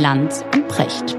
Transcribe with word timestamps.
Lanz 0.00 0.42
und 0.54 0.66
Precht. 0.66 1.14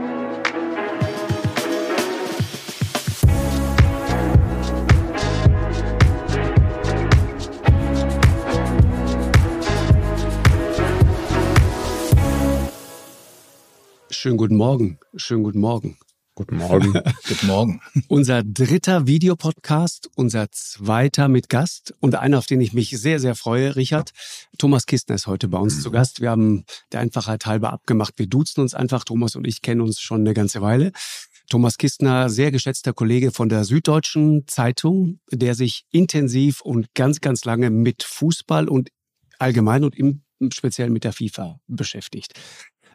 Schönen 14.09 14.37
guten 14.37 14.55
Morgen. 14.55 14.97
Schönen 15.15 15.43
guten 15.43 15.59
Morgen. 15.59 15.97
Guten 16.41 16.57
Morgen. 16.57 16.93
Guten 17.27 17.45
Morgen. 17.45 17.81
Unser 18.07 18.41
dritter 18.41 19.05
Videopodcast, 19.05 20.09
unser 20.15 20.49
zweiter 20.49 21.27
mit 21.27 21.49
Gast 21.49 21.93
und 21.99 22.15
einer, 22.15 22.39
auf 22.39 22.47
den 22.47 22.59
ich 22.61 22.73
mich 22.73 22.89
sehr, 22.89 23.19
sehr 23.19 23.35
freue, 23.35 23.75
Richard. 23.75 24.09
Thomas 24.57 24.87
Kistner 24.87 25.13
ist 25.13 25.27
heute 25.27 25.47
bei 25.49 25.59
uns 25.59 25.83
zu 25.83 25.91
Gast. 25.91 26.19
Wir 26.19 26.31
haben 26.31 26.65
der 26.93 27.01
Einfachheit 27.01 27.45
halber 27.45 27.71
abgemacht. 27.71 28.15
Wir 28.17 28.25
duzen 28.25 28.61
uns 28.61 28.73
einfach. 28.73 29.03
Thomas 29.03 29.35
und 29.35 29.45
ich 29.45 29.61
kennen 29.61 29.81
uns 29.81 30.01
schon 30.01 30.21
eine 30.21 30.33
ganze 30.33 30.63
Weile. 30.63 30.93
Thomas 31.47 31.77
Kistner, 31.77 32.27
sehr 32.31 32.49
geschätzter 32.49 32.93
Kollege 32.93 33.29
von 33.29 33.47
der 33.47 33.63
Süddeutschen 33.63 34.45
Zeitung, 34.47 35.19
der 35.31 35.53
sich 35.53 35.85
intensiv 35.91 36.61
und 36.61 36.95
ganz, 36.95 37.21
ganz 37.21 37.45
lange 37.45 37.69
mit 37.69 38.01
Fußball 38.01 38.67
und 38.67 38.89
allgemein 39.37 39.83
und 39.83 39.95
im 39.95 40.23
speziell 40.51 40.89
mit 40.89 41.03
der 41.03 41.13
FIFA 41.13 41.59
beschäftigt. 41.67 42.33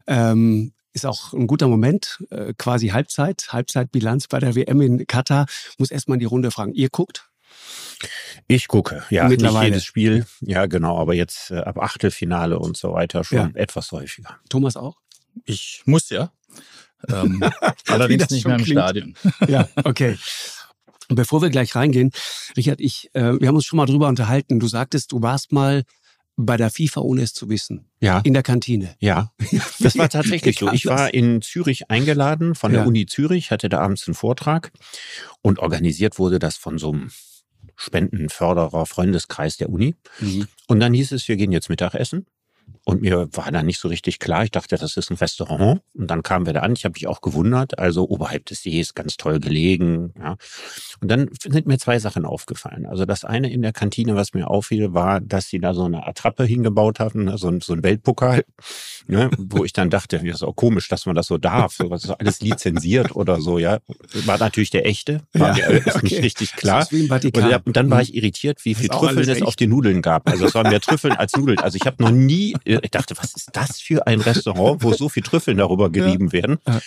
Ähm, 0.09 0.73
ist 0.97 1.07
auch 1.07 1.33
ein 1.35 1.47
guter 1.47 1.69
Moment, 1.69 2.25
äh, 2.31 2.55
quasi 2.59 2.89
Halbzeit, 2.89 3.49
Halbzeitbilanz 3.51 4.29
bei 4.29 4.41
der 4.41 4.55
WM 4.57 4.81
in 4.81 5.07
Katar. 5.07 5.47
Muss 5.79 5.91
erstmal 5.91 6.17
in 6.17 6.21
die 6.21 6.27
Runde 6.27 6.51
fragen. 6.51 6.73
Ihr 6.73 6.89
guckt? 6.89 7.29
Ich 8.49 8.67
gucke, 8.69 9.05
ja, 9.11 9.29
Mittlerweile. 9.29 9.67
nicht 9.67 9.75
jedes 9.75 9.85
Spiel, 9.85 10.27
ja 10.41 10.67
genau, 10.67 10.99
aber 10.99 11.15
jetzt 11.15 11.51
äh, 11.51 11.59
ab 11.59 11.79
Achtelfinale 11.79 12.59
und 12.59 12.77
so 12.77 12.93
weiter 12.93 13.25
schon 13.25 13.39
Ja. 13.39 13.51
etwas 13.55 13.93
häufiger. 13.93 14.39
Thomas 14.49 14.77
auch? 14.77 14.97
Ich 15.45 15.83
muss 15.85 16.11
ja. 16.11 16.33
Ähm, 17.09 17.43
allerdings 17.89 18.23
das 18.25 18.31
nicht 18.31 18.47
mehr 18.47 18.57
im 18.57 18.65
klingt. 18.65 18.81
Stadion. 18.81 19.15
Ja, 19.49 19.69
okay. 19.85 20.19
Und 21.09 21.17
Bevor 21.17 21.41
wir 21.43 21.51
gleich 21.51 21.75
reingehen, 21.75 22.11
Richard, 22.57 22.81
ich, 22.81 23.11
äh, 23.15 23.39
wir 23.41 23.49
haben 23.49 23.55
uns 23.57 23.65
schon 23.67 23.77
mal 23.77 23.87
drüber 23.87 24.09
unterhalten. 24.09 24.59
Du 24.61 24.67
sagtest, 24.69 25.13
du 25.13 25.23
warst 25.23 25.53
mal 25.53 25.85
bei 26.37 26.57
der 26.59 26.71
FIFA, 26.71 27.01
ohne 27.01 27.23
es 27.23 27.33
zu 27.33 27.49
wissen, 27.49 27.87
Ja, 28.01 28.19
in 28.21 28.35
der 28.35 28.43
Kantine. 28.43 28.95
ja, 29.01 29.33
das 29.81 29.97
war 29.97 30.09
tatsächlich 30.09 30.59
so. 30.59 30.71
Ich 30.71 30.87
war 30.87 31.13
in 31.15 31.41
Zürich 31.43 31.91
eingeladen 31.91 32.55
von 32.55 32.73
der 32.73 32.83
Ja. 32.83 32.87
Uni 32.87 33.07
Zürich, 33.07 33.51
hatte 33.51 33.69
da 33.69 33.81
abends 33.81 34.07
einen 34.07 34.15
Vortrag 34.15 34.71
und 35.43 35.59
organisiert 35.59 36.19
wurde 36.19 36.39
das 36.39 36.57
von 36.57 36.79
so 36.79 36.93
einem 36.93 37.11
Spendenförderer 37.77 38.87
Freundeskreis 38.87 39.57
der 39.57 39.71
Uni. 39.71 39.95
Mhm. 40.21 40.47
Und 40.67 40.81
dann 40.81 40.95
hieß 40.95 41.13
es, 41.13 41.29
wir 41.29 41.37
gehen 41.37 41.53
jetzt 41.53 41.69
Mittagessen. 41.69 42.27
Und 42.85 43.03
mir 43.03 43.29
war 43.33 43.51
da 43.51 43.65
nicht 43.65 43.81
so 43.81 43.89
richtig 43.89 44.21
klar. 44.21 44.45
Ich 44.45 44.53
dachte, 44.53 44.77
das 44.77 44.97
ist 44.97 45.11
ein 45.11 45.17
Restaurant. 45.17 45.81
Und 45.95 46.09
dann 46.09 46.23
kamen 46.23 46.47
wir 46.47 46.53
da 46.53 46.61
an. 46.61 46.75
Ich 46.77 46.85
habe 46.85 46.93
mich 46.93 47.09
auch 47.09 47.21
gewundert. 47.21 47.79
Also 47.81 48.09
oberhalb 48.09 48.47
des 48.47 48.63
Sees, 48.63 48.95
ganz 48.95 49.17
toll 49.17 49.41
gelegen. 49.41 50.13
Ja. 50.19 50.37
Und 51.01 51.09
dann 51.11 51.29
sind 51.43 51.67
mir 51.67 51.79
zwei 51.79 51.99
Sachen 51.99 52.25
aufgefallen. 52.25 52.87
Also 52.87 53.05
das 53.05 53.25
eine 53.25 53.51
in 53.53 53.63
der 53.63 53.73
Kantine, 53.73 54.15
was 54.15 54.35
mir 54.35 54.49
auffiel, 54.49 54.95
war, 54.95 55.21
dass 55.21 55.49
sie 55.49 55.59
da 55.59 55.75
so 55.75 55.85
eine 55.85 56.07
Attrappe 56.07 56.45
hingebaut 56.45 57.01
hatten, 57.01 57.25
ne, 57.25 57.39
so 57.39 57.49
ein, 57.49 57.61
so 57.61 57.73
ein 57.73 57.83
Weltpokal, 57.83 58.45
ne, 59.09 59.31
wo 59.37 59.65
ich 59.65 59.73
dann 59.73 59.91
dachte, 59.91 60.21
ja, 60.23 60.33
ist 60.33 60.45
auch 60.45 60.57
komisch, 60.57 60.89
dass 60.89 61.07
man 61.07 61.17
das 61.17 61.27
so 61.27 61.39
darf. 61.39 61.75
So, 61.75 61.91
was 61.91 62.05
ist 62.05 62.11
alles 62.11 62.41
lizenziert 62.41 63.15
oder 63.17 63.41
so, 63.41 63.59
ja. 63.59 63.79
War 64.27 64.39
natürlich 64.39 64.71
der 64.71 64.87
echte. 64.87 65.23
War 65.33 65.59
Ja, 65.59 65.69
mir 65.71 65.81
okay. 65.87 65.99
nicht 66.03 66.23
richtig 66.23 66.53
klar. 66.53 66.81
Das. 66.81 66.93
Und, 66.93 67.37
ja, 67.37 67.61
und 67.65 67.77
dann 67.77 67.91
war 67.91 68.01
ich 68.01 68.15
irritiert, 68.15 68.65
wie 68.65 68.75
viel 68.75 68.89
Trüffeln 68.89 69.19
es 69.19 69.29
echt. 69.29 69.43
auf 69.43 69.57
den 69.57 69.71
Nudeln 69.71 70.03
gab. 70.03 70.29
Also 70.29 70.47
es 70.47 70.55
waren 70.55 70.69
mehr 70.69 70.81
Trüffeln 70.81 71.15
als 71.15 71.37
Nudeln. 71.37 71.59
Also 71.59 71.77
ich 71.77 71.87
habe 71.87 72.03
noch 72.03 72.11
nie, 72.11 72.56
ich 72.65 72.91
dachte, 72.91 73.17
was 73.19 73.35
ist 73.35 73.51
das 73.53 73.81
für 73.81 74.07
ein 74.07 74.21
Restaurant, 74.21 74.83
wo 74.83 74.93
so 74.93 75.09
viel 75.09 75.23
Trüffeln 75.23 75.59
darüber 75.59 75.91
gerieben 75.91 76.33
werden? 76.33 76.59
Ja. 76.67 76.81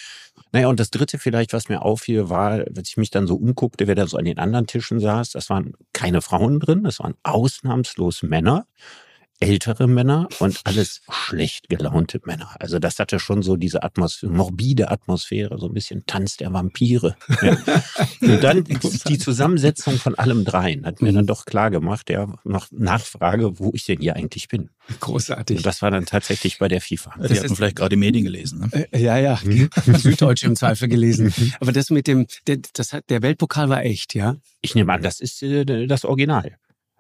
Naja, 0.52 0.68
und 0.68 0.80
das 0.80 0.90
dritte 0.90 1.20
vielleicht, 1.20 1.54
was 1.54 1.70
mir 1.70 1.82
auffiel, 1.82 2.30
war, 2.30 2.52
als 2.76 2.90
ich 2.90 2.98
mich 2.98 3.12
dann 3.12 3.28
so 3.28 3.36
umguckte, 3.36 3.88
wer 3.88 3.96
da 3.96 4.08
so 4.08 4.18
an 4.18 4.26
den 4.26 4.40
anderen 4.40 4.68
Tischen 4.68 5.00
saß, 5.00 5.32
das 5.32 5.50
waren 5.50 5.74
keine 5.94 6.22
Frauen 6.22 6.60
drin, 6.60 6.84
das 6.84 7.00
waren 7.00 7.16
ausnahmslos 7.24 8.24
Männer, 8.24 8.66
ältere 9.42 9.88
Männer 9.88 10.28
und 10.40 10.60
alles 10.66 11.02
schlecht 11.10 11.70
gelaunte 11.70 12.20
Männer. 12.26 12.50
Also 12.60 12.78
das 12.80 13.00
hatte 13.00 13.20
schon 13.20 13.42
so 13.42 13.56
diese 13.56 13.84
Atmosphäre, 13.84 14.32
morbide 14.32 14.92
Atmosphäre, 14.92 15.58
so 15.58 15.68
ein 15.68 15.74
bisschen 15.74 16.04
Tanz 16.06 16.38
der 16.38 16.52
Vampire. 16.52 17.16
Ja. 17.42 17.58
Und 18.22 18.44
dann 18.44 18.64
die 19.08 19.18
Zusammensetzung 19.18 19.98
von 19.98 20.16
allem 20.16 20.44
dreien 20.44 20.86
hat 20.86 21.02
mir 21.02 21.14
dann 21.14 21.26
doch 21.26 21.46
klar 21.46 21.72
gemacht, 21.72 22.10
ja, 22.10 22.28
noch 22.44 22.68
Nachfrage, 22.72 23.60
wo 23.60 23.72
ich 23.74 23.86
denn 23.86 24.00
hier 24.00 24.16
eigentlich 24.16 24.48
bin. 24.50 24.70
Großartig. 25.00 25.58
Und 25.58 25.66
das 25.66 25.82
war 25.82 25.92
dann 25.92 26.06
tatsächlich 26.06 26.58
bei 26.58 26.68
der 26.68 26.82
FIFA. 26.82 27.14
Die 27.28 27.40
hatten 27.40 27.56
vielleicht 27.56 27.76
gerade 27.78 27.96
die 27.96 28.00
Medien 28.00 28.26
gelesen. 28.26 28.70
Ne? 28.74 28.88
Äh, 28.92 29.02
Ja, 29.02 29.18
ja, 29.18 29.40
Mhm. 29.44 29.70
Süddeutsche 29.96 30.48
im 30.48 30.56
Zweifel 30.56 30.88
gelesen. 30.90 31.34
Aber 31.62 31.72
das 31.72 31.90
mit 31.90 32.08
dem, 32.08 32.28
der, 32.48 32.58
das 32.74 32.92
hat, 32.94 33.10
der 33.10 33.22
Weltpokal 33.22 33.70
war 33.70 33.84
echt, 33.84 34.16
ja? 34.16 34.36
Ich 34.62 34.76
nehme 34.76 34.92
an, 34.92 35.02
das 35.02 35.20
ist 35.22 35.42
äh, 35.44 35.88
das 35.88 36.04
Original. 36.06 36.58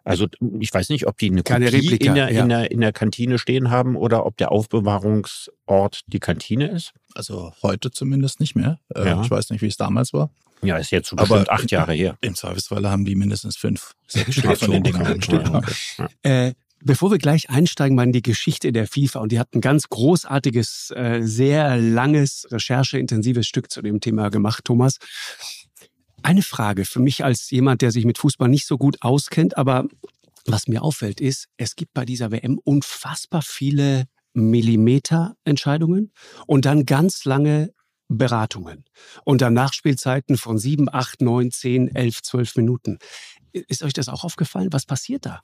Also 0.10 0.28
ich 0.60 0.74
weiß 0.74 0.90
nicht, 0.90 1.08
ob 1.08 1.18
die 1.18 1.30
eine 1.32 1.44
Keine 1.44 1.66
Kopie 1.66 1.78
Replika, 1.90 2.06
in, 2.10 2.16
der, 2.16 2.32
ja. 2.34 2.42
in, 2.44 2.50
der, 2.50 2.72
in 2.72 2.82
der 2.82 2.92
Kantine 2.92 3.38
stehen 3.40 3.70
haben 3.70 3.96
oder 3.96 4.26
ob 4.26 4.38
der 4.38 4.52
Aufbewahrungsort 4.52 6.02
die 6.08 6.20
Kantine 6.20 6.68
ist. 6.70 6.94
Also 7.14 7.54
heute 7.62 7.92
zumindest 7.92 8.40
nicht 8.40 8.56
mehr. 8.56 8.80
Äh, 8.96 9.06
Ja. 9.06 9.22
Ich 9.22 9.30
weiß 9.32 9.50
nicht, 9.52 9.62
wie 9.62 9.68
es 9.68 9.78
damals 9.78 10.14
war. 10.14 10.30
Ja, 10.62 10.78
ist 10.78 10.92
jetzt 10.92 11.10
so 11.10 11.16
Aber- 11.18 11.28
bestimmt 11.40 11.50
acht 11.52 11.72
Jahre 11.72 11.94
her. 11.94 12.18
Im 12.22 12.36
Zweifelsfall 12.36 12.86
haben 12.90 13.06
die 13.06 13.16
mindestens 13.16 13.56
fünf, 13.56 13.94
sechs 14.08 14.36
Stück 14.36 14.58
von 14.58 14.72
den 14.72 14.84
Dingern 14.84 15.08
rumstehen. 15.08 15.62
Ja. 15.98 16.10
Äh, 16.24 16.54
bevor 16.84 17.12
wir 17.12 17.18
gleich 17.18 17.50
einsteigen 17.50 17.96
mal 17.96 18.04
in 18.04 18.12
die 18.12 18.22
Geschichte 18.22 18.72
der 18.74 18.88
FIFA 18.88 19.20
und 19.20 19.32
die 19.32 19.40
hat 19.40 19.54
ein 19.56 19.62
ganz 19.62 19.88
großartiges, 19.90 20.92
äh, 20.96 21.22
sehr 21.22 21.78
langes, 21.78 22.48
rechercheintensives 22.52 23.48
Stück 23.48 23.72
zu 23.72 23.82
dem 23.82 24.02
Thema 24.02 24.30
gemacht, 24.30 24.66
Thomas. 24.66 24.98
Eine 26.24 26.42
Frage 26.42 26.86
für 26.86 27.00
mich 27.00 27.24
als 27.24 27.50
jemand, 27.50 27.82
der 27.82 27.92
sich 27.92 28.06
mit 28.06 28.18
Fußball 28.18 28.50
nicht 28.50 28.68
so 28.68 28.78
gut 28.78 29.02
auskennt, 29.02 29.58
aber 29.58 29.86
was 30.46 30.68
mir 30.68 30.84
auffällt 30.84 31.22
ist, 31.22 31.48
es 31.58 31.76
gibt 31.76 31.94
bei 31.94 32.06
dieser 32.06 32.32
WM 32.32 32.60
unfassbar 32.64 33.42
viele 33.42 34.06
Millimeterentscheidungen 34.34 36.12
und 36.48 36.66
dann 36.66 36.86
ganz 36.86 37.26
lange 37.26 37.74
Beratungen 38.08 38.86
und 39.24 39.42
dann 39.42 39.54
Nachspielzeiten 39.54 40.38
von 40.38 40.58
sieben, 40.58 40.92
acht, 40.92 41.22
neun, 41.22 41.52
zehn, 41.52 41.94
elf, 41.94 42.22
zwölf 42.22 42.56
Minuten. 42.56 42.98
Ist 43.52 43.84
euch 43.84 43.94
das 43.94 44.10
auch 44.10 44.24
aufgefallen? 44.24 44.70
Was 44.72 44.86
passiert 44.86 45.26
da? 45.26 45.42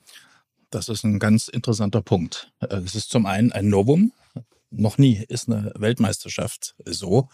Das 0.70 0.88
ist 0.88 1.04
ein 1.04 1.18
ganz 1.18 1.48
interessanter 1.48 2.02
Punkt. 2.02 2.52
Es 2.58 2.94
ist 2.94 3.10
zum 3.10 3.26
einen 3.26 3.52
ein 3.52 3.68
Novum. 3.68 4.12
Noch 4.70 4.98
nie 4.98 5.24
ist 5.28 5.48
eine 5.48 5.72
Weltmeisterschaft 5.76 6.74
so 6.84 7.28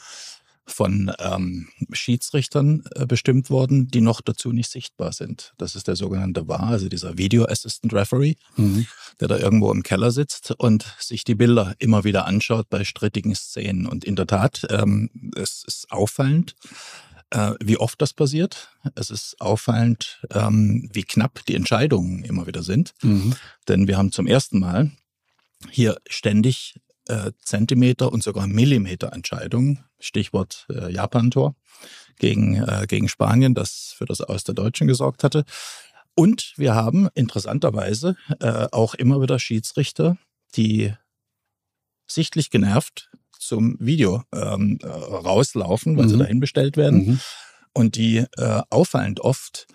von 0.67 1.13
ähm, 1.19 1.69
Schiedsrichtern 1.93 2.85
äh, 2.95 3.07
bestimmt 3.07 3.51
worden, 3.51 3.89
die 3.89 4.01
noch 4.01 4.21
dazu 4.21 4.53
nicht 4.53 4.71
sichtbar 4.71 5.13
sind. 5.13 5.53
Das 5.59 5.75
ist 5.75 5.89
der 5.89 5.97
sogenannte 5.97 6.47
VAR, 6.47 6.69
also 6.69 6.89
dieser 6.89 7.19
Video 7.19 7.45
Assistant 7.47 7.93
Referee, 7.93 8.35
der 9.21 9.29
da 9.29 9.39
irgendwo 9.39 9.73
im 9.73 9.83
Keller 9.83 10.11
sitzt 10.11 10.53
und 10.53 10.85
sich 10.99 11.25
die 11.25 11.35
Bilder 11.35 11.75
immer 11.79 12.05
wieder 12.05 12.27
anschaut 12.27 12.69
bei 12.71 12.85
strittigen 12.85 13.35
Szenen. 13.35 13.87
Und 13.87 14.05
in 14.05 14.17
der 14.17 14.27
Tat, 14.27 14.67
ähm, 14.71 15.11
es 15.37 15.65
ist 15.67 15.91
auffallend, 15.91 16.55
äh, 17.31 17.55
wie 17.61 17.79
oft 17.79 18.01
das 18.01 18.13
passiert. 18.13 18.71
Es 18.95 19.11
ist 19.11 19.41
auffallend, 19.41 20.23
ähm, 20.33 20.89
wie 20.93 21.03
knapp 21.03 21.45
die 21.47 21.55
Entscheidungen 21.55 22.25
immer 22.25 22.47
wieder 22.47 22.63
sind. 22.63 22.93
Mhm. 23.03 23.35
Denn 23.69 23.89
wir 23.89 23.97
haben 23.97 24.13
zum 24.13 24.27
ersten 24.27 24.61
Mal 24.61 24.93
hier 25.71 25.97
ständig 26.09 26.75
äh, 27.13 27.33
Zentimeter 27.45 28.13
und 28.13 28.23
sogar 28.23 28.47
Millimeter 28.47 29.13
Entscheidungen. 29.13 29.85
Stichwort 30.01 30.67
äh, 30.71 30.91
Japan-Tor 30.93 31.55
gegen, 32.19 32.57
äh, 32.57 32.87
gegen 32.89 33.09
Spanien, 33.09 33.55
das 33.55 33.95
für 33.97 34.05
das 34.07 34.21
Aus 34.21 34.45
der 34.45 34.55
Deutschen 34.55 34.87
gesorgt 34.87 35.23
hatte. 35.25 35.45
Und 36.15 36.53
wir 36.57 36.75
haben 36.75 37.09
interessanterweise 37.15 38.17
äh, 38.41 38.67
auch 38.73 38.95
immer 38.95 39.21
wieder 39.23 39.39
Schiedsrichter, 39.39 40.17
die 40.57 40.93
sichtlich 42.07 42.51
genervt 42.51 43.11
zum 43.39 43.77
Video 43.81 44.23
ähm, 44.35 44.79
äh, 44.83 44.87
rauslaufen, 44.87 45.97
weil 45.97 46.09
sie 46.09 46.15
Mhm. 46.17 46.21
dahin 46.21 46.41
bestellt 46.41 46.77
werden 46.77 47.07
Mhm. 47.07 47.21
und 47.75 47.97
die 47.97 48.19
äh, 48.37 48.63
auffallend 48.71 49.21
oft 49.21 49.67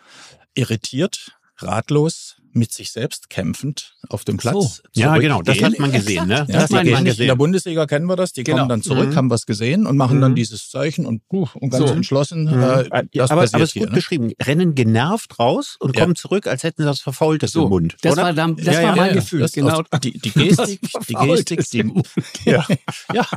irritiert, 0.54 1.31
ratlos, 1.57 2.37
mit 2.57 2.71
sich 2.74 2.92
selbst 2.92 3.30
kämpfend 3.30 3.95
auf 4.09 4.24
dem 4.25 4.38
So. 4.39 4.50
Platz. 4.50 4.81
Ja, 4.94 5.18
genau, 5.18 5.42
das 5.42 5.62
hat 5.62 5.77
man 5.80 5.92
gesehen. 5.92 6.27
Ne? 6.27 6.36
Ja, 6.36 6.45
Das 6.45 6.63
hat 6.63 6.71
man 6.71 6.86
nicht. 6.86 6.98
In 6.98 7.04
der 7.06 7.13
gesehen. 7.13 7.38
Bundesliga 7.38 7.86
kennen 7.86 8.06
wir 8.07 8.15
das. 8.15 8.33
Die 8.33 8.44
Genau. 8.44 8.57
kommen 8.59 8.69
dann 8.69 8.81
zurück, 8.81 9.09
Mhm. 9.09 9.15
haben 9.15 9.30
was 9.30 9.45
gesehen 9.45 9.86
und 9.88 9.98
machen 9.98 10.21
dann 10.21 10.31
Mhm. 10.31 10.36
dieses 10.36 10.69
Zeichen 10.69 11.06
und, 11.06 11.21
uh, 11.31 11.48
und 11.56 11.69
ganz 11.69 11.88
So. 11.88 11.94
entschlossen. 11.94 12.45
Mhm. 12.45 12.63
Äh, 12.63 13.04
das 13.13 13.31
aber, 13.31 13.42
aber 13.42 13.44
es 13.44 13.54
ist 13.54 13.74
hier. 13.74 13.81
gut 13.83 13.89
Ne? 13.92 13.95
beschrieben. 13.95 14.31
Rennen 14.42 14.75
genervt 14.75 15.39
raus 15.39 15.77
und 15.80 15.95
Ja. 15.95 16.01
kommen 16.04 16.15
zurück, 16.15 16.48
als 16.48 16.63
hätten 16.63 16.83
sie 16.83 16.88
was 16.89 17.00
Verfaultes 17.01 17.51
So, 17.51 17.63
im 17.63 17.69
Mund. 17.69 17.95
das 18.01 18.13
oder? 18.13 18.24
war, 18.24 18.33
dann, 18.33 18.56
das 18.56 18.65
Ja, 18.65 18.74
war 18.74 18.81
ja, 18.81 18.95
mein 18.95 19.07
ja, 19.10 19.13
Gefühl. 19.15 19.39
Das 19.42 19.51
genau. 19.51 19.83
die, 20.03 20.18
die 20.19 20.31
Gestik, 20.31 20.80
die 21.10 21.13
Gestik, 21.13 21.60
ist 21.60 21.74
die, 21.74 21.92
ja, 22.45 22.65
ja, 23.13 23.27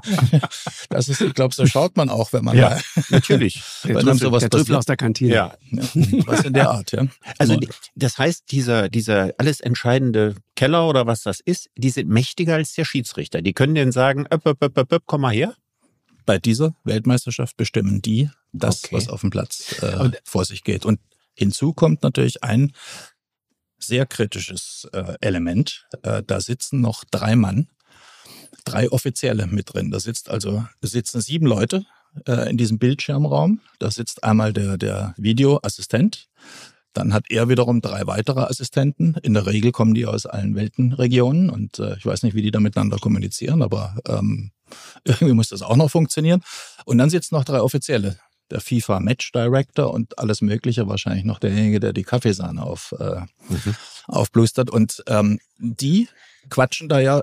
das 0.88 1.08
ist, 1.08 1.20
ich 1.20 1.34
glaube, 1.34 1.54
so 1.54 1.66
schaut 1.66 1.96
man 1.96 2.08
auch, 2.08 2.32
wenn 2.32 2.44
man 2.44 2.56
Ja. 2.56 2.70
mal, 2.70 2.80
Natürlich. 3.10 3.60
Der 3.84 3.90
wenn 3.90 3.94
dann 3.96 4.04
Trüffel, 4.18 4.18
sowas 4.28 4.40
der 4.40 4.50
Trüffel 4.50 4.64
passiert. 4.66 4.78
aus 4.78 4.84
der 4.86 4.96
Kantine. 4.96 5.34
Ja. 5.34 5.54
was 6.26 6.44
in 6.44 6.52
der 6.52 6.70
Art, 6.70 6.92
ja. 6.92 7.06
Also 7.38 7.56
die- 7.56 7.68
das 7.96 8.18
heißt, 8.18 8.44
dieser, 8.50 8.88
dieser 8.88 9.09
alles 9.10 9.60
entscheidende 9.60 10.34
Keller 10.56 10.88
oder 10.88 11.06
was 11.06 11.22
das 11.22 11.40
ist, 11.40 11.70
die 11.76 11.90
sind 11.90 12.08
mächtiger 12.08 12.54
als 12.54 12.74
der 12.74 12.84
Schiedsrichter. 12.84 13.42
Die 13.42 13.52
können 13.52 13.74
denen 13.74 13.92
sagen, 13.92 14.26
öpp, 14.30 14.46
öpp, 14.46 14.62
öpp, 14.62 14.78
öpp, 14.78 14.92
öpp, 14.92 15.02
komm 15.06 15.22
mal 15.22 15.34
her. 15.34 15.54
bei 16.26 16.38
dieser 16.38 16.76
Weltmeisterschaft 16.84 17.56
bestimmen 17.56 18.02
die 18.02 18.30
das, 18.52 18.84
okay. 18.84 18.96
was 18.96 19.08
auf 19.08 19.22
dem 19.22 19.30
Platz 19.30 19.82
äh, 19.82 20.10
vor 20.24 20.44
sich 20.44 20.64
geht. 20.64 20.84
Und 20.84 21.00
hinzu 21.34 21.72
kommt 21.72 22.02
natürlich 22.02 22.44
ein 22.44 22.72
sehr 23.78 24.06
kritisches 24.06 24.88
äh, 24.92 25.14
Element. 25.20 25.86
Äh, 26.02 26.22
da 26.24 26.40
sitzen 26.40 26.80
noch 26.80 27.04
drei 27.10 27.34
Mann, 27.36 27.68
drei 28.64 28.90
Offizielle 28.90 29.46
mit 29.46 29.72
drin. 29.72 29.90
Da 29.90 30.00
sitzt 30.00 30.28
also 30.28 30.64
sitzen 30.82 31.20
sieben 31.20 31.46
Leute 31.46 31.84
äh, 32.26 32.50
in 32.50 32.56
diesem 32.56 32.78
Bildschirmraum. 32.78 33.60
Da 33.78 33.90
sitzt 33.90 34.22
einmal 34.22 34.52
der, 34.52 34.76
der 34.76 35.14
Videoassistent. 35.16 36.28
Dann 36.92 37.14
hat 37.14 37.26
er 37.28 37.48
wiederum 37.48 37.80
drei 37.80 38.06
weitere 38.06 38.40
Assistenten. 38.40 39.14
In 39.22 39.34
der 39.34 39.46
Regel 39.46 39.70
kommen 39.70 39.94
die 39.94 40.06
aus 40.06 40.26
allen 40.26 40.56
Weltenregionen 40.56 41.50
und 41.50 41.78
äh, 41.78 41.96
ich 41.96 42.06
weiß 42.06 42.22
nicht, 42.24 42.34
wie 42.34 42.42
die 42.42 42.50
da 42.50 42.60
miteinander 42.60 42.98
kommunizieren, 42.98 43.62
aber 43.62 43.96
ähm, 44.08 44.50
irgendwie 45.04 45.34
muss 45.34 45.48
das 45.48 45.62
auch 45.62 45.76
noch 45.76 45.90
funktionieren. 45.90 46.42
Und 46.84 46.98
dann 46.98 47.10
sitzen 47.10 47.34
noch 47.34 47.44
drei 47.44 47.60
Offizielle. 47.60 48.18
Der 48.50 48.60
FIFA 48.60 48.98
Match 48.98 49.30
Director 49.30 49.94
und 49.94 50.18
alles 50.18 50.40
Mögliche, 50.40 50.88
wahrscheinlich 50.88 51.24
noch 51.24 51.38
derjenige, 51.38 51.78
der 51.78 51.92
die 51.92 52.02
Kaffeesahne 52.02 52.64
auf, 52.64 52.92
äh, 52.98 53.20
mhm. 53.48 53.76
aufblustert. 54.08 54.70
Und 54.70 55.04
ähm, 55.06 55.38
die 55.58 56.08
quatschen 56.48 56.88
da 56.88 56.98
ja 56.98 57.22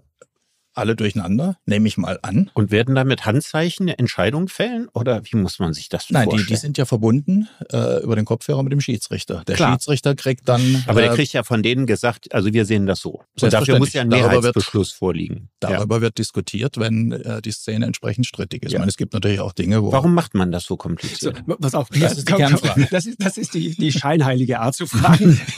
alle 0.78 0.96
durcheinander, 0.96 1.58
nehme 1.66 1.88
ich 1.88 1.98
mal 1.98 2.20
an. 2.22 2.52
Und 2.54 2.72
werden 2.72 2.96
da 2.96 3.04
mit 3.04 3.26
Handzeichen 3.26 3.88
Entscheidungen 3.88 4.48
fällen 4.48 4.88
oder 4.94 5.22
wie 5.26 5.38
muss 5.38 5.60
man 5.60 5.74
sich 5.74 5.90
das 5.90 6.10
Nein, 6.10 6.26
vorstellen? 6.26 6.38
Nein, 6.38 6.48
die, 6.48 6.54
die 6.54 6.60
sind 6.60 6.78
ja 6.78 6.86
verbunden 6.86 7.48
äh, 7.72 8.04
über 8.04 8.16
den 8.16 8.26
Kopfhörer 8.26 8.64
mit 8.64 8.72
dem 8.72 8.82
Schiedsrichter. 8.82 9.44
Der 9.48 9.56
Klar. 9.56 9.74
Schiedsrichter 9.74 10.16
kriegt 10.16 10.48
dann. 10.48 10.84
Aber 10.88 11.02
der 11.02 11.12
äh, 11.12 11.16
kriegt 11.16 11.34
ja 11.34 11.44
von 11.44 11.64
denen 11.64 11.86
gesagt, 11.86 12.34
also 12.34 12.52
wir 12.54 12.66
sehen 12.66 12.86
das 12.86 13.00
so. 13.00 13.24
Und 13.42 13.54
dafür 13.54 13.80
muss 13.80 13.94
ja 13.94 14.02
ein 14.02 14.10
Mehrheitsbeschluss 14.10 14.92
wird, 14.92 14.98
vorliegen. 14.98 15.50
Darüber 15.60 15.98
ja. 15.98 16.02
wird 16.02 16.18
diskutiert, 16.18 16.78
wenn 16.78 17.12
äh, 17.12 17.42
die 17.42 17.52
Szene 17.52 17.86
entsprechend 17.86 18.26
strittig 18.26 18.64
ist. 18.64 18.72
Ja. 18.72 18.78
Ich 18.78 18.80
meine, 18.80 18.90
es 18.90 18.98
gibt 18.98 19.14
natürlich 19.14 19.40
auch 19.40 19.54
Dinge, 19.54 19.84
wo. 19.84 19.92
Warum 19.92 20.14
macht 20.14 20.34
man 20.34 20.52
das 20.52 20.66
so 20.66 20.78
kompliziert? 20.78 21.44
So, 21.48 21.56
pass 21.56 21.76
auf, 21.76 21.90
das 21.90 22.18
ist 22.18 22.30
die 22.30 22.34
Kernfrage. 22.34 22.88
Das 22.92 23.06
ist, 23.06 23.24
das 23.24 23.38
ist 23.38 23.54
die, 23.54 23.76
die 23.76 23.92
scheinheilige 23.92 24.60
Art 24.60 24.76
zu 24.76 24.88
fragen. 24.88 25.40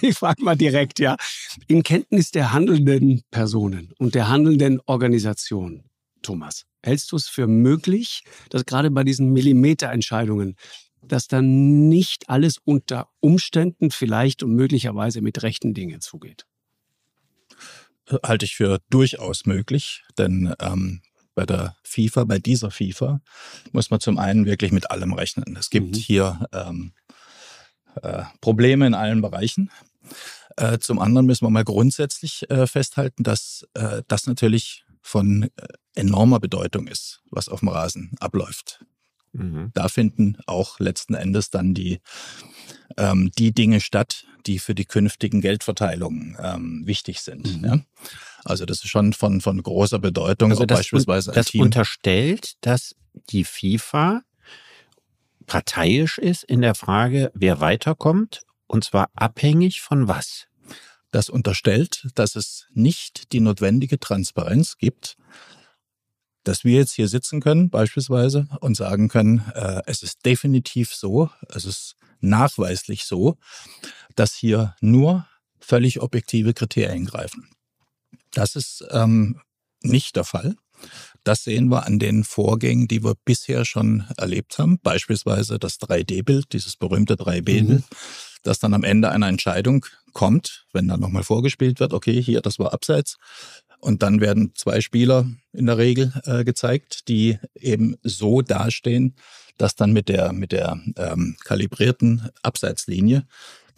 ich 0.00 0.14
frage 0.14 0.26
frag 0.26 0.40
mal 0.40 0.56
direkt, 0.56 0.98
ja. 0.98 1.16
In 1.68 1.82
Kenntnis 1.82 2.30
der 2.30 2.52
handelnden 2.52 3.22
Personen 3.30 3.92
und 3.98 4.14
der 4.14 4.25
handelnden 4.28 4.80
Organisationen 4.86 5.16
Organisation, 5.26 5.84
Thomas. 6.22 6.66
Hältst 6.82 7.12
du 7.12 7.16
es 7.16 7.28
für 7.28 7.46
möglich, 7.46 8.22
dass 8.50 8.64
gerade 8.64 8.90
bei 8.90 9.04
diesen 9.04 9.32
Millimeterentscheidungen, 9.32 10.56
dass 11.02 11.28
dann 11.28 11.88
nicht 11.88 12.28
alles 12.28 12.58
unter 12.64 13.08
Umständen 13.20 13.90
vielleicht 13.90 14.42
und 14.42 14.54
möglicherweise 14.54 15.20
mit 15.20 15.42
rechten 15.42 15.74
Dingen 15.74 16.00
zugeht? 16.00 16.46
Halte 18.22 18.44
ich 18.44 18.56
für 18.56 18.80
durchaus 18.90 19.46
möglich, 19.46 20.04
denn 20.16 20.54
ähm, 20.60 21.02
bei 21.34 21.44
der 21.44 21.76
FIFA, 21.82 22.24
bei 22.24 22.38
dieser 22.38 22.70
FIFA, 22.70 23.20
muss 23.72 23.90
man 23.90 24.00
zum 24.00 24.18
einen 24.18 24.46
wirklich 24.46 24.72
mit 24.72 24.90
allem 24.90 25.12
rechnen. 25.12 25.56
Es 25.58 25.70
gibt 25.70 25.96
mhm. 25.96 26.00
hier 26.00 26.46
ähm, 26.52 26.92
äh, 28.02 28.24
Probleme 28.40 28.86
in 28.86 28.94
allen 28.94 29.22
Bereichen. 29.22 29.70
Äh, 30.56 30.78
zum 30.78 30.98
anderen 30.98 31.26
müssen 31.26 31.44
wir 31.44 31.50
mal 31.50 31.64
grundsätzlich 31.64 32.50
äh, 32.50 32.66
festhalten, 32.66 33.22
dass 33.22 33.66
äh, 33.74 34.02
das 34.08 34.26
natürlich 34.26 34.84
von 35.02 35.44
äh, 35.44 35.48
enormer 35.94 36.40
Bedeutung 36.40 36.86
ist, 36.86 37.22
was 37.30 37.48
auf 37.48 37.60
dem 37.60 37.68
Rasen 37.68 38.12
abläuft. 38.20 38.84
Mhm. 39.32 39.70
Da 39.74 39.88
finden 39.88 40.38
auch 40.46 40.80
letzten 40.80 41.14
Endes 41.14 41.50
dann 41.50 41.74
die, 41.74 42.00
ähm, 42.96 43.30
die 43.38 43.52
Dinge 43.52 43.80
statt, 43.80 44.26
die 44.46 44.58
für 44.58 44.74
die 44.74 44.84
künftigen 44.84 45.40
Geldverteilungen 45.40 46.36
ähm, 46.40 46.86
wichtig 46.86 47.20
sind. 47.20 47.58
Mhm. 47.58 47.64
Ja? 47.64 47.80
Also 48.44 48.64
das 48.64 48.78
ist 48.78 48.88
schon 48.88 49.12
von, 49.12 49.40
von 49.40 49.62
großer 49.62 49.98
Bedeutung. 49.98 50.50
Also 50.50 50.66
das, 50.66 50.78
beispielsweise 50.78 51.32
das 51.32 51.50
unterstellt, 51.54 52.54
dass 52.60 52.94
die 53.30 53.44
FIFA 53.44 54.22
parteiisch 55.46 56.18
ist 56.18 56.44
in 56.44 56.60
der 56.60 56.74
Frage, 56.74 57.30
wer 57.34 57.60
weiterkommt, 57.60 58.42
und 58.66 58.84
zwar 58.84 59.10
abhängig 59.14 59.80
von 59.80 60.08
was? 60.08 60.46
Das 61.10 61.28
unterstellt, 61.28 62.06
dass 62.14 62.36
es 62.36 62.66
nicht 62.72 63.32
die 63.32 63.40
notwendige 63.40 63.98
Transparenz 63.98 64.76
gibt, 64.76 65.16
dass 66.44 66.64
wir 66.64 66.78
jetzt 66.78 66.92
hier 66.92 67.08
sitzen 67.08 67.40
können 67.40 67.70
beispielsweise 67.70 68.48
und 68.60 68.76
sagen 68.76 69.08
können, 69.08 69.44
äh, 69.54 69.82
es 69.86 70.02
ist 70.02 70.24
definitiv 70.24 70.94
so, 70.94 71.30
es 71.48 71.64
ist 71.64 71.96
nachweislich 72.20 73.04
so, 73.04 73.36
dass 74.14 74.34
hier 74.34 74.74
nur 74.80 75.26
völlig 75.58 76.00
objektive 76.00 76.54
Kriterien 76.54 77.06
greifen. 77.06 77.48
Das 78.30 78.54
ist 78.54 78.84
ähm, 78.90 79.40
nicht 79.82 80.16
der 80.16 80.24
Fall. 80.24 80.56
Das 81.24 81.42
sehen 81.42 81.68
wir 81.68 81.86
an 81.86 81.98
den 81.98 82.22
Vorgängen, 82.22 82.86
die 82.86 83.02
wir 83.02 83.14
bisher 83.24 83.64
schon 83.64 84.04
erlebt 84.16 84.58
haben. 84.58 84.78
Beispielsweise 84.80 85.58
das 85.58 85.80
3D-Bild, 85.80 86.52
dieses 86.52 86.76
berühmte 86.76 87.14
3D-Bild, 87.14 87.68
mhm. 87.68 87.84
Das 88.46 88.58
dann 88.58 88.74
am 88.74 88.84
Ende 88.84 89.10
einer 89.10 89.28
Entscheidung 89.28 89.86
kommt, 90.12 90.66
wenn 90.72 90.88
dann 90.88 91.00
nochmal 91.00 91.24
vorgespielt 91.24 91.80
wird, 91.80 91.92
okay, 91.92 92.22
hier, 92.22 92.40
das 92.40 92.58
war 92.58 92.72
abseits. 92.72 93.18
Und 93.80 94.02
dann 94.02 94.20
werden 94.20 94.52
zwei 94.54 94.80
Spieler 94.80 95.26
in 95.52 95.66
der 95.66 95.78
Regel 95.78 96.12
äh, 96.24 96.44
gezeigt, 96.44 97.08
die 97.08 97.38
eben 97.54 97.96
so 98.02 98.42
dastehen, 98.42 99.14
dass 99.58 99.74
dann 99.74 99.92
mit 99.92 100.08
der, 100.08 100.32
mit 100.32 100.52
der 100.52 100.80
ähm, 100.96 101.36
kalibrierten 101.44 102.30
Abseitslinie 102.42 103.26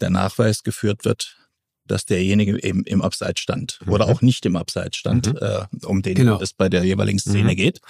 der 0.01 0.09
Nachweis 0.09 0.63
geführt 0.63 1.05
wird, 1.05 1.37
dass 1.85 2.05
derjenige 2.05 2.63
eben 2.63 2.83
im 2.83 3.01
Abseits 3.01 3.41
stand 3.41 3.79
mhm. 3.83 3.93
oder 3.93 4.07
auch 4.07 4.21
nicht 4.21 4.45
im 4.45 4.55
Abseits 4.55 4.97
stand, 4.97 5.33
mhm. 5.33 5.39
äh, 5.41 5.85
um 5.85 6.01
den 6.01 6.15
genau. 6.15 6.39
es 6.41 6.53
bei 6.53 6.69
der 6.69 6.83
jeweiligen 6.83 7.19
Szene 7.19 7.51
mhm. 7.51 7.57
geht. 7.57 7.81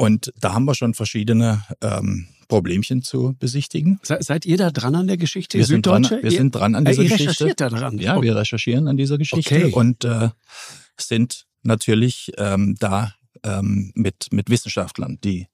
Und 0.00 0.32
da 0.40 0.54
haben 0.54 0.64
wir 0.64 0.74
schon 0.74 0.94
verschiedene 0.94 1.62
ähm, 1.82 2.26
Problemchen 2.48 3.02
zu 3.02 3.36
besichtigen. 3.38 4.00
Se, 4.02 4.16
seid 4.20 4.46
ihr 4.46 4.56
da 4.56 4.70
dran 4.70 4.94
an 4.94 5.06
der 5.06 5.18
Geschichte? 5.18 5.58
Wir, 5.58 5.66
sind 5.66 5.84
dran, 5.84 6.04
wir 6.04 6.30
sind 6.30 6.54
dran 6.54 6.74
an 6.74 6.86
dieser 6.86 7.02
äh, 7.02 7.04
ihr 7.04 7.10
Geschichte. 7.10 7.44
recherchiert 7.44 7.60
da 7.60 7.68
dran? 7.68 7.98
Ja, 7.98 8.16
oh. 8.16 8.22
wir 8.22 8.34
recherchieren 8.34 8.88
an 8.88 8.96
dieser 8.96 9.18
Geschichte 9.18 9.54
okay. 9.56 9.72
und 9.74 10.06
äh, 10.06 10.30
sind 10.98 11.44
natürlich 11.64 12.32
ähm, 12.38 12.76
da 12.80 13.14
ähm, 13.42 13.92
mit, 13.94 14.28
mit 14.32 14.48
Wissenschaftlern, 14.48 15.18
die 15.22 15.48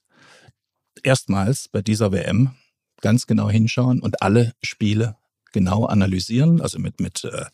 erstmals 1.02 1.66
bei 1.66 1.82
dieser 1.82 2.12
WM 2.12 2.52
ganz 3.00 3.26
genau 3.26 3.50
hinschauen 3.50 3.98
und 3.98 4.22
alle 4.22 4.54
Spiele 4.62 5.16
genau 5.50 5.86
analysieren. 5.86 6.60
Also 6.60 6.78
mit, 6.78 7.00
mit 7.00 7.24
äh, 7.24 7.46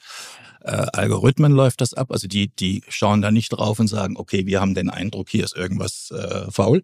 Algorithmen 0.69 1.53
läuft 1.53 1.81
das 1.81 1.95
ab. 1.95 2.11
Also 2.11 2.29
die, 2.29 2.49
die 2.49 2.83
schauen 2.89 3.23
da 3.23 3.31
nicht 3.31 3.51
drauf 3.51 3.79
und 3.79 3.89
sagen, 3.89 4.17
okay, 4.17 4.47
wir 4.47 4.61
haben 4.61 4.75
den 4.75 4.91
Eindruck, 4.91 5.29
hier 5.29 5.45
ist 5.45 5.57
irgendwas 5.57 6.11
äh, 6.11 6.51
faul. 6.51 6.83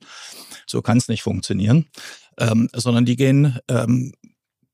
So 0.67 0.83
kann 0.83 0.99
es 0.99 1.09
nicht 1.09 1.23
funktionieren. 1.23 1.87
Ähm, 2.39 2.69
sondern 2.75 3.05
die 3.05 3.17
gehen 3.17 3.59
ähm, 3.69 4.13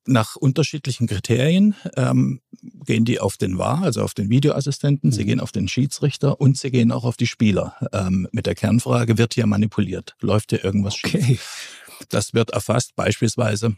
nach 0.06 0.36
unterschiedlichen 0.36 1.06
Kriterien 1.06 1.74
ähm, 1.96 2.40
gehen 2.84 3.04
die 3.04 3.20
auf 3.20 3.36
den 3.36 3.58
VAR, 3.58 3.82
also 3.82 4.02
auf 4.02 4.14
den 4.14 4.28
Videoassistenten, 4.28 5.10
mhm. 5.10 5.14
sie 5.14 5.24
gehen 5.24 5.40
auf 5.40 5.52
den 5.52 5.68
Schiedsrichter 5.68 6.40
und 6.40 6.58
sie 6.58 6.70
gehen 6.70 6.92
auch 6.92 7.04
auf 7.04 7.16
die 7.16 7.26
Spieler. 7.26 7.76
Ähm, 7.92 8.28
mit 8.32 8.46
der 8.46 8.54
Kernfrage, 8.54 9.18
wird 9.18 9.34
hier 9.34 9.46
manipuliert? 9.46 10.14
Läuft 10.20 10.50
hier 10.50 10.64
irgendwas 10.64 10.94
okay. 11.02 11.22
schief? 11.22 11.80
Das 12.08 12.34
wird 12.34 12.50
erfasst 12.50 12.96
beispielsweise 12.96 13.76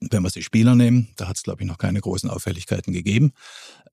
wenn 0.00 0.22
wir 0.22 0.30
die 0.30 0.42
Spieler 0.42 0.74
nehmen, 0.74 1.08
da 1.16 1.28
hat 1.28 1.36
es, 1.36 1.42
glaube 1.42 1.62
ich, 1.62 1.68
noch 1.68 1.78
keine 1.78 2.00
großen 2.00 2.30
Auffälligkeiten 2.30 2.92
gegeben, 2.92 3.32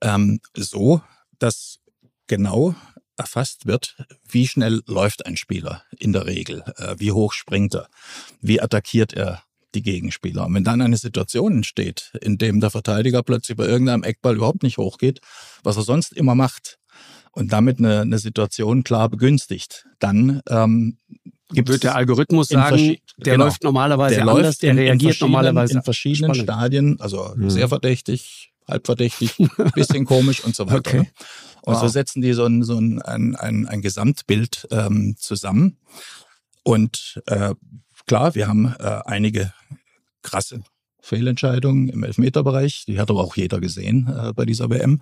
ähm, 0.02 0.40
so, 0.56 1.02
dass 1.40 1.80
genau 2.28 2.76
erfasst 3.18 3.66
wird, 3.66 3.98
wie 4.28 4.48
schnell 4.48 4.82
läuft 4.88 5.26
ein 5.26 5.38
Spieler 5.38 5.84
in 6.00 6.14
der 6.14 6.26
Regel, 6.26 6.64
äh, 6.78 6.96
wie 6.98 7.12
hoch 7.12 7.34
springt 7.34 7.76
er, 7.76 7.88
wie 8.40 8.62
attackiert 8.62 9.14
er 9.14 9.44
die 9.76 9.84
Gegenspieler. 9.84 10.46
Und 10.46 10.54
wenn 10.56 10.64
dann 10.64 10.82
eine 10.82 10.98
Situation 10.98 11.54
entsteht, 11.54 12.12
in 12.22 12.38
dem 12.38 12.60
der 12.60 12.72
Verteidiger 12.72 13.24
plötzlich 13.24 13.58
bei 13.58 13.66
irgendeinem 13.66 14.04
Eckball 14.04 14.36
überhaupt 14.36 14.64
nicht 14.64 14.78
hochgeht, 14.78 15.22
was 15.64 15.78
er 15.78 15.84
sonst 15.84 16.14
immer 16.14 16.36
macht, 16.36 16.80
und 17.34 17.54
damit 17.54 17.80
eine, 17.80 18.02
eine 18.02 18.20
Situation 18.20 18.84
klar 18.84 19.10
begünstigt, 19.10 19.88
dann 20.00 20.42
ähm, 20.50 20.98
Gibt 21.54 21.70
wird 21.70 21.84
der 21.84 21.96
Algorithmus 21.96 22.48
sagen, 22.48 22.98
der 23.18 23.34
genau, 23.34 23.46
läuft 23.46 23.64
normalerweise 23.64 24.16
der 24.16 24.28
anders, 24.28 24.44
läuft 24.44 24.64
der 24.64 24.76
reagiert 24.76 25.22
normalerweise 25.22 25.76
in 25.76 25.84
verschiedenen 25.84 26.34
spannend. 26.34 26.44
Stadien, 26.44 27.00
also 27.00 27.34
mhm. 27.36 27.50
sehr 27.50 27.68
verdächtig, 27.68 28.52
halb 28.68 28.86
verdächtig, 28.86 29.36
bisschen 29.76 30.06
komisch 30.06 30.44
und 30.44 30.56
so 30.56 30.68
weiter. 30.68 30.80
Okay. 30.80 31.12
Und 31.64 31.76
wow. 31.76 31.82
so 31.82 31.88
setzen 31.88 32.22
die 32.22 32.34
so 32.34 32.46
ein, 32.46 32.64
so 32.64 32.78
ein, 32.78 33.02
ein, 33.02 33.36
ein, 33.36 33.68
ein 33.68 33.82
Gesamtbild 33.82 34.68
ähm, 34.72 35.16
zusammen. 35.18 35.78
Und 36.64 37.22
äh, 37.28 37.54
klar, 38.08 38.36
wir 38.36 38.48
haben 38.48 38.74
äh, 38.80 39.00
einige 39.06 39.54
krasse 40.22 40.62
Fehlentscheidungen 41.02 41.90
im 41.90 42.04
Elfmeterbereich, 42.04 42.86
die 42.88 43.00
hat 43.00 43.10
aber 43.10 43.22
auch 43.22 43.36
jeder 43.36 43.60
gesehen 43.60 44.08
äh, 44.08 44.34
bei 44.34 44.46
dieser 44.46 44.70
WM, 44.70 45.02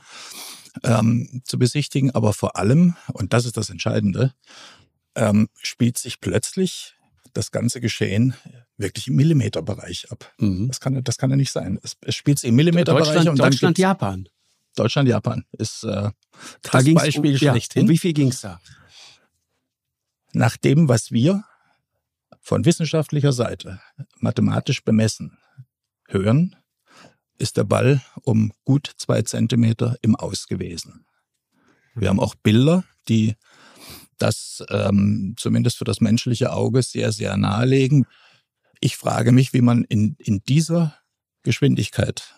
ähm, 0.83 1.41
zu 1.43 1.59
besichtigen. 1.59 2.11
Aber 2.11 2.33
vor 2.33 2.55
allem, 2.57 2.95
und 3.13 3.33
das 3.33 3.45
ist 3.45 3.57
das 3.57 3.69
Entscheidende, 3.69 4.33
ähm, 5.19 5.49
spielt 5.61 5.97
sich 5.97 6.21
plötzlich 6.21 6.95
das 7.33 7.51
ganze 7.51 7.81
Geschehen 7.81 8.33
wirklich 8.77 9.07
im 9.07 9.15
Millimeterbereich 9.15 10.11
ab. 10.11 10.33
Mhm. 10.39 10.69
Das, 10.69 10.79
kann, 10.79 11.03
das 11.03 11.17
kann 11.17 11.29
ja 11.29 11.35
nicht 11.35 11.51
sein. 11.51 11.79
Es, 11.83 11.97
es 12.01 12.15
spielt 12.15 12.39
sich 12.39 12.49
im 12.49 12.55
Millimeterbereich. 12.55 13.07
Deutschland, 13.07 13.29
und 13.29 13.39
Deutschland 13.39 13.77
Japan. 13.77 14.29
Deutschland, 14.75 15.09
Japan 15.09 15.45
ist 15.51 15.83
äh, 15.83 16.09
das 16.61 16.85
da 16.85 16.93
Beispiel 16.93 17.31
um, 17.31 17.37
schlechthin. 17.37 17.81
Ja, 17.81 17.83
um 17.83 17.89
wie 17.89 17.97
viel 17.97 18.13
ging 18.13 18.29
es 18.29 18.41
da? 18.41 18.61
Nach 20.31 20.55
dem, 20.57 20.87
was 20.87 21.11
wir 21.11 21.43
von 22.39 22.65
wissenschaftlicher 22.65 23.33
Seite 23.33 23.81
mathematisch 24.19 24.83
bemessen 24.83 25.37
hören, 26.07 26.55
ist 27.37 27.57
der 27.57 27.63
Ball 27.63 28.01
um 28.21 28.53
gut 28.63 28.91
zwei 28.97 29.21
Zentimeter 29.23 29.97
im 30.01 30.15
Aus 30.15 30.47
gewesen. 30.47 31.05
Wir 31.95 32.09
haben 32.09 32.19
auch 32.19 32.35
Bilder, 32.35 32.83
die 33.09 33.35
das 34.21 34.63
ähm, 34.69 35.35
zumindest 35.37 35.77
für 35.77 35.85
das 35.85 36.01
menschliche 36.01 36.53
Auge 36.53 36.81
sehr, 36.83 37.11
sehr 37.11 37.37
nahelegen. 37.37 38.05
Ich 38.79 38.97
frage 38.97 39.31
mich, 39.31 39.53
wie 39.53 39.61
man 39.61 39.83
in, 39.83 40.15
in 40.19 40.41
dieser 40.47 40.95
Geschwindigkeit 41.43 42.35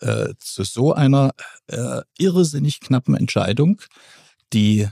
äh, 0.00 0.34
zu 0.38 0.64
so 0.64 0.92
einer 0.92 1.32
äh, 1.66 2.02
irrsinnig 2.18 2.80
knappen 2.80 3.14
Entscheidung, 3.16 3.80
die 4.52 4.88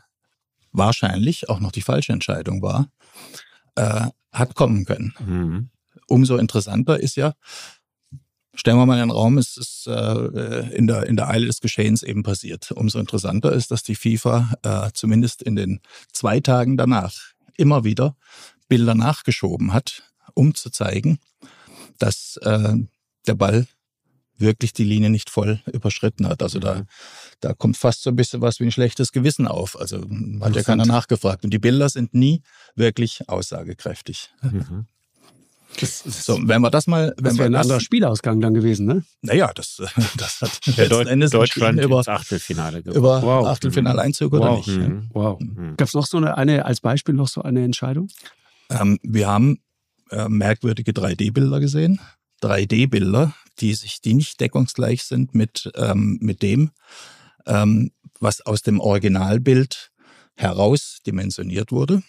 wahrscheinlich 0.73 1.49
auch 1.49 1.61
noch 1.61 1.73
die 1.73 1.83
falsche 1.83 2.13
Entscheidung 2.13 2.63
war, 2.63 2.91
äh, 3.75 4.07
hat 4.33 4.55
kommen 4.55 4.85
können. 4.85 5.15
Mhm. 5.19 5.71
Umso 6.07 6.37
interessanter 6.37 7.01
ist 7.01 7.17
ja, 7.17 7.35
stellen 8.59 8.77
wir 8.77 8.87
mal 8.87 8.95
in 8.95 9.09
den 9.09 9.11
Raum, 9.11 9.39
es 9.39 9.57
ist 9.57 9.87
äh, 9.87 10.75
in, 10.75 10.87
der, 10.87 11.07
in 11.07 11.17
der 11.17 11.29
Eile 11.29 11.47
des 11.47 11.61
Geschehens 11.61 12.03
eben 12.03 12.23
passiert. 12.23 12.73
Umso 12.73 12.99
interessanter 12.99 13.53
ist, 13.53 13.71
dass 13.71 13.83
die 13.83 13.95
FIFA 13.95 14.55
äh, 14.63 14.91
zumindest 14.95 15.43
in 15.43 15.57
den 15.57 15.81
zwei 16.13 16.41
Tagen 16.41 16.77
danach 16.77 17.15
immer 17.57 17.85
wieder 17.85 18.17
Bilder 18.69 18.95
nachgeschoben 18.95 19.73
hat, 19.73 20.03
um 20.35 20.55
zu 20.55 20.71
zeigen, 20.71 21.19
dass 21.99 22.39
äh, 22.43 22.75
der 23.27 23.35
Ball 23.35 23.67
wirklich 24.37 24.73
die 24.73 24.85
Linie 24.85 25.11
nicht 25.11 25.31
voll 25.31 25.61
überschritten 25.67 26.29
hat. 26.29 26.43
Also 26.43 26.59
da, 26.59 26.85
da 27.41 27.55
kommt 27.55 27.77
fast 27.77 28.03
so 28.03 28.11
ein 28.11 28.17
bisschen 28.17 28.41
was 28.41 28.61
wie 28.61 28.65
ein 28.65 28.73
schlechtes 28.73 29.13
Gewissen 29.13 29.49
auf. 29.49 29.79
Also 29.79 30.01
hat 30.41 30.55
ja 30.55 30.63
keiner 30.63 30.87
nachgefragt. 30.87 31.45
Und 31.45 31.51
die 31.51 31.59
Bilder 31.59 31.89
sind 31.89 32.15
nie 32.15 32.43
wirklich 32.77 33.29
aussagekräftig. 33.29 34.31
Mhm. 34.43 34.87
Das, 35.81 36.25
so, 36.25 36.39
wenn 36.43 36.61
wir 36.61 36.71
das 36.71 36.87
mal, 36.87 37.15
wenn 37.17 37.25
das 37.25 37.39
wäre 37.39 37.47
ein 37.49 37.53
das, 37.53 37.63
anderer 37.63 37.81
Spielausgang 37.81 38.41
dann 38.41 38.55
gewesen, 38.55 38.87
ne? 38.87 39.05
Naja, 39.23 39.51
das, 39.55 39.83
das 40.17 40.41
hat 40.41 40.91
Deut 40.91 41.07
Endes 41.07 41.31
Deutschland 41.31 41.81
über 41.81 42.03
Achtelfinale 42.07 42.83
gewonnen. 42.83 42.99
Über 42.99 43.23
wow. 43.23 43.47
Achtelfinaleinzug 43.47 44.33
wow. 44.33 44.41
oder 44.41 44.57
nicht. 44.57 44.69
Mhm. 44.69 45.09
Wow. 45.13 45.41
Mhm. 45.41 45.77
Gab 45.77 45.89
es 45.89 45.95
noch 45.95 46.07
so 46.07 46.17
eine, 46.17 46.37
eine, 46.37 46.65
als 46.65 46.81
Beispiel 46.81 47.15
noch 47.15 47.29
so 47.29 47.43
eine 47.43 47.65
Entscheidung? 47.65 48.09
Ähm, 48.71 48.99
wir 49.03 49.29
haben 49.29 49.61
äh, 50.11 50.29
merkwürdige 50.29 50.93
3D-Bilder 50.93 51.61
gesehen. 51.61 52.01
3D-Bilder, 52.43 53.35
die 53.61 53.75
sich, 53.75 54.01
die 54.01 54.15
nicht 54.15 54.41
deckungsgleich 54.41 55.03
sind 55.03 55.35
mit, 55.35 55.71
ähm, 55.75 56.19
mit 56.21 56.43
dem, 56.43 56.71
ähm, 57.47 57.91
was 58.21 58.41
aus 58.41 58.63
dem 58.63 58.81
Originalbild 58.81 59.91
herausdimensioniert 60.37 61.73
wurde. 61.73 62.03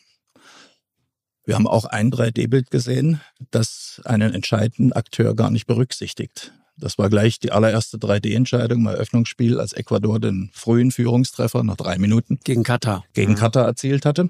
Wir 1.50 1.56
haben 1.56 1.66
auch 1.66 1.86
ein 1.86 2.12
3D-Bild 2.12 2.70
gesehen, 2.70 3.22
das 3.50 4.04
einen 4.06 4.36
entscheidenden 4.36 4.94
Akteur 4.94 5.36
gar 5.36 5.50
nicht 5.50 5.66
berücksichtigt. 5.66 6.54
Das 6.78 7.00
war 7.00 7.10
gleich 7.10 7.40
die 7.40 7.52
allererste 7.52 7.98
3D-Entscheidung 7.98 8.82
im 8.82 8.86
Eröffnungsspiel, 8.86 9.60
als 9.60 9.74
Ecuador 9.74 10.20
den 10.20 10.52
frühen 10.54 10.92
Führungstreffer 10.92 11.64
nach 11.64 11.76
drei 11.76 11.98
Minuten 11.98 12.38
gegen 12.44 12.62
Katar. 12.62 13.04
gegen 13.14 13.34
Katar 13.34 13.66
erzielt 13.66 14.06
hatte. 14.06 14.30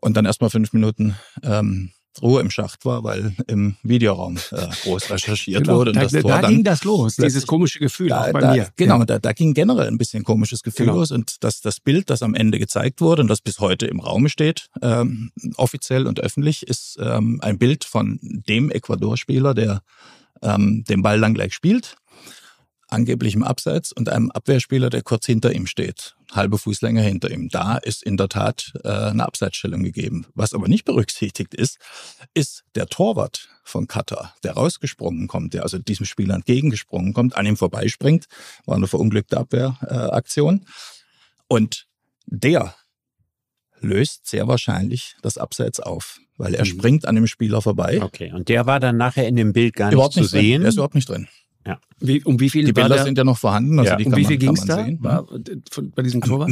Und 0.00 0.18
dann 0.18 0.26
erstmal 0.26 0.50
fünf 0.50 0.74
Minuten 0.74 1.16
ähm, 1.42 1.92
Ruhe 2.20 2.40
im 2.40 2.50
Schacht 2.50 2.84
war, 2.84 3.04
weil 3.04 3.34
im 3.46 3.76
Videoraum 3.82 4.36
äh, 4.50 4.66
groß 4.82 5.10
recherchiert 5.10 5.64
genau, 5.64 5.78
wurde. 5.78 5.90
Und 5.90 5.96
da, 5.96 6.02
das 6.02 6.12
Tor 6.12 6.40
da 6.40 6.48
ging 6.48 6.64
das 6.64 6.84
los, 6.84 7.16
dieses 7.16 7.46
komische 7.46 7.78
Gefühl 7.78 8.08
da, 8.08 8.24
auch 8.24 8.32
bei 8.32 8.40
da, 8.40 8.52
mir. 8.52 8.68
Genau, 8.76 8.98
ja. 8.98 9.04
da, 9.04 9.18
da 9.18 9.32
ging 9.32 9.54
generell 9.54 9.86
ein 9.86 9.98
bisschen 9.98 10.24
komisches 10.24 10.62
Gefühl 10.62 10.86
genau. 10.86 10.98
los 10.98 11.12
und 11.12 11.42
das, 11.44 11.60
das 11.60 11.80
Bild, 11.80 12.10
das 12.10 12.22
am 12.22 12.34
Ende 12.34 12.58
gezeigt 12.58 13.00
wurde 13.00 13.22
und 13.22 13.28
das 13.28 13.40
bis 13.40 13.60
heute 13.60 13.86
im 13.86 14.00
Raume 14.00 14.28
steht, 14.28 14.66
ähm, 14.82 15.30
offiziell 15.56 16.06
und 16.06 16.20
öffentlich, 16.20 16.66
ist 16.66 16.98
ähm, 17.00 17.38
ein 17.42 17.58
Bild 17.58 17.84
von 17.84 18.18
dem 18.22 18.70
Ecuador-Spieler, 18.70 19.54
der 19.54 19.80
ähm, 20.42 20.84
den 20.88 21.02
Ball 21.02 21.20
dann 21.20 21.34
gleich 21.34 21.54
spielt 21.54 21.96
angeblich 22.92 23.34
im 23.34 23.42
Abseits 23.42 23.92
und 23.92 24.08
einem 24.08 24.30
Abwehrspieler, 24.30 24.90
der 24.90 25.02
kurz 25.02 25.26
hinter 25.26 25.52
ihm 25.52 25.66
steht, 25.66 26.16
halbe 26.32 26.58
Fußlänge 26.58 27.02
hinter 27.02 27.30
ihm. 27.30 27.48
Da 27.48 27.76
ist 27.76 28.02
in 28.02 28.16
der 28.16 28.28
Tat 28.28 28.72
äh, 28.84 28.88
eine 28.88 29.24
Abseitsstellung 29.24 29.82
gegeben. 29.82 30.26
Was 30.34 30.54
aber 30.54 30.68
nicht 30.68 30.84
berücksichtigt 30.84 31.54
ist, 31.54 31.78
ist 32.34 32.64
der 32.74 32.86
Torwart 32.86 33.48
von 33.64 33.86
Katar, 33.86 34.34
der 34.42 34.52
rausgesprungen 34.52 35.28
kommt, 35.28 35.54
der 35.54 35.62
also 35.62 35.78
diesem 35.78 36.06
Spieler 36.06 36.34
entgegengesprungen 36.34 37.12
kommt, 37.12 37.36
an 37.36 37.46
ihm 37.46 37.56
vorbeispringt, 37.56 38.26
war 38.66 38.76
eine 38.76 38.86
verunglückte 38.86 39.38
Abwehraktion. 39.38 40.66
und 41.48 41.86
der 42.26 42.74
löst 43.80 44.26
sehr 44.28 44.46
wahrscheinlich 44.46 45.16
das 45.22 45.38
Abseits 45.38 45.80
auf, 45.80 46.20
weil 46.36 46.54
er 46.54 46.64
mhm. 46.64 46.68
springt 46.68 47.06
an 47.06 47.14
dem 47.14 47.26
Spieler 47.26 47.62
vorbei. 47.62 48.00
Okay, 48.02 48.32
und 48.32 48.48
der 48.48 48.66
war 48.66 48.80
dann 48.80 48.96
nachher 48.96 49.26
in 49.26 49.36
dem 49.36 49.52
Bild 49.52 49.74
gar 49.74 49.90
nicht 49.90 50.12
zu 50.12 50.20
nicht 50.20 50.30
sehen. 50.30 50.62
Er 50.62 50.68
ist 50.68 50.74
überhaupt 50.74 50.94
nicht 50.94 51.08
drin. 51.08 51.28
Ja. 51.70 51.80
Wie, 52.00 52.22
um 52.24 52.40
wie 52.40 52.50
viel 52.50 52.64
die 52.64 52.72
Bilder 52.72 53.02
sind 53.04 53.16
ja 53.18 53.24
noch 53.24 53.38
vorhanden. 53.38 53.78
Also 53.78 53.92
ja. 53.92 53.96
die 53.96 54.06
um 54.06 54.16
wie 54.16 54.24
viel 54.24 54.38
ging 54.38 54.54
es 54.54 54.64
da? 54.64 54.86
War, 54.98 55.26
von, 55.70 55.90
bei 55.92 56.02
diesem 56.02 56.20
Torwart? 56.20 56.50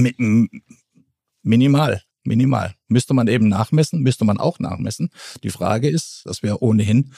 Minimal, 1.42 2.02
minimal. 2.24 2.74
Müsste 2.88 3.14
man 3.14 3.26
eben 3.28 3.48
nachmessen, 3.48 4.02
müsste 4.02 4.24
man 4.24 4.38
auch 4.38 4.58
nachmessen. 4.58 5.10
Die 5.42 5.50
Frage 5.50 5.88
ist, 5.88 6.22
das 6.24 6.42
wäre 6.42 6.62
ohnehin 6.62 7.12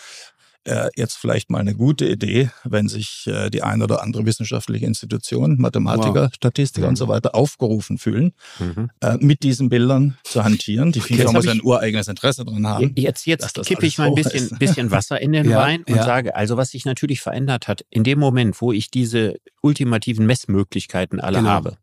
äh, 0.64 0.90
jetzt 0.95 1.17
vielleicht 1.17 1.50
mal 1.50 1.59
eine 1.59 1.75
gute 1.75 2.07
Idee, 2.07 2.50
wenn 2.64 2.88
sich 2.88 3.25
äh, 3.26 3.50
die 3.50 3.62
eine 3.62 3.85
oder 3.85 4.02
andere 4.02 4.26
wissenschaftliche 4.26 4.87
Institution, 4.87 5.57
Mathematiker, 5.59 6.25
wow. 6.25 6.35
Statistiker 6.35 6.87
mhm. 6.87 6.90
und 6.90 6.97
so 6.97 7.09
weiter 7.09 7.35
aufgerufen 7.35 7.99
fühlen, 7.99 8.33
mhm. 8.59 8.90
äh, 9.00 9.17
mit 9.21 9.43
diesen 9.43 9.69
Bildern 9.69 10.19
zu 10.25 10.45
hantieren. 10.45 10.93
Die 10.93 11.00
FIFA 11.00 11.33
muss 11.33 11.49
ein 11.49 11.62
ureigenes 11.62 12.09
Interesse 12.09 12.45
daran 12.45 12.67
haben. 12.67 12.93
Jetzt, 12.97 13.26
jetzt 13.26 13.55
kippe 13.64 13.87
ich 13.87 13.99
mal 13.99 14.09
ein 14.09 14.14
bisschen, 14.14 14.59
bisschen 14.59 14.90
Wasser 14.90 15.21
in 15.21 15.33
den 15.33 15.49
ja, 15.49 15.59
Wein 15.59 15.85
und 15.88 15.97
ja. 15.97 16.05
sage, 16.05 16.37
also 16.37 16.57
was 16.57 16.71
sich 16.71 16.85
natürlich 16.85 17.21
verändert 17.21 17.69
hat, 17.69 17.85
in 17.90 18.05
dem 18.05 18.19
Moment, 18.19 18.61
wo 18.61 18.73
ich 18.73 18.90
diese 18.90 19.37
ultimativen 19.62 20.26
Messmöglichkeiten 20.26 21.21
alle 21.21 21.38
genau. 21.38 21.50
habe, 21.50 21.79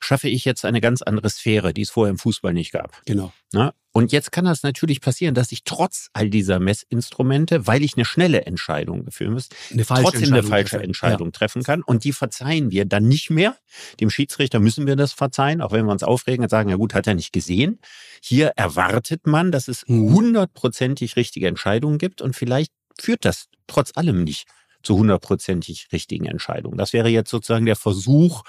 schaffe 0.00 0.28
ich 0.28 0.44
jetzt 0.44 0.64
eine 0.64 0.80
ganz 0.80 1.02
andere 1.02 1.30
Sphäre, 1.30 1.72
die 1.72 1.82
es 1.82 1.90
vorher 1.90 2.10
im 2.10 2.18
Fußball 2.18 2.52
nicht 2.52 2.72
gab. 2.72 3.00
Genau. 3.06 3.32
Na? 3.52 3.74
Und 3.98 4.12
jetzt 4.12 4.30
kann 4.30 4.44
das 4.44 4.62
natürlich 4.62 5.00
passieren, 5.00 5.34
dass 5.34 5.50
ich 5.50 5.64
trotz 5.64 6.08
all 6.12 6.30
dieser 6.30 6.60
Messinstrumente, 6.60 7.66
weil 7.66 7.82
ich 7.82 7.96
eine 7.96 8.04
schnelle 8.04 8.46
Entscheidung 8.46 9.10
führen 9.10 9.32
muss, 9.32 9.48
eine 9.72 9.84
trotzdem 9.84 10.32
eine 10.32 10.44
falsche 10.44 10.76
treffen. 10.76 10.84
Entscheidung 10.84 11.26
ja. 11.26 11.32
treffen 11.32 11.64
kann. 11.64 11.82
Und 11.82 12.04
die 12.04 12.12
verzeihen 12.12 12.70
wir 12.70 12.84
dann 12.84 13.08
nicht 13.08 13.28
mehr. 13.28 13.56
Dem 13.98 14.08
Schiedsrichter 14.08 14.60
müssen 14.60 14.86
wir 14.86 14.94
das 14.94 15.12
verzeihen, 15.12 15.60
auch 15.60 15.72
wenn 15.72 15.84
wir 15.84 15.90
uns 15.90 16.04
aufregen 16.04 16.44
und 16.44 16.48
sagen, 16.48 16.70
ja 16.70 16.76
gut, 16.76 16.94
hat 16.94 17.08
er 17.08 17.16
nicht 17.16 17.32
gesehen. 17.32 17.80
Hier 18.22 18.52
erwartet 18.54 19.26
man, 19.26 19.50
dass 19.50 19.66
es 19.66 19.82
mhm. 19.88 20.14
hundertprozentig 20.14 21.16
richtige 21.16 21.48
Entscheidungen 21.48 21.98
gibt 21.98 22.22
und 22.22 22.36
vielleicht 22.36 22.70
führt 23.00 23.24
das 23.24 23.48
trotz 23.66 23.96
allem 23.96 24.22
nicht 24.22 24.46
zu 24.84 24.96
hundertprozentig 24.96 25.88
richtigen 25.92 26.26
Entscheidungen. 26.26 26.78
Das 26.78 26.92
wäre 26.92 27.08
jetzt 27.08 27.30
sozusagen 27.30 27.66
der 27.66 27.74
Versuch, 27.74 28.44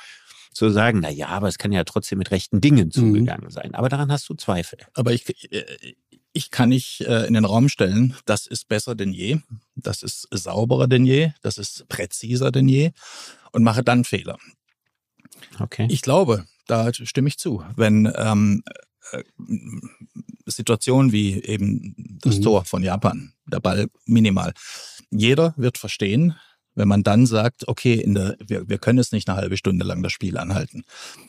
zu 0.51 0.69
sagen, 0.69 0.99
na 1.01 1.09
ja, 1.09 1.27
aber 1.27 1.47
es 1.47 1.57
kann 1.57 1.71
ja 1.71 1.83
trotzdem 1.83 2.17
mit 2.17 2.31
rechten 2.31 2.61
Dingen 2.61 2.87
mhm. 2.87 2.91
zugegangen 2.91 3.45
mhm. 3.45 3.51
sein. 3.51 3.75
Aber 3.75 3.89
daran 3.89 4.11
hast 4.11 4.27
du 4.29 4.33
Zweifel. 4.33 4.79
Aber 4.93 5.13
ich, 5.13 5.51
äh, 5.51 5.65
ich 6.33 6.51
kann 6.51 6.69
nicht 6.69 7.01
äh, 7.01 7.25
in 7.25 7.33
den 7.33 7.45
Raum 7.45 7.69
stellen, 7.69 8.15
das 8.25 8.47
ist 8.47 8.67
besser 8.67 8.95
denn 8.95 9.11
je, 9.11 9.39
das 9.75 10.03
ist 10.03 10.27
sauberer 10.31 10.87
denn 10.87 11.05
je, 11.05 11.31
das 11.41 11.57
ist 11.57 11.87
präziser 11.87 12.51
denn 12.51 12.67
je 12.67 12.91
und 13.51 13.63
mache 13.63 13.83
dann 13.83 14.03
Fehler. 14.03 14.37
Okay. 15.59 15.87
Ich 15.89 16.01
glaube, 16.01 16.45
da 16.67 16.93
stimme 16.93 17.29
ich 17.29 17.37
zu. 17.37 17.63
Wenn 17.75 18.11
ähm, 18.15 18.63
äh, 19.11 19.23
Situationen 20.45 21.11
wie 21.11 21.41
eben 21.43 22.17
das 22.21 22.37
mhm. 22.37 22.43
Tor 22.43 22.65
von 22.65 22.83
Japan, 22.83 23.33
der 23.45 23.59
Ball 23.59 23.87
minimal. 24.05 24.53
Jeder 25.11 25.53
wird 25.57 25.77
verstehen, 25.77 26.35
wenn 26.75 26.87
man 26.87 27.03
dann 27.03 27.25
sagt, 27.25 27.67
okay, 27.67 27.95
in 27.95 28.13
der, 28.13 28.37
wir, 28.45 28.69
wir 28.69 28.77
können 28.77 28.99
es 28.99 29.11
nicht 29.11 29.29
eine 29.29 29.37
halbe 29.37 29.57
Stunde 29.57 29.85
lang 29.85 30.01
das 30.03 30.11
Spiel 30.11 30.37
anhalten. 30.37 30.83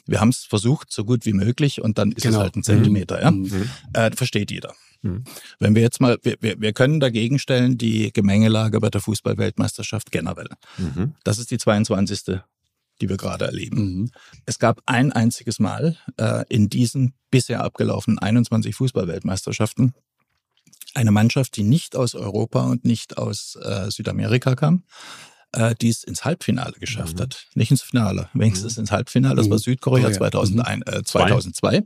Wir 0.07 0.21
haben 0.21 0.29
es 0.29 0.45
versucht, 0.45 0.93
so 0.93 1.05
gut 1.05 1.27
wie 1.27 1.33
möglich, 1.33 1.81
und 1.81 1.99
dann 1.99 2.13
ist 2.13 2.23
genau. 2.23 2.39
es 2.39 2.43
halt 2.43 2.57
ein 2.57 2.63
Zentimeter. 2.63 3.17
Mhm. 3.17 3.45
Ja? 3.45 3.59
Mhm. 3.59 3.71
Äh, 3.93 4.11
versteht 4.17 4.51
jeder. 4.51 4.75
Mhm. 5.03 5.25
Wenn 5.59 5.75
wir 5.75 5.83
jetzt 5.83 6.01
mal, 6.01 6.19
wir, 6.23 6.37
wir 6.41 6.73
können 6.73 7.01
dagegen 7.01 7.39
stellen 7.39 7.79
die 7.79 8.13
Gemengelage 8.13 8.81
bei 8.81 8.91
der 8.91 9.01
Fußballweltmeisterschaft 9.01 10.13
generell. 10.13 10.49
Mhm. 10.79 11.15
Das 11.25 11.39
ist 11.39 11.51
die 11.51 11.59
22 11.59 12.41
die 13.01 13.09
wir 13.09 13.17
gerade 13.17 13.47
erleben. 13.47 13.79
Mhm. 13.79 14.11
Es 14.45 14.59
gab 14.59 14.83
ein 14.85 15.11
einziges 15.11 15.59
Mal 15.59 15.97
äh, 16.19 16.45
in 16.51 16.69
diesen 16.69 17.15
bisher 17.31 17.65
abgelaufenen 17.65 18.19
21 18.19 18.75
Fußballweltmeisterschaften 18.75 19.95
eine 20.95 21.13
Mannschaft, 21.13 21.57
die 21.57 21.63
nicht 21.63 21.97
aus 21.97 22.15
Europa 22.15 22.65
und 22.65 22.85
nicht 22.85 23.17
aus 23.17 23.57
äh, 23.57 23.91
Südamerika 23.91 24.55
kam, 24.55 24.83
äh, 25.53 25.75
die 25.81 25.89
es 25.89 26.05
ins 26.05 26.25
Halbfinale 26.25 26.75
geschafft 26.79 27.17
mhm. 27.17 27.23
hat. 27.23 27.47
Nicht 27.55 27.71
ins 27.71 27.83
Finale, 27.83 28.29
wenigstens 28.35 28.77
mhm. 28.77 28.83
ins 28.83 28.93
Halbfinale. 28.93 29.37
Das 29.37 29.51
war 29.51 29.57
mhm. 29.57 29.63
Südkorea 29.63 30.07
oh, 30.07 30.11
ja. 30.11 30.17
2001, 30.17 30.87
äh, 30.87 31.03
2002 31.03 31.83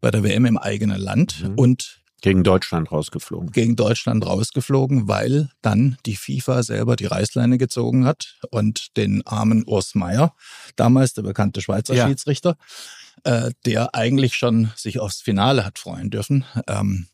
bei 0.00 0.10
der 0.10 0.22
WM 0.22 0.46
im 0.46 0.58
eigenen 0.58 1.00
Land 1.00 1.42
mhm. 1.42 1.54
und 1.54 1.98
gegen 2.20 2.42
Deutschland 2.42 2.90
rausgeflogen. 2.90 3.52
Gegen 3.52 3.76
Deutschland 3.76 4.26
rausgeflogen, 4.26 5.06
weil 5.06 5.50
dann 5.62 5.98
die 6.04 6.16
FIFA 6.16 6.64
selber 6.64 6.96
die 6.96 7.06
Reißleine 7.06 7.58
gezogen 7.58 8.06
hat 8.06 8.38
und 8.50 8.96
den 8.96 9.24
armen 9.24 9.64
Urs 9.64 9.94
Meier, 9.94 10.34
damals 10.74 11.14
der 11.14 11.22
bekannte 11.22 11.60
Schweizer 11.60 11.94
ja. 11.94 12.08
Schiedsrichter, 12.08 12.56
äh, 13.22 13.52
der 13.64 13.94
eigentlich 13.94 14.34
schon 14.34 14.72
sich 14.74 14.98
aufs 14.98 15.20
Finale 15.20 15.64
hat 15.64 15.78
freuen 15.78 16.10
dürfen, 16.10 16.44
ähm, 16.66 17.06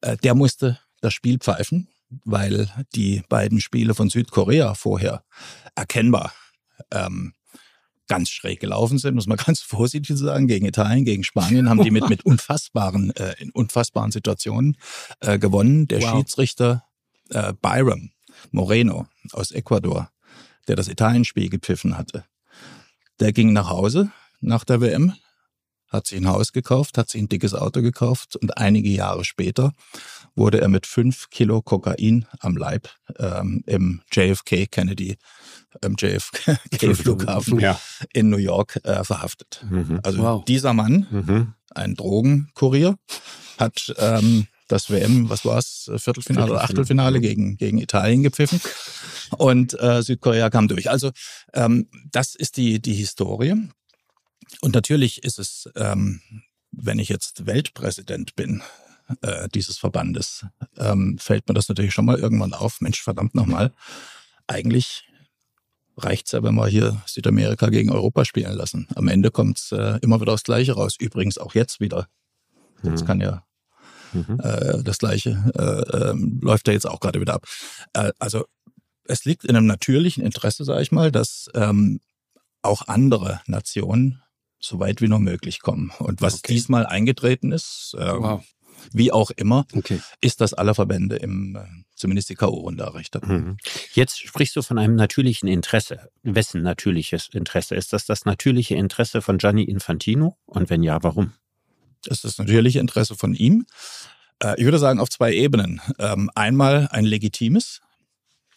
äh, 0.00 0.16
der 0.16 0.34
musste 0.34 0.78
das 1.02 1.12
Spiel 1.12 1.38
pfeifen, 1.38 1.88
weil 2.24 2.68
die 2.94 3.22
beiden 3.28 3.60
Spiele 3.60 3.94
von 3.94 4.10
Südkorea 4.10 4.74
vorher 4.74 5.24
erkennbar 5.74 6.32
ähm, 6.90 7.34
ganz 8.08 8.28
schräg 8.30 8.58
gelaufen 8.58 8.98
sind, 8.98 9.14
muss 9.14 9.28
man 9.28 9.36
ganz 9.46 9.60
vorsichtig 9.60 10.16
sagen, 10.16 10.48
gegen 10.48 10.66
Italien, 10.66 11.04
gegen 11.04 11.24
Spanien 11.24 11.70
haben 11.70 11.82
die 11.82 11.90
mit, 11.90 12.08
mit 12.08 12.24
unfassbaren, 12.26 13.14
äh, 13.16 13.34
in 13.38 13.50
unfassbaren 13.50 14.10
Situationen 14.10 14.76
äh, 15.20 15.38
gewonnen. 15.38 15.86
Der 15.86 16.02
wow. 16.02 16.10
Schiedsrichter 16.10 16.84
äh, 17.30 17.52
Byram 17.62 18.10
Moreno 18.50 19.06
aus 19.32 19.52
Ecuador, 19.52 20.10
der 20.66 20.76
das 20.76 20.88
Italienspiel 20.88 21.48
gepfiffen 21.48 21.96
hatte, 21.96 22.24
der 23.20 23.32
ging 23.32 23.52
nach 23.52 23.70
Hause 23.70 24.10
nach 24.40 24.64
der 24.64 24.80
WM, 24.80 25.14
hat 25.90 26.06
sich 26.06 26.18
ein 26.18 26.28
Haus 26.28 26.52
gekauft, 26.52 26.96
hat 26.96 27.10
sich 27.10 27.20
ein 27.20 27.28
dickes 27.28 27.54
Auto 27.54 27.82
gekauft 27.82 28.36
und 28.36 28.56
einige 28.56 28.88
Jahre 28.88 29.24
später 29.24 29.72
wurde 30.34 30.60
er 30.60 30.68
mit 30.68 30.86
fünf 30.86 31.28
Kilo 31.30 31.62
Kokain 31.62 32.26
am 32.38 32.56
Leib 32.56 32.88
ähm, 33.18 33.62
im 33.66 34.02
JFK 34.12 34.70
Kennedy, 34.70 35.16
im 35.82 35.96
JFK 35.98 36.58
Flughafen 36.94 37.58
ja. 37.58 37.78
in 38.12 38.30
New 38.30 38.38
York 38.38 38.80
äh, 38.84 39.04
verhaftet. 39.04 39.64
Mhm. 39.68 40.00
Also 40.02 40.22
wow. 40.22 40.44
dieser 40.44 40.72
Mann, 40.72 41.06
mhm. 41.10 41.54
ein 41.74 41.94
Drogenkurier, 41.94 42.96
hat 43.58 43.92
ähm, 43.98 44.46
das 44.68 44.88
WM, 44.90 45.28
was 45.28 45.44
war 45.44 45.58
es, 45.58 45.90
Viertelfinale 45.96 46.52
oder 46.52 46.62
Achtelfinale 46.62 47.20
gegen, 47.20 47.56
gegen 47.56 47.78
Italien 47.78 48.22
gepfiffen. 48.22 48.60
Und 49.36 49.78
äh, 49.80 50.02
Südkorea 50.02 50.48
kam 50.50 50.68
durch. 50.68 50.90
Also 50.90 51.10
ähm, 51.52 51.88
das 52.10 52.34
ist 52.34 52.56
die, 52.56 52.80
die 52.80 52.94
Historie. 52.94 53.54
Und 54.60 54.74
natürlich 54.74 55.22
ist 55.22 55.38
es, 55.38 55.68
ähm, 55.76 56.20
wenn 56.70 56.98
ich 56.98 57.08
jetzt 57.08 57.46
Weltpräsident 57.46 58.36
bin 58.36 58.62
äh, 59.22 59.48
dieses 59.48 59.78
Verbandes, 59.78 60.46
ähm, 60.76 61.18
fällt 61.18 61.48
mir 61.48 61.54
das 61.54 61.68
natürlich 61.68 61.94
schon 61.94 62.04
mal 62.04 62.18
irgendwann 62.18 62.54
auf. 62.54 62.80
Mensch, 62.80 63.02
verdammt 63.02 63.34
nochmal. 63.34 63.72
Eigentlich 64.46 65.04
reicht 65.96 66.26
es 66.26 66.32
ja, 66.32 66.42
wenn 66.42 66.54
wir 66.54 66.66
hier 66.66 67.02
Südamerika 67.06 67.68
gegen 67.68 67.90
Europa 67.90 68.24
spielen 68.24 68.52
lassen. 68.52 68.86
Am 68.94 69.08
Ende 69.08 69.30
kommt 69.30 69.58
es 69.58 69.72
äh, 69.72 69.98
immer 70.02 70.20
wieder 70.20 70.32
aufs 70.32 70.44
Gleiche 70.44 70.72
raus. 70.72 70.96
Übrigens 70.98 71.38
auch 71.38 71.54
jetzt 71.54 71.80
wieder. 71.80 72.08
Jetzt 72.82 73.02
mhm. 73.02 73.06
kann 73.06 73.20
ja 73.20 73.44
mhm. 74.12 74.40
äh, 74.42 74.82
das 74.82 74.98
Gleiche, 74.98 75.52
äh, 75.56 75.96
äh, 75.96 76.14
läuft 76.40 76.68
ja 76.68 76.74
jetzt 76.74 76.86
auch 76.86 77.00
gerade 77.00 77.20
wieder 77.20 77.34
ab. 77.34 77.46
Äh, 77.92 78.12
also 78.18 78.46
es 79.04 79.24
liegt 79.24 79.44
in 79.44 79.56
einem 79.56 79.66
natürlichen 79.66 80.24
Interesse, 80.24 80.64
sage 80.64 80.82
ich 80.82 80.92
mal, 80.92 81.10
dass 81.10 81.50
ähm, 81.54 82.00
auch 82.62 82.88
andere 82.88 83.40
Nationen 83.46 84.22
so 84.60 84.78
weit 84.78 85.00
wie 85.00 85.08
nur 85.08 85.18
möglich 85.18 85.60
kommen. 85.60 85.92
Und 85.98 86.22
was 86.22 86.36
okay. 86.36 86.52
diesmal 86.52 86.86
eingetreten 86.86 87.52
ist, 87.52 87.94
äh, 87.98 88.12
wow. 88.12 88.44
wie 88.92 89.10
auch 89.10 89.30
immer, 89.30 89.66
okay. 89.74 90.00
ist, 90.20 90.40
dass 90.40 90.54
alle 90.54 90.74
Verbände 90.74 91.16
im 91.16 91.56
äh, 91.56 91.64
zumindest 91.94 92.30
die 92.30 92.34
K.O.-Runde 92.34 92.82
erreicht 92.82 93.14
haben. 93.14 93.32
Mhm. 93.32 93.56
Jetzt 93.92 94.20
sprichst 94.20 94.56
du 94.56 94.62
von 94.62 94.78
einem 94.78 94.96
natürlichen 94.96 95.48
Interesse. 95.48 96.08
Wessen 96.22 96.62
natürliches 96.62 97.28
Interesse? 97.32 97.74
Ist 97.74 97.92
das 97.92 98.06
das 98.06 98.24
natürliche 98.24 98.74
Interesse 98.74 99.22
von 99.22 99.38
Gianni 99.38 99.64
Infantino? 99.64 100.36
Und 100.46 100.70
wenn 100.70 100.82
ja, 100.82 101.02
warum? 101.02 101.32
Das 102.04 102.18
ist 102.18 102.24
das 102.24 102.38
natürliche 102.38 102.80
Interesse 102.80 103.14
von 103.16 103.34
ihm. 103.34 103.66
Äh, 104.42 104.58
ich 104.58 104.64
würde 104.64 104.78
sagen, 104.78 105.00
auf 105.00 105.10
zwei 105.10 105.32
Ebenen. 105.32 105.80
Ähm, 105.98 106.30
einmal 106.34 106.88
ein 106.90 107.04
legitimes, 107.04 107.80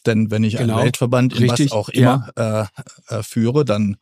denn 0.06 0.32
wenn 0.32 0.44
ich 0.44 0.58
genau. 0.58 0.76
einen 0.76 0.86
Weltverband 0.86 1.34
in 1.34 1.50
Richtig. 1.50 1.72
was 1.72 1.78
auch 1.78 1.90
immer 1.90 2.30
ja. 2.38 2.70
äh, 3.10 3.16
äh, 3.20 3.24
führe, 3.24 3.66
dann 3.66 3.98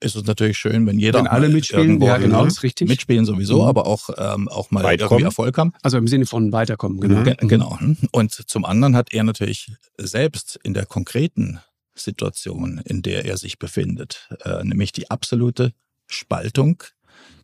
ist 0.00 0.16
es 0.16 0.24
natürlich 0.24 0.58
schön, 0.58 0.86
wenn 0.86 0.98
jeder 0.98 1.20
wenn 1.20 1.26
alle 1.26 1.48
mitspielen, 1.48 2.00
ja, 2.00 2.18
genau, 2.18 2.44
ist 2.44 2.62
richtig. 2.62 2.88
mitspielen 2.88 3.24
sowieso, 3.24 3.62
mhm. 3.62 3.68
aber 3.68 3.86
auch 3.86 4.10
ähm, 4.16 4.48
auch 4.48 4.70
mal 4.70 4.84
irgendwie 4.84 5.22
Erfolg 5.22 5.56
haben. 5.58 5.72
Also 5.82 5.98
im 5.98 6.08
Sinne 6.08 6.26
von 6.26 6.52
weiterkommen, 6.52 7.00
genau. 7.00 7.20
Mhm. 7.20 7.48
Genau. 7.48 7.78
Und 8.12 8.32
zum 8.32 8.64
anderen 8.64 8.96
hat 8.96 9.12
er 9.12 9.24
natürlich 9.24 9.72
selbst 9.98 10.58
in 10.62 10.74
der 10.74 10.86
konkreten 10.86 11.60
Situation, 11.94 12.78
in 12.84 13.02
der 13.02 13.24
er 13.24 13.36
sich 13.36 13.58
befindet, 13.58 14.28
äh, 14.44 14.64
nämlich 14.64 14.92
die 14.92 15.10
absolute 15.10 15.72
Spaltung 16.06 16.82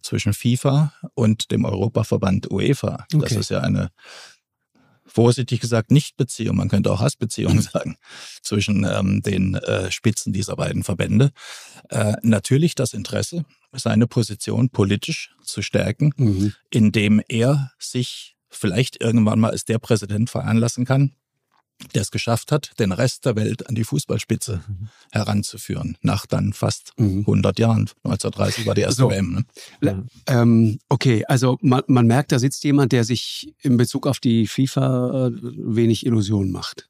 zwischen 0.03 0.33
FIFA 0.33 0.93
und 1.15 1.51
dem 1.51 1.65
Europaverband 1.65 2.51
UEFA. 2.51 3.07
Okay. 3.15 3.23
Das 3.23 3.33
ist 3.33 3.51
ja 3.51 3.61
eine 3.61 3.91
vorsichtig 5.13 5.61
gesagt 5.61 5.91
Nichtbeziehung, 5.91 6.57
man 6.57 6.69
könnte 6.69 6.93
auch 6.93 7.01
Hassbeziehung 7.01 7.57
mhm. 7.57 7.61
sagen, 7.61 7.97
zwischen 8.43 8.85
ähm, 8.85 9.23
den 9.23 9.55
äh, 9.55 9.91
Spitzen 9.91 10.33
dieser 10.33 10.57
beiden 10.57 10.85
Verbände. 10.85 11.33
Äh, 11.89 12.15
natürlich 12.23 12.75
das 12.75 12.95
Interesse, 12.95 13.45
seine 13.73 14.07
Position 14.07 14.71
politisch 14.71 15.35
zu 15.43 15.63
stärken, 15.63 16.13
mhm. 16.17 16.53
indem 16.71 17.23
er 17.29 17.73
sich 17.79 18.37
vielleicht 18.49 19.01
irgendwann 19.01 19.41
mal 19.41 19.51
als 19.51 19.65
der 19.65 19.79
Präsident 19.79 20.31
veranlassen 20.31 20.85
kann, 20.85 21.13
der 21.95 22.03
es 22.03 22.11
geschafft 22.11 22.53
hat, 22.53 22.73
den 22.79 22.93
Rest 22.93 23.25
der 23.25 23.37
Welt 23.37 23.69
an 23.69 23.75
die 23.75 23.85
Fußballspitze 23.85 24.63
mhm. 24.67 24.89
heranzuführen, 25.13 25.97
nach 26.03 26.27
dann 26.27 26.53
fast 26.53 26.93
mhm. 26.97 27.21
100 27.21 27.59
Jahren. 27.59 27.91
1930 28.05 28.67
war 28.67 28.75
die 28.75 28.83
erste 28.83 29.03
so. 29.03 29.11
WM. 29.11 29.45
Ne? 29.81 30.07
Ähm, 30.27 30.79
okay, 30.89 31.25
also 31.27 31.59
man, 31.63 31.83
man 31.87 32.07
merkt, 32.07 32.33
da 32.33 32.39
sitzt 32.39 32.65
jemand, 32.65 32.93
der 32.93 33.05
sich 33.05 33.55
in 33.63 33.77
Bezug 33.77 34.07
auf 34.07 34.21
die 34.21 34.47
FIFA 34.47 35.29
äh, 35.29 35.31
wenig 35.33 36.07
Illusionen 36.07 36.53
macht 36.53 36.90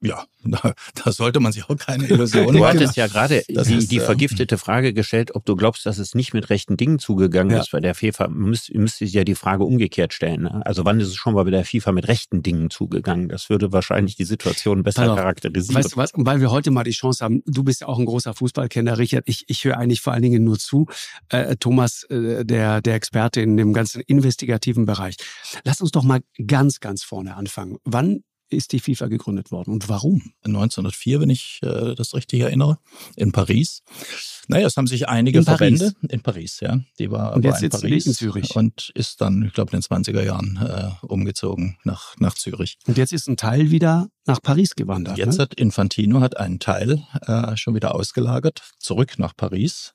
ja, 0.00 0.24
da, 0.44 0.74
da 0.94 1.12
sollte 1.12 1.40
man 1.40 1.52
sich 1.52 1.68
auch 1.68 1.76
keine 1.76 2.06
Illusionen 2.06 2.46
machen. 2.46 2.56
Du 2.56 2.66
hattest 2.66 2.96
ja 2.96 3.06
gerade 3.06 3.42
die, 3.48 3.54
ist, 3.54 3.90
die 3.90 3.96
ähm, 3.96 4.02
vergiftete 4.02 4.58
Frage 4.58 4.92
gestellt, 4.92 5.34
ob 5.34 5.44
du 5.44 5.56
glaubst, 5.56 5.84
dass 5.86 5.98
es 5.98 6.14
nicht 6.14 6.32
mit 6.32 6.50
rechten 6.50 6.76
Dingen 6.76 6.98
zugegangen 6.98 7.52
ja. 7.52 7.60
ist 7.60 7.70
bei 7.70 7.80
der 7.80 7.94
FIFA. 7.94 8.28
Müsst, 8.28 8.72
müsste 8.74 9.04
ja 9.04 9.24
die 9.24 9.34
Frage 9.34 9.64
umgekehrt 9.64 10.14
stellen. 10.14 10.42
Ne? 10.42 10.62
Also 10.64 10.84
wann 10.84 11.00
ist 11.00 11.08
es 11.08 11.16
schon 11.16 11.34
mal 11.34 11.44
bei 11.44 11.50
der 11.50 11.64
FIFA 11.64 11.92
mit 11.92 12.08
rechten 12.08 12.42
Dingen 12.42 12.70
zugegangen? 12.70 13.28
Das 13.28 13.50
würde 13.50 13.72
wahrscheinlich 13.72 14.16
die 14.16 14.24
Situation 14.24 14.82
besser 14.82 15.02
also, 15.02 15.14
charakterisieren. 15.16 15.76
Weißt 15.82 15.92
du 15.92 15.96
was? 15.96 16.12
Und 16.12 16.26
weil 16.26 16.40
wir 16.40 16.50
heute 16.50 16.70
mal 16.70 16.84
die 16.84 16.90
Chance 16.92 17.24
haben, 17.24 17.42
du 17.46 17.62
bist 17.62 17.82
ja 17.82 17.88
auch 17.88 17.98
ein 17.98 18.06
großer 18.06 18.34
Fußballkenner, 18.34 18.98
Richard. 18.98 19.24
Ich, 19.26 19.44
ich 19.48 19.64
höre 19.64 19.76
eigentlich 19.76 20.00
vor 20.00 20.12
allen 20.12 20.22
Dingen 20.22 20.44
nur 20.44 20.58
zu. 20.58 20.86
Äh, 21.28 21.56
Thomas, 21.56 22.04
äh, 22.04 22.44
der, 22.44 22.80
der 22.80 22.94
Experte 22.94 23.40
in 23.40 23.56
dem 23.56 23.72
ganzen 23.72 24.00
investigativen 24.00 24.86
Bereich. 24.86 25.16
Lass 25.64 25.80
uns 25.80 25.90
doch 25.90 26.02
mal 26.02 26.20
ganz, 26.46 26.80
ganz 26.80 27.02
vorne 27.02 27.36
anfangen. 27.36 27.76
Wann 27.84 28.22
ist 28.50 28.72
die 28.72 28.80
FIFA 28.80 29.06
gegründet 29.06 29.50
worden 29.50 29.72
und 29.72 29.88
warum? 29.88 30.32
1904, 30.44 31.20
wenn 31.20 31.30
ich 31.30 31.60
äh, 31.62 31.94
das 31.94 32.14
richtig 32.14 32.40
erinnere, 32.40 32.78
in 33.16 33.32
Paris. 33.32 33.82
Naja, 34.48 34.66
es 34.66 34.76
haben 34.76 34.86
sich 34.86 35.08
einige 35.08 35.38
in 35.38 35.44
Verbände 35.44 35.92
Paris. 35.92 36.12
in 36.12 36.20
Paris, 36.20 36.60
ja. 36.60 36.80
Die 36.98 37.10
war, 37.10 37.34
und 37.34 37.44
jetzt 37.44 37.62
war 37.62 37.62
in 37.62 37.70
Paris 37.70 38.06
in 38.06 38.14
Zürich. 38.14 38.56
und 38.56 38.90
ist 38.94 39.20
dann, 39.20 39.44
ich 39.44 39.52
glaube, 39.52 39.72
in 39.72 39.80
den 39.80 39.82
20er 39.82 40.22
Jahren 40.22 40.58
äh, 40.62 41.06
umgezogen 41.06 41.78
nach, 41.84 42.16
nach 42.18 42.34
Zürich. 42.34 42.76
Und 42.86 42.98
jetzt 42.98 43.12
ist 43.12 43.28
ein 43.28 43.36
Teil 43.36 43.70
wieder 43.70 44.08
nach 44.26 44.42
Paris 44.42 44.74
gewandert. 44.74 45.18
Jetzt 45.18 45.36
ne? 45.36 45.42
hat 45.42 45.54
Infantino 45.54 46.20
hat 46.20 46.36
einen 46.36 46.58
Teil 46.58 47.04
äh, 47.26 47.56
schon 47.56 47.74
wieder 47.74 47.94
ausgelagert, 47.94 48.62
zurück 48.78 49.18
nach 49.18 49.36
Paris. 49.36 49.94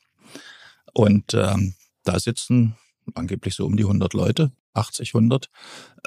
Und 0.93 1.33
ähm, 1.33 1.75
da 2.03 2.19
sitzen 2.19 2.77
angeblich 3.13 3.55
so 3.55 3.65
um 3.65 3.75
die 3.75 3.83
100 3.83 4.13
Leute, 4.13 4.51
80, 4.75 5.13
100, 5.13 5.49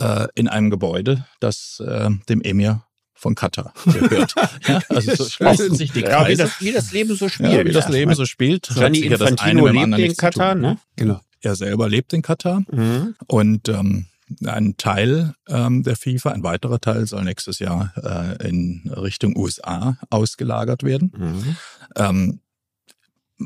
äh, 0.00 0.28
in 0.35 0.48
einem 0.48 0.70
Gebäude, 0.70 1.26
das 1.40 1.83
äh, 1.87 2.11
dem 2.28 2.42
Emir 2.42 2.85
von 3.14 3.35
Katar 3.35 3.74
gehört. 3.85 4.35
ja, 4.68 4.81
also 4.88 5.14
so 5.16 5.28
schließen 5.28 5.74
sich 5.74 5.92
die 5.92 6.02
Kreise. 6.02 6.12
Ja, 6.12 6.28
wie, 6.28 6.37
das, 6.37 6.61
wie 6.61 6.72
das 6.72 6.92
Leben 6.92 7.16
so 7.16 7.28
spielt. 7.28 7.52
Ja, 7.52 7.64
wie 7.64 7.72
das 7.72 7.88
Leben 7.88 8.14
so 8.14 8.24
spielt. 8.26 8.68
Gianni 8.72 9.00
Infantino 9.00 9.66
lebt 9.66 9.98
in 9.98 10.16
Katar, 10.16 10.54
ne? 10.54 10.78
Genau. 10.96 11.20
Er 11.40 11.57
selber 11.57 11.88
lebt 11.88 12.12
in 12.12 12.22
Katar 12.22 12.62
mhm. 12.70 13.14
und 13.26 13.68
ähm, 13.68 14.07
ein 14.44 14.76
Teil 14.76 15.35
ähm, 15.48 15.83
der 15.83 15.96
FIFA, 15.96 16.33
ein 16.33 16.42
weiterer 16.42 16.81
Teil 16.81 17.07
soll 17.07 17.24
nächstes 17.24 17.59
Jahr 17.59 17.92
äh, 17.96 18.48
in 18.48 18.90
Richtung 18.94 19.37
USA 19.37 19.96
ausgelagert 20.11 20.83
werden. 20.83 21.12
Mhm. 21.16 21.57
Ähm, 21.96 22.40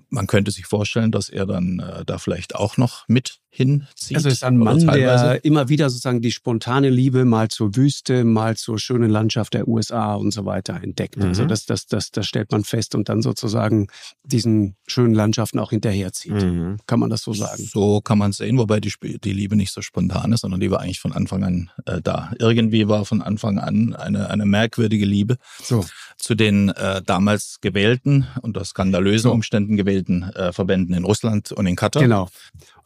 man 0.08 0.26
könnte 0.26 0.50
sich 0.50 0.66
vorstellen, 0.66 1.12
dass 1.12 1.28
er 1.28 1.46
dann 1.46 1.80
äh, 1.80 2.04
da 2.04 2.18
vielleicht 2.18 2.54
auch 2.54 2.76
noch 2.76 3.06
mit 3.08 3.41
hinzieht. 3.54 4.16
Also 4.16 4.30
ist 4.30 4.44
ein 4.44 4.56
Mann, 4.56 4.86
der 4.86 5.44
immer 5.44 5.68
wieder 5.68 5.90
sozusagen 5.90 6.22
die 6.22 6.32
spontane 6.32 6.88
Liebe 6.88 7.26
mal 7.26 7.48
zur 7.48 7.76
Wüste, 7.76 8.24
mal 8.24 8.56
zur 8.56 8.78
schönen 8.78 9.10
Landschaft 9.10 9.52
der 9.52 9.68
USA 9.68 10.14
und 10.14 10.32
so 10.32 10.46
weiter 10.46 10.82
entdeckt. 10.82 11.16
Also 11.18 11.26
mhm. 11.26 11.28
Also 11.28 11.44
das, 11.44 11.66
das, 11.66 11.86
das, 11.86 12.10
das 12.10 12.26
stellt 12.26 12.50
man 12.50 12.64
fest 12.64 12.94
und 12.94 13.10
dann 13.10 13.20
sozusagen 13.20 13.88
diesen 14.24 14.76
schönen 14.86 15.14
Landschaften 15.14 15.58
auch 15.58 15.70
hinterherzieht. 15.70 16.32
Mhm. 16.32 16.78
Kann 16.86 16.98
man 16.98 17.10
das 17.10 17.22
so 17.22 17.34
sagen? 17.34 17.62
So 17.62 18.00
kann 18.00 18.16
man 18.16 18.30
es 18.30 18.38
sehen, 18.38 18.56
wobei 18.56 18.80
die, 18.80 18.92
die 19.22 19.32
Liebe 19.32 19.54
nicht 19.54 19.72
so 19.72 19.82
spontan 19.82 20.32
ist, 20.32 20.40
sondern 20.40 20.60
die 20.60 20.70
war 20.70 20.80
eigentlich 20.80 21.00
von 21.00 21.12
Anfang 21.12 21.44
an 21.44 21.70
äh, 21.84 22.00
da. 22.00 22.32
Irgendwie 22.38 22.88
war 22.88 23.04
von 23.04 23.20
Anfang 23.20 23.58
an 23.58 23.94
eine, 23.94 24.30
eine 24.30 24.46
merkwürdige 24.46 25.04
Liebe 25.04 25.36
so. 25.62 25.84
zu 26.16 26.34
den 26.34 26.70
äh, 26.70 27.02
damals 27.02 27.58
gewählten, 27.60 28.26
unter 28.40 28.64
skandalösen 28.64 29.30
so. 29.30 29.32
Umständen 29.32 29.76
gewählten 29.76 30.22
äh, 30.22 30.52
Verbänden 30.52 30.94
in 30.94 31.04
Russland 31.04 31.52
und 31.52 31.66
in 31.66 31.76
Katar. 31.76 32.02
Genau. 32.02 32.28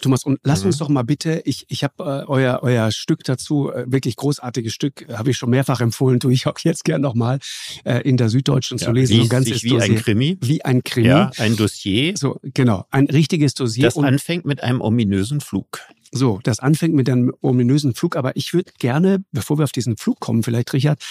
Thomas, 0.01 0.25
und 0.25 0.41
lass 0.43 0.56
mhm. 0.63 0.69
uns 0.69 0.79
doch 0.79 0.89
mal 0.89 1.03
bitte, 1.03 1.43
ich, 1.45 1.67
ich 1.69 1.85
habe 1.85 1.95
äh, 1.99 2.27
euer, 2.27 2.61
euer 2.63 2.91
Stück 2.91 3.25
dazu, 3.25 3.71
äh, 3.71 3.85
wirklich 3.91 4.17
großartiges 4.17 4.73
Stück, 4.73 5.07
habe 5.13 5.31
ich 5.31 5.37
schon 5.37 5.51
mehrfach 5.51 5.81
empfohlen, 5.81 6.21
tue 6.21 6.33
ich 6.33 6.47
auch 6.47 6.59
jetzt 6.61 6.85
gern 6.85 7.01
nochmal 7.01 7.39
äh, 7.85 8.01
in 8.01 8.17
der 8.17 8.29
Süddeutschen 8.29 8.79
ja, 8.79 8.87
zu 8.87 8.93
lesen. 8.93 9.21
Und 9.21 9.31
ganz 9.31 9.47
wie 9.47 9.81
ein 9.81 9.97
Krimi. 9.97 10.39
Wie 10.41 10.65
ein 10.65 10.83
Krimi. 10.85 11.09
Ja, 11.09 11.31
ein 11.39 11.57
Dossier. 11.57 12.17
So, 12.17 12.41
genau, 12.43 12.87
ein 12.91 13.07
richtiges 13.07 13.55
Dossier. 13.55 13.85
Das 13.85 13.97
anfängt 13.97 14.45
mit 14.45 14.63
einem 14.63 14.81
ominösen 14.81 15.41
Flug. 15.41 15.81
So, 16.13 16.41
das 16.43 16.61
anfängt 16.61 16.95
mit 16.95 17.09
einem 17.09 17.33
ominösen 17.41 17.95
Flug, 17.95 18.17
aber 18.17 18.37
ich 18.37 18.53
würde 18.53 18.73
gerne, 18.79 19.25
bevor 19.33 19.59
wir 19.59 19.65
auf 19.65 19.73
diesen 19.73 19.97
Flug 19.97 20.21
kommen, 20.21 20.43
vielleicht 20.43 20.73
Richard, 20.73 21.03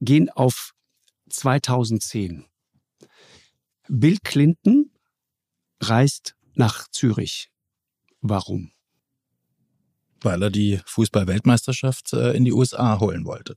gehen 0.00 0.30
auf 0.30 0.72
2010. 1.30 2.44
Bill 3.88 4.18
Clinton 4.22 4.90
reist 5.80 6.34
nach 6.54 6.88
Zürich. 6.90 7.50
Warum? 8.20 8.72
Weil 10.22 10.42
er 10.42 10.50
die 10.50 10.80
Fußball-Weltmeisterschaft 10.84 12.12
äh, 12.12 12.32
in 12.32 12.44
die 12.44 12.52
USA 12.52 12.98
holen 13.00 13.24
wollte. 13.24 13.56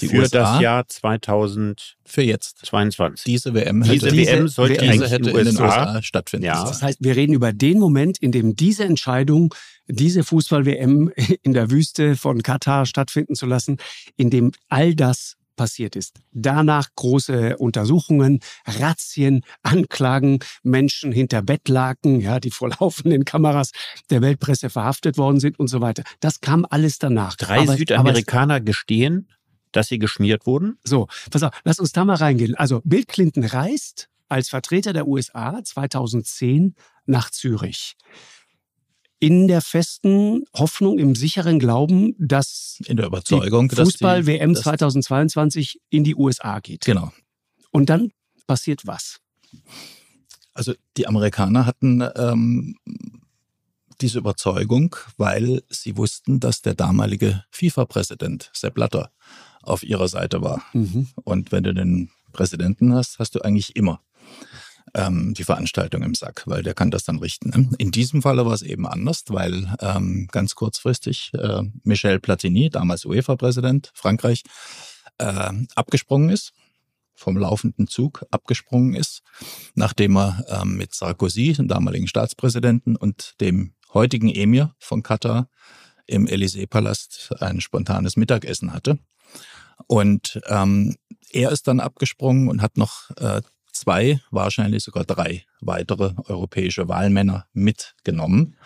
Die 0.00 0.08
für 0.08 0.18
USA, 0.18 0.54
das 0.54 0.60
Jahr 0.60 0.88
2022. 0.88 1.96
Für 2.04 2.22
jetzt. 2.22 2.64
22. 2.64 3.24
Diese 3.24 3.52
WM, 3.52 3.82
diese 3.82 4.06
hätte, 4.06 4.16
WM 4.16 4.48
sollte 4.48 4.74
diese 4.74 4.90
eigentlich 4.90 5.10
hätte 5.10 5.30
in, 5.30 5.44
den 5.44 5.60
USA 5.60 6.02
stattfinden. 6.02 6.46
Ja. 6.46 6.64
Das 6.64 6.82
heißt, 6.82 6.98
wir 7.00 7.14
reden 7.14 7.34
über 7.34 7.52
den 7.52 7.78
Moment, 7.78 8.18
in 8.18 8.32
dem 8.32 8.56
diese 8.56 8.84
Entscheidung, 8.84 9.54
diese 9.86 10.24
Fußball-WM 10.24 11.12
in 11.42 11.52
der 11.52 11.70
Wüste 11.70 12.16
von 12.16 12.42
Katar 12.42 12.86
stattfinden 12.86 13.34
zu 13.34 13.46
lassen, 13.46 13.76
in 14.16 14.30
dem 14.30 14.52
all 14.68 14.94
das 14.94 15.36
passiert 15.62 15.94
ist. 15.94 16.16
Danach 16.32 16.88
große 16.96 17.56
Untersuchungen, 17.56 18.40
Razzien, 18.66 19.44
Anklagen, 19.62 20.40
Menschen 20.64 21.12
hinter 21.12 21.40
Bettlaken, 21.40 22.20
ja, 22.20 22.40
die 22.40 22.50
vor 22.50 22.70
laufenden 22.80 23.24
Kameras 23.24 23.70
der 24.10 24.22
Weltpresse 24.22 24.70
verhaftet 24.70 25.18
worden 25.18 25.38
sind 25.38 25.60
und 25.60 25.68
so 25.68 25.80
weiter. 25.80 26.02
Das 26.18 26.40
kam 26.40 26.66
alles 26.68 26.98
danach. 26.98 27.36
Drei 27.36 27.60
aber, 27.60 27.76
Südamerikaner 27.76 28.54
aber 28.54 28.64
gestehen, 28.64 29.28
dass 29.70 29.86
sie 29.86 30.00
geschmiert 30.00 30.46
wurden? 30.46 30.78
So, 30.82 31.06
pass 31.30 31.44
auf, 31.44 31.52
lass 31.62 31.78
uns 31.78 31.92
da 31.92 32.04
mal 32.04 32.16
reingehen. 32.16 32.56
Also 32.56 32.80
Bill 32.82 33.04
Clinton 33.04 33.44
reist 33.44 34.08
als 34.28 34.48
Vertreter 34.48 34.92
der 34.92 35.06
USA 35.06 35.62
2010 35.62 36.74
nach 37.06 37.30
Zürich. 37.30 37.94
In 39.22 39.46
der 39.46 39.60
festen 39.60 40.42
Hoffnung, 40.52 40.98
im 40.98 41.14
sicheren 41.14 41.60
Glauben, 41.60 42.16
dass 42.18 42.80
in 42.86 42.96
der 42.96 43.06
Überzeugung, 43.06 43.68
die 43.68 43.76
Fußball-WM 43.76 44.56
2022 44.56 45.80
in 45.90 46.02
die 46.02 46.16
USA 46.16 46.58
geht. 46.58 46.80
Genau. 46.80 47.12
Und 47.70 47.88
dann 47.88 48.10
passiert 48.48 48.84
was? 48.84 49.20
Also 50.54 50.74
die 50.96 51.06
Amerikaner 51.06 51.66
hatten 51.66 52.02
ähm, 52.16 52.74
diese 54.00 54.18
Überzeugung, 54.18 54.96
weil 55.18 55.62
sie 55.68 55.96
wussten, 55.96 56.40
dass 56.40 56.60
der 56.62 56.74
damalige 56.74 57.44
FIFA-Präsident 57.52 58.50
Sepp 58.52 58.74
Blatter 58.74 59.12
auf 59.62 59.84
ihrer 59.84 60.08
Seite 60.08 60.42
war. 60.42 60.64
Mhm. 60.72 61.10
Und 61.22 61.52
wenn 61.52 61.62
du 61.62 61.72
den 61.72 62.10
Präsidenten 62.32 62.92
hast, 62.92 63.20
hast 63.20 63.36
du 63.36 63.40
eigentlich 63.40 63.76
immer 63.76 64.00
ähm, 64.94 65.34
die 65.34 65.44
Veranstaltung 65.44 66.02
im 66.02 66.14
Sack, 66.14 66.42
weil 66.46 66.62
der 66.62 66.74
kann 66.74 66.90
das 66.90 67.04
dann 67.04 67.18
richten. 67.18 67.50
Ne? 67.50 67.70
In 67.78 67.90
diesem 67.90 68.22
Falle 68.22 68.44
war 68.44 68.52
es 68.52 68.62
eben 68.62 68.86
anders, 68.86 69.24
weil 69.28 69.74
ähm, 69.80 70.28
ganz 70.30 70.54
kurzfristig 70.54 71.32
äh, 71.34 71.62
Michel 71.84 72.20
Platini, 72.20 72.70
damals 72.70 73.04
UEFA-Präsident 73.04 73.90
Frankreich, 73.94 74.42
äh, 75.18 75.52
abgesprungen 75.74 76.30
ist 76.30 76.52
vom 77.14 77.36
laufenden 77.36 77.86
Zug 77.86 78.24
abgesprungen 78.30 78.94
ist, 78.94 79.22
nachdem 79.74 80.16
er 80.16 80.44
ähm, 80.48 80.76
mit 80.76 80.94
Sarkozy, 80.94 81.52
dem 81.52 81.68
damaligen 81.68 82.08
Staatspräsidenten, 82.08 82.96
und 82.96 83.40
dem 83.40 83.74
heutigen 83.94 84.28
Emir 84.28 84.74
von 84.78 85.02
Katar 85.02 85.48
im 86.06 86.26
Élysée-Palast 86.26 87.36
ein 87.40 87.60
spontanes 87.60 88.16
Mittagessen 88.16 88.72
hatte. 88.72 88.98
Und 89.86 90.40
ähm, 90.48 90.96
er 91.30 91.50
ist 91.50 91.68
dann 91.68 91.80
abgesprungen 91.80 92.48
und 92.48 92.60
hat 92.60 92.76
noch 92.76 93.10
äh, 93.16 93.40
zwei, 93.82 94.20
wahrscheinlich 94.30 94.84
sogar 94.84 95.04
drei 95.04 95.44
weitere 95.60 96.12
europäische 96.26 96.88
Wahlmänner 96.88 97.46
mitgenommen 97.52 98.56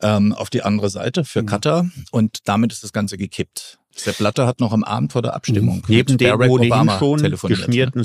ähm, 0.00 0.32
auf 0.32 0.48
die 0.48 0.62
andere 0.62 0.88
Seite 0.90 1.24
für 1.24 1.42
mhm. 1.42 1.46
Katar. 1.46 1.90
Und 2.10 2.40
damit 2.46 2.72
ist 2.72 2.82
das 2.82 2.92
Ganze 2.92 3.18
gekippt. 3.18 3.78
Sepp 3.94 4.18
Blatter 4.18 4.46
hat 4.46 4.60
noch 4.60 4.72
am 4.72 4.84
Abend 4.84 5.12
vor 5.12 5.20
der 5.20 5.34
Abstimmung 5.34 5.76
mhm. 5.76 5.82
neben 5.88 6.18
den 6.18 6.32
ohnehin 6.32 6.90
schon 6.98 7.18
geschmierten 7.48 8.00
ne? 8.00 8.04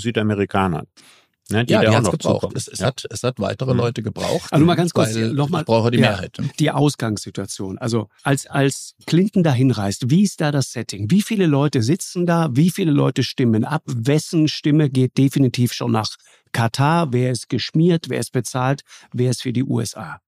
Ne, 1.49 1.63
die 1.63 1.73
ja, 1.73 1.81
die 1.81 1.95
hat 1.95 2.03
es 2.03 2.11
gebraucht. 2.11 2.51
Es, 2.55 2.67
es, 2.67 2.79
ja. 2.79 2.87
hat, 2.87 3.05
es 3.09 3.23
hat 3.23 3.39
weitere 3.39 3.71
mhm. 3.73 3.79
Leute 3.79 4.03
gebraucht. 4.03 4.51
Also 4.51 4.65
mal 4.65 4.75
ganz 4.75 4.93
kurz, 4.93 5.15
nochmal. 5.15 5.63
brauche 5.63 5.91
die 5.91 5.97
ja, 5.97 6.09
Mehrheit. 6.09 6.37
Ne? 6.39 6.49
Die 6.59 6.71
Ausgangssituation. 6.71 7.77
Also 7.77 8.09
als, 8.23 8.47
als 8.47 8.95
Clinton 9.05 9.43
dahin 9.43 9.71
reist, 9.71 10.09
wie 10.09 10.23
ist 10.23 10.41
da 10.41 10.51
das 10.51 10.73
Setting? 10.73 11.09
Wie 11.09 11.21
viele 11.21 11.45
Leute 11.45 11.81
sitzen 11.81 12.25
da? 12.25 12.49
Wie 12.51 12.69
viele 12.69 12.91
Leute 12.91 13.23
stimmen 13.23 13.63
ab? 13.63 13.83
Wessen 13.85 14.49
Stimme 14.49 14.89
geht 14.89 15.17
definitiv 15.17 15.71
schon 15.71 15.93
nach 15.93 16.09
Katar? 16.51 17.13
Wer 17.13 17.31
ist 17.31 17.47
geschmiert? 17.47 18.09
Wer 18.09 18.19
ist 18.19 18.33
bezahlt? 18.33 18.81
Wer 19.13 19.29
ist 19.29 19.41
für 19.41 19.53
die 19.53 19.63
USA? 19.63 20.19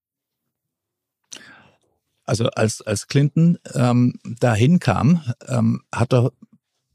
Also 2.25 2.45
als, 2.51 2.81
als 2.81 3.07
Clinton 3.07 3.57
ähm, 3.73 4.19
dahin 4.23 4.79
kam, 4.79 5.23
ähm, 5.47 5.81
hat 5.93 6.13
er 6.13 6.31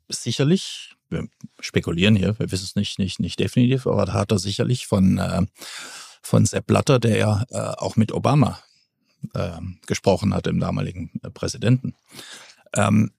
sicherlich 0.09 0.94
wir 1.11 1.27
spekulieren 1.61 2.17
hier, 2.17 2.39
wir 2.39 2.51
wissen 2.51 2.65
es 2.65 2.77
nicht, 2.77 2.99
nicht, 2.99 3.21
nicht 3.21 3.39
definitiv, 3.39 3.87
aber 3.87 4.07
da 4.07 4.13
hat 4.15 4.33
er 4.33 4.39
sicherlich 4.39 4.87
von, 4.87 5.19
äh, 5.19 5.43
von 6.23 6.47
Sepp 6.47 6.67
Blatter, 6.67 6.99
der 6.99 7.17
ja 7.17 7.45
äh, 7.51 7.77
auch 7.77 7.97
mit 7.97 8.13
Obama 8.13 8.59
äh, 9.35 9.59
gesprochen 9.87 10.35
hat, 10.35 10.47
dem 10.47 10.61
damaligen 10.61 11.11
äh, 11.23 11.31
Präsidenten, 11.31 11.95
ähm, 12.75 13.13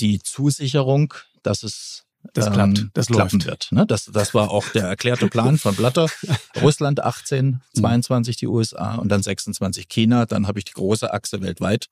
die 0.00 0.20
Zusicherung, 0.20 1.14
dass 1.42 1.62
es 1.62 2.07
das 2.34 2.46
ähm, 2.46 2.52
klappt, 2.52 2.84
das 2.94 3.06
klappen 3.06 3.44
wird. 3.44 3.68
Ne? 3.70 3.86
Das, 3.86 4.06
das 4.06 4.34
war 4.34 4.50
auch 4.50 4.68
der 4.68 4.84
erklärte 4.84 5.28
Plan 5.28 5.58
von 5.58 5.74
Blatter. 5.74 6.08
Russland 6.62 7.02
18, 7.02 7.60
22 7.74 8.36
die 8.36 8.46
USA 8.46 8.96
und 8.96 9.08
dann 9.08 9.22
26 9.22 9.88
China. 9.88 10.26
Dann 10.26 10.46
habe 10.46 10.58
ich 10.58 10.64
die 10.64 10.72
große 10.72 11.12
Achse 11.12 11.40
weltweit 11.40 11.86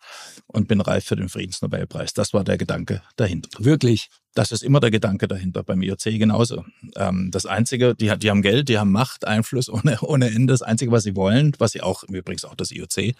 und 0.46 0.68
bin 0.68 0.80
reif 0.80 1.04
für 1.04 1.16
den 1.16 1.28
Friedensnobelpreis. 1.28 2.12
Das 2.14 2.32
war 2.32 2.44
der 2.44 2.58
Gedanke 2.58 3.02
dahinter. 3.16 3.50
Wirklich? 3.58 4.08
Das 4.34 4.52
ist 4.52 4.62
immer 4.62 4.80
der 4.80 4.90
Gedanke 4.90 5.28
dahinter, 5.28 5.62
beim 5.62 5.80
IOC 5.80 6.18
genauso. 6.18 6.64
Ähm, 6.94 7.30
das 7.30 7.46
Einzige, 7.46 7.94
die, 7.94 8.14
die 8.18 8.30
haben 8.30 8.42
Geld, 8.42 8.68
die 8.68 8.78
haben 8.78 8.92
Macht, 8.92 9.26
Einfluss 9.26 9.70
ohne, 9.70 9.98
ohne 10.02 10.28
Ende. 10.30 10.52
Das 10.52 10.62
Einzige, 10.62 10.92
was 10.92 11.04
sie 11.04 11.16
wollen, 11.16 11.52
was 11.58 11.72
sie 11.72 11.80
auch, 11.80 12.02
übrigens 12.04 12.44
auch 12.44 12.54
das 12.54 12.70
IOC, 12.70 13.14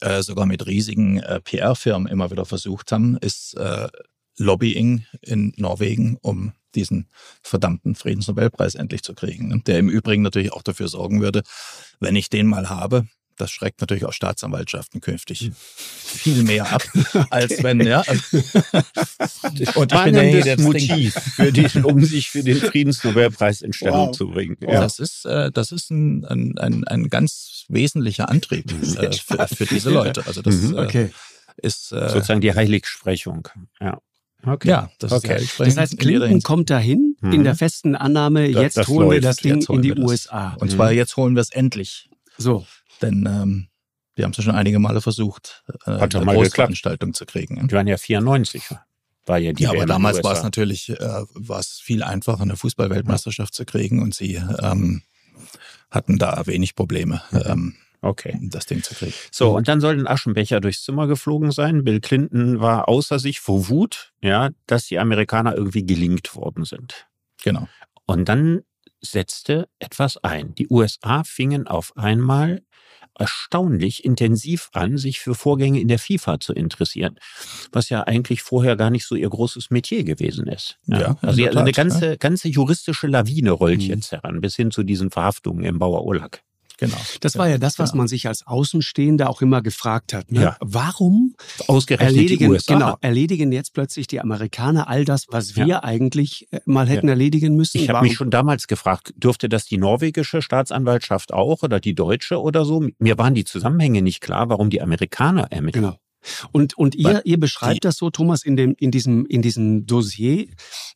äh, 0.00 0.22
sogar 0.22 0.46
mit 0.46 0.66
riesigen 0.66 1.18
äh, 1.18 1.40
PR-Firmen 1.40 2.06
immer 2.06 2.30
wieder 2.30 2.46
versucht 2.46 2.90
haben, 2.92 3.18
ist 3.18 3.54
äh, 3.56 3.88
Lobbying 4.38 5.06
in 5.22 5.52
Norwegen, 5.56 6.18
um 6.20 6.52
diesen 6.74 7.08
verdammten 7.42 7.94
Friedensnobelpreis 7.94 8.74
endlich 8.74 9.02
zu 9.02 9.14
kriegen. 9.14 9.48
Ne? 9.48 9.62
Der 9.66 9.78
im 9.78 9.88
Übrigen 9.88 10.22
natürlich 10.22 10.52
auch 10.52 10.62
dafür 10.62 10.88
sorgen 10.88 11.22
würde, 11.22 11.42
wenn 12.00 12.16
ich 12.16 12.28
den 12.28 12.46
mal 12.46 12.68
habe, 12.68 13.06
das 13.36 13.50
schreckt 13.50 13.80
natürlich 13.80 14.04
auch 14.04 14.12
Staatsanwaltschaften 14.12 15.00
künftig 15.00 15.50
viel 15.56 16.42
mehr 16.42 16.72
ab, 16.72 16.82
als 17.30 17.62
wenn, 17.62 17.80
ja. 17.80 18.00
Und 19.74 19.92
ich 19.92 20.04
bin 20.04 20.44
das 20.44 20.58
Motiv, 20.58 21.14
für 21.14 21.52
die, 21.52 21.66
um 21.82 22.02
sich 22.04 22.30
für 22.30 22.42
den 22.42 22.58
Friedensnobelpreis 22.58 23.62
in 23.62 23.72
Stellung 23.72 24.08
wow. 24.08 24.16
zu 24.16 24.28
bringen. 24.30 24.56
Ja. 24.60 24.80
Das 24.80 24.98
ist, 24.98 25.26
äh, 25.26 25.50
das 25.52 25.72
ist 25.72 25.90
ein, 25.90 26.24
ein, 26.24 26.58
ein, 26.58 26.84
ein 26.84 27.08
ganz 27.08 27.64
wesentlicher 27.68 28.28
Antrieb 28.28 28.72
äh, 28.72 29.12
für, 29.12 29.48
für, 29.48 29.66
diese 29.66 29.90
Leute. 29.90 30.26
Also 30.26 30.42
das 30.42 30.56
mhm, 30.56 30.78
okay. 30.78 31.04
äh, 31.04 31.66
ist 31.66 31.92
äh, 31.92 32.08
sozusagen 32.08 32.40
die 32.40 32.54
Heiligsprechung. 32.54 33.48
Ja. 33.80 34.00
Okay. 34.44 34.68
Ja, 34.68 34.90
das, 34.98 35.12
okay. 35.12 35.42
ist 35.42 35.58
das 35.58 35.76
heißt, 35.76 35.98
Clinton 35.98 36.42
kommt 36.42 36.70
dahin 36.70 37.16
mhm. 37.20 37.32
in 37.32 37.44
der 37.44 37.56
festen 37.56 37.96
Annahme, 37.96 38.50
das, 38.52 38.62
jetzt 38.62 38.76
das 38.76 38.88
holen 38.88 39.08
läuft. 39.08 39.12
wir 39.12 39.20
das 39.20 39.36
Ding 39.36 39.60
in 39.62 39.82
die 39.82 39.92
USA. 39.92 40.54
Und 40.60 40.70
zwar 40.70 40.92
jetzt 40.92 41.16
holen 41.16 41.34
wir 41.34 41.40
es 41.40 41.50
endlich. 41.50 42.08
So. 42.38 42.66
Denn 43.02 43.26
ähm, 43.26 43.68
wir 44.14 44.24
haben 44.24 44.32
es 44.32 44.38
ja 44.38 44.44
schon 44.44 44.54
einige 44.54 44.78
Male 44.78 45.00
versucht, 45.00 45.64
äh, 45.86 45.90
Hat 45.90 46.14
eine 46.14 46.24
Großveranstaltung 46.24 47.12
zu 47.14 47.26
kriegen. 47.26 47.66
Die 47.68 47.74
waren 47.74 47.86
ja 47.86 47.96
94. 47.96 48.62
War 49.26 49.38
ja, 49.38 49.52
die 49.52 49.64
ja 49.64 49.70
aber 49.70 49.86
damals 49.86 50.22
war 50.22 50.32
es 50.32 50.42
natürlich 50.42 50.88
äh, 50.88 50.98
war 51.34 51.58
es 51.58 51.80
viel 51.82 52.02
einfacher, 52.02 52.42
eine 52.42 52.56
Fußballweltmeisterschaft 52.56 53.52
ja. 53.54 53.56
zu 53.56 53.64
kriegen 53.64 54.00
und 54.00 54.14
sie 54.14 54.36
ähm, 54.62 55.02
hatten 55.90 56.18
da 56.18 56.46
wenig 56.46 56.76
Probleme. 56.76 57.22
Mhm. 57.32 57.42
Ähm, 57.44 57.74
Okay. 58.06 58.38
Das 58.42 58.66
Ding 58.66 58.82
zu 58.82 58.94
kriegen. 58.94 59.12
So, 59.30 59.56
und 59.56 59.68
dann 59.68 59.80
soll 59.80 59.98
ein 59.98 60.06
Aschenbecher 60.06 60.60
durchs 60.60 60.84
Zimmer 60.84 61.06
geflogen 61.06 61.50
sein. 61.50 61.84
Bill 61.84 62.00
Clinton 62.00 62.60
war 62.60 62.88
außer 62.88 63.18
sich 63.18 63.40
vor 63.40 63.68
Wut, 63.68 64.12
ja, 64.22 64.50
dass 64.66 64.86
die 64.86 64.98
Amerikaner 64.98 65.56
irgendwie 65.56 65.84
gelingt 65.84 66.34
worden 66.36 66.64
sind. 66.64 67.06
Genau. 67.42 67.68
Und 68.06 68.28
dann 68.28 68.62
setzte 69.00 69.68
etwas 69.78 70.16
ein. 70.18 70.54
Die 70.54 70.68
USA 70.68 71.24
fingen 71.24 71.66
auf 71.66 71.96
einmal 71.96 72.62
erstaunlich 73.18 74.04
intensiv 74.04 74.68
an, 74.72 74.98
sich 74.98 75.20
für 75.20 75.34
Vorgänge 75.34 75.80
in 75.80 75.88
der 75.88 75.98
FIFA 75.98 76.38
zu 76.38 76.52
interessieren, 76.52 77.18
was 77.72 77.88
ja 77.88 78.02
eigentlich 78.02 78.42
vorher 78.42 78.76
gar 78.76 78.90
nicht 78.90 79.06
so 79.06 79.14
ihr 79.14 79.28
großes 79.28 79.70
Metier 79.70 80.04
gewesen 80.04 80.46
ist. 80.46 80.78
Ja, 80.86 81.00
ja 81.00 81.16
also 81.22 81.46
eine 81.46 81.72
ganze, 81.72 82.06
ja. 82.06 82.16
ganze 82.16 82.48
juristische 82.48 83.06
Lawine 83.06 83.52
rollt 83.52 83.80
mhm. 83.80 83.86
jetzt 83.86 84.12
heran, 84.12 84.40
bis 84.40 84.56
hin 84.56 84.70
zu 84.70 84.82
diesen 84.82 85.10
Verhaftungen 85.10 85.64
im 85.64 85.78
Bauer 85.78 86.04
Urlack. 86.04 86.42
Genau. 86.78 86.96
Das 87.20 87.38
war 87.38 87.48
ja 87.48 87.58
das, 87.58 87.78
was 87.78 87.92
genau. 87.92 88.02
man 88.02 88.08
sich 88.08 88.26
als 88.28 88.46
Außenstehender 88.46 89.30
auch 89.30 89.40
immer 89.40 89.62
gefragt 89.62 90.12
hat. 90.12 90.30
Ne? 90.30 90.42
Ja. 90.42 90.56
Warum 90.60 91.34
Ausgerechnet 91.68 92.12
die 92.12 92.16
erledigen, 92.18 92.50
USA. 92.50 92.74
genau, 92.74 92.96
erledigen 93.00 93.50
jetzt 93.52 93.72
plötzlich 93.72 94.06
die 94.06 94.20
Amerikaner 94.20 94.88
all 94.88 95.04
das, 95.04 95.26
was 95.28 95.56
wir 95.56 95.66
Ja. 95.66 95.82
eigentlich 95.84 96.48
äh, 96.50 96.60
mal 96.66 96.86
hätten 96.88 97.08
erledigen 97.08 97.56
müssen? 97.56 97.78
Ich 97.78 97.88
habe 97.88 98.02
mich 98.06 98.14
schon 98.14 98.30
damals 98.30 98.66
gefragt, 98.66 99.14
dürfte 99.16 99.48
das 99.48 99.64
die 99.64 99.78
norwegische 99.78 100.42
Staatsanwaltschaft 100.42 101.32
auch 101.32 101.62
oder 101.62 101.80
die 101.80 101.94
deutsche 101.94 102.40
oder 102.40 102.64
so? 102.64 102.86
Mir 102.98 103.16
waren 103.18 103.34
die 103.34 103.44
Zusammenhänge 103.44 104.02
nicht 104.02 104.20
klar, 104.20 104.48
warum 104.50 104.68
die 104.70 104.82
Amerikaner 104.82 105.50
ermitteln. 105.50 105.84
Genau. 105.84 105.96
Und, 106.52 106.76
und 106.76 106.94
ihr, 106.96 107.22
ihr 107.24 107.38
beschreibt 107.38 107.76
die- 107.76 107.80
das 107.80 107.96
so, 107.96 108.10
Thomas, 108.10 108.42
in, 108.42 108.56
dem, 108.56 108.74
in, 108.78 108.90
diesem, 108.90 109.26
in 109.26 109.42
diesem 109.42 109.86
Dossier 109.86 110.48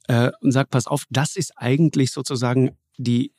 äh, 0.08 0.30
und 0.40 0.52
sagt, 0.52 0.70
pass 0.70 0.86
auf, 0.86 1.04
das 1.08 1.36
ist 1.36 1.52
eigentlich 1.56 2.10
sozusagen 2.10 2.72
die, 2.98 3.32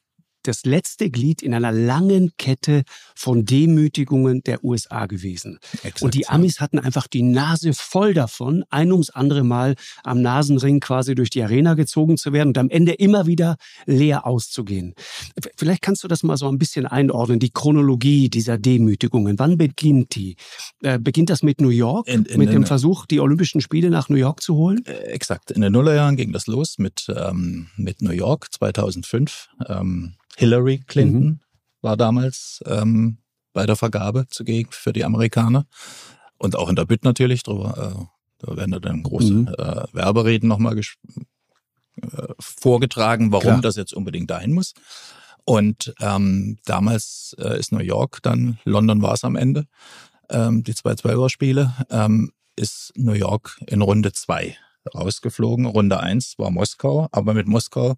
das 0.44 0.66
letzte 0.66 1.10
Glied 1.10 1.42
in 1.42 1.54
einer 1.54 1.72
langen 1.72 2.32
Kette 2.38 2.84
von 3.16 3.46
Demütigungen 3.46 4.44
der 4.44 4.64
USA 4.64 5.06
gewesen. 5.06 5.60
Exakt, 5.84 6.02
Und 6.02 6.14
die. 6.16 6.28
Amis 6.28 6.60
hatten 6.60 6.80
einfach 6.80 7.08
die 7.08 7.24
Nase 7.24 7.74
voll 7.74 8.14
davon, 8.14 8.64
ein 8.70 8.92
ums 8.92 9.10
andere 9.10 9.44
Mal 9.44 9.76
am 10.04 10.22
Nasenring 10.22 10.80
quasi 10.80 11.16
durch 11.16 11.30
die 11.30 11.44
Arena 11.44 11.74
gezogen 11.74 12.18
zu 12.18 12.34
werden 12.34 12.50
und 12.50 12.58
am 12.58 12.70
Ende 12.70 12.94
immer 12.94 13.26
wieder 13.28 13.58
leer 13.86 14.26
auszugehen. 14.26 14.94
Vielleicht 15.58 15.82
kannst 15.82 16.04
du 16.04 16.08
das 16.08 16.24
mal 16.24 16.38
so 16.38 16.48
ein 16.48 16.58
bisschen 16.58 16.86
einordnen, 16.86 17.40
die 17.40 17.52
Chronologie 17.52 18.30
dieser 18.30 18.58
Demütigungen. 18.58 19.38
Wann 19.40 19.58
beginnt 19.58 20.16
die? 20.16 20.36
Äh, 20.82 21.00
beginnt 21.00 21.30
das 21.30 21.44
mit 21.44 21.62
New 21.62 21.70
York, 21.70 22.08
In- 22.08 22.26
in 22.26 22.38
mit 22.40 22.50
dem 22.50 22.62
den- 22.62 22.66
Versuch, 22.66 23.06
die 23.06 23.20
Olympischen 23.20 23.62
Spiele 23.62 23.90
nach 23.90 24.10
New 24.10 24.16
York 24.18 24.42
zu 24.42 24.56
holen? 24.56 24.84
Äh, 24.86 24.92
Exakt. 25.12 25.52
In 25.52 25.62
den 25.62 25.74
Nullerjahren 25.74 26.16
ging 26.16 26.32
das 26.32 26.48
los 26.48 26.78
mit, 26.78 27.08
ähm, 27.16 27.68
mit 27.78 28.02
New 28.02 28.12
York 28.12 28.48
2005. 28.52 29.50
Ähm, 29.68 30.14
Hillary 30.38 30.80
Clinton 30.88 31.24
Mhm. 31.26 31.40
war 31.82 31.98
damals 31.98 32.62
ähm, 32.66 33.18
bei 33.54 33.66
der 33.66 33.76
Vergabe 33.76 34.28
zugegen 34.30 34.72
für 34.72 34.94
die 34.94 35.04
Amerikaner. 35.04 35.66
Und 36.38 36.56
auch 36.56 36.70
in 36.70 36.76
der 36.76 36.86
Bütt 36.86 37.04
natürlich. 37.04 37.44
Drüber, 37.44 37.78
äh, 37.78 38.06
da 38.46 38.56
werden 38.58 38.80
dann 38.82 39.04
große 39.04 39.34
Mhm. 39.34 39.48
äh, 39.58 39.84
Werbereden 39.94 40.48
nochmal 40.50 40.78
äh, 40.80 40.84
vorgetragen, 42.40 43.32
warum 43.32 43.44
Klar. 43.44 43.62
das 43.62 43.76
jetzt 43.76 43.94
unbedingt 43.94 44.30
dahin 44.30 44.54
muss. 44.54 44.74
Und 45.44 45.94
ähm, 46.00 46.58
damals 46.66 47.36
äh, 47.40 47.60
ist 47.60 47.72
New 47.72 47.80
York, 47.80 48.20
dann 48.22 48.60
London 48.64 49.02
war 49.02 49.14
es 49.14 49.24
am 49.24 49.36
Ende, 49.36 49.66
ähm, 50.30 50.64
die 50.64 50.74
zwei 50.76 50.96
Zwölfer-Spiele, 50.96 51.74
ähm, 51.90 52.32
ist 52.56 52.92
New 52.96 53.14
York 53.14 53.60
in 53.68 53.82
Runde 53.82 54.14
zwei 54.14 54.56
rausgeflogen. 54.94 55.66
Runde 55.66 56.00
eins 56.00 56.38
war 56.38 56.52
Moskau, 56.52 57.08
aber 57.12 57.34
mit 57.34 57.48
Moskau 57.48 57.96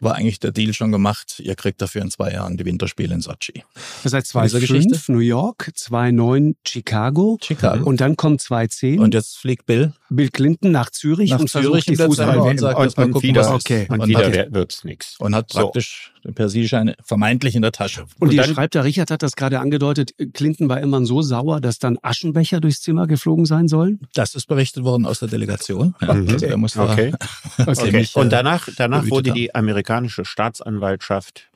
war 0.00 0.16
eigentlich 0.16 0.40
der 0.40 0.50
Deal 0.52 0.72
schon 0.74 0.90
gemacht. 0.92 1.38
Ihr 1.38 1.54
kriegt 1.54 1.80
dafür 1.80 2.02
in 2.02 2.10
zwei 2.10 2.32
Jahren 2.32 2.56
die 2.56 2.64
Winterspiele 2.64 3.14
in 3.14 3.20
Sochi. 3.20 3.62
Das 4.02 4.12
heißt 4.12 4.32
Von 4.32 4.42
dieser 4.42 4.58
2005 4.58 4.68
Geschichte? 4.90 5.12
New 5.12 5.18
York, 5.20 5.70
2009 5.74 6.56
Chicago 6.66 7.38
Chicago. 7.42 7.84
und 7.88 8.00
dann 8.00 8.16
kommt 8.16 8.40
2010 8.40 8.98
Und 9.00 9.14
jetzt 9.14 9.38
fliegt 9.38 9.66
Bill 9.66 9.92
Bill 10.10 10.30
Clinton 10.30 10.70
nach 10.72 10.90
Zürich 10.90 11.30
nach 11.30 11.40
und 11.40 11.50
versucht 11.50 11.70
Zürich 11.72 11.84
die 11.86 11.92
im 11.92 11.98
Dezember 12.10 12.32
Fußball 12.34 12.50
und 12.50 12.58
sagt, 12.58 12.78
jetzt 12.80 12.96
mal 12.96 13.10
gucken, 13.10 13.28
wieder, 13.28 13.54
okay. 13.54 13.86
und 13.88 14.00
Und 14.00 14.08
wieder 14.08 14.26
hat- 14.26 14.52
wird's 14.54 14.84
nix. 14.84 15.16
und 15.18 15.34
hat 15.34 15.52
So. 15.52 15.60
praktisch 15.60 16.12
den 16.24 16.34
Persilschein 16.34 16.94
vermeintlich 17.04 17.54
in 17.54 17.62
der 17.62 17.72
Tasche. 17.72 18.02
Und, 18.02 18.28
Und 18.28 18.32
ihr 18.32 18.42
dann- 18.42 18.54
schreibt 18.54 18.74
da, 18.74 18.82
Richard 18.82 19.10
hat 19.10 19.22
das 19.22 19.36
gerade 19.36 19.60
angedeutet, 19.60 20.12
Clinton 20.32 20.68
war 20.68 20.80
immer 20.80 21.04
so 21.04 21.20
sauer, 21.22 21.60
dass 21.60 21.78
dann 21.78 21.98
Aschenbecher 22.02 22.60
durchs 22.60 22.80
Zimmer 22.80 23.06
geflogen 23.06 23.44
sein 23.44 23.68
sollen. 23.68 24.00
Das 24.14 24.34
ist 24.34 24.46
berichtet 24.46 24.84
worden 24.84 25.04
aus 25.06 25.18
der 25.20 25.28
Delegation. 25.28 25.94
Ja, 26.00 26.14
Mhm. 26.14 26.28
Also 26.30 26.56
muss 26.58 26.72
da 26.74 26.92
Okay. 26.92 27.12
okay. 27.58 27.74
ziemlich, 27.74 28.14
Und 28.16 28.26
äh, 28.26 28.30
danach, 28.30 28.68
danach 28.76 29.08
wurde 29.10 29.32
die 29.32 29.54
amerikanische 29.84 30.24
Staatsanwaltschaft 30.24 31.50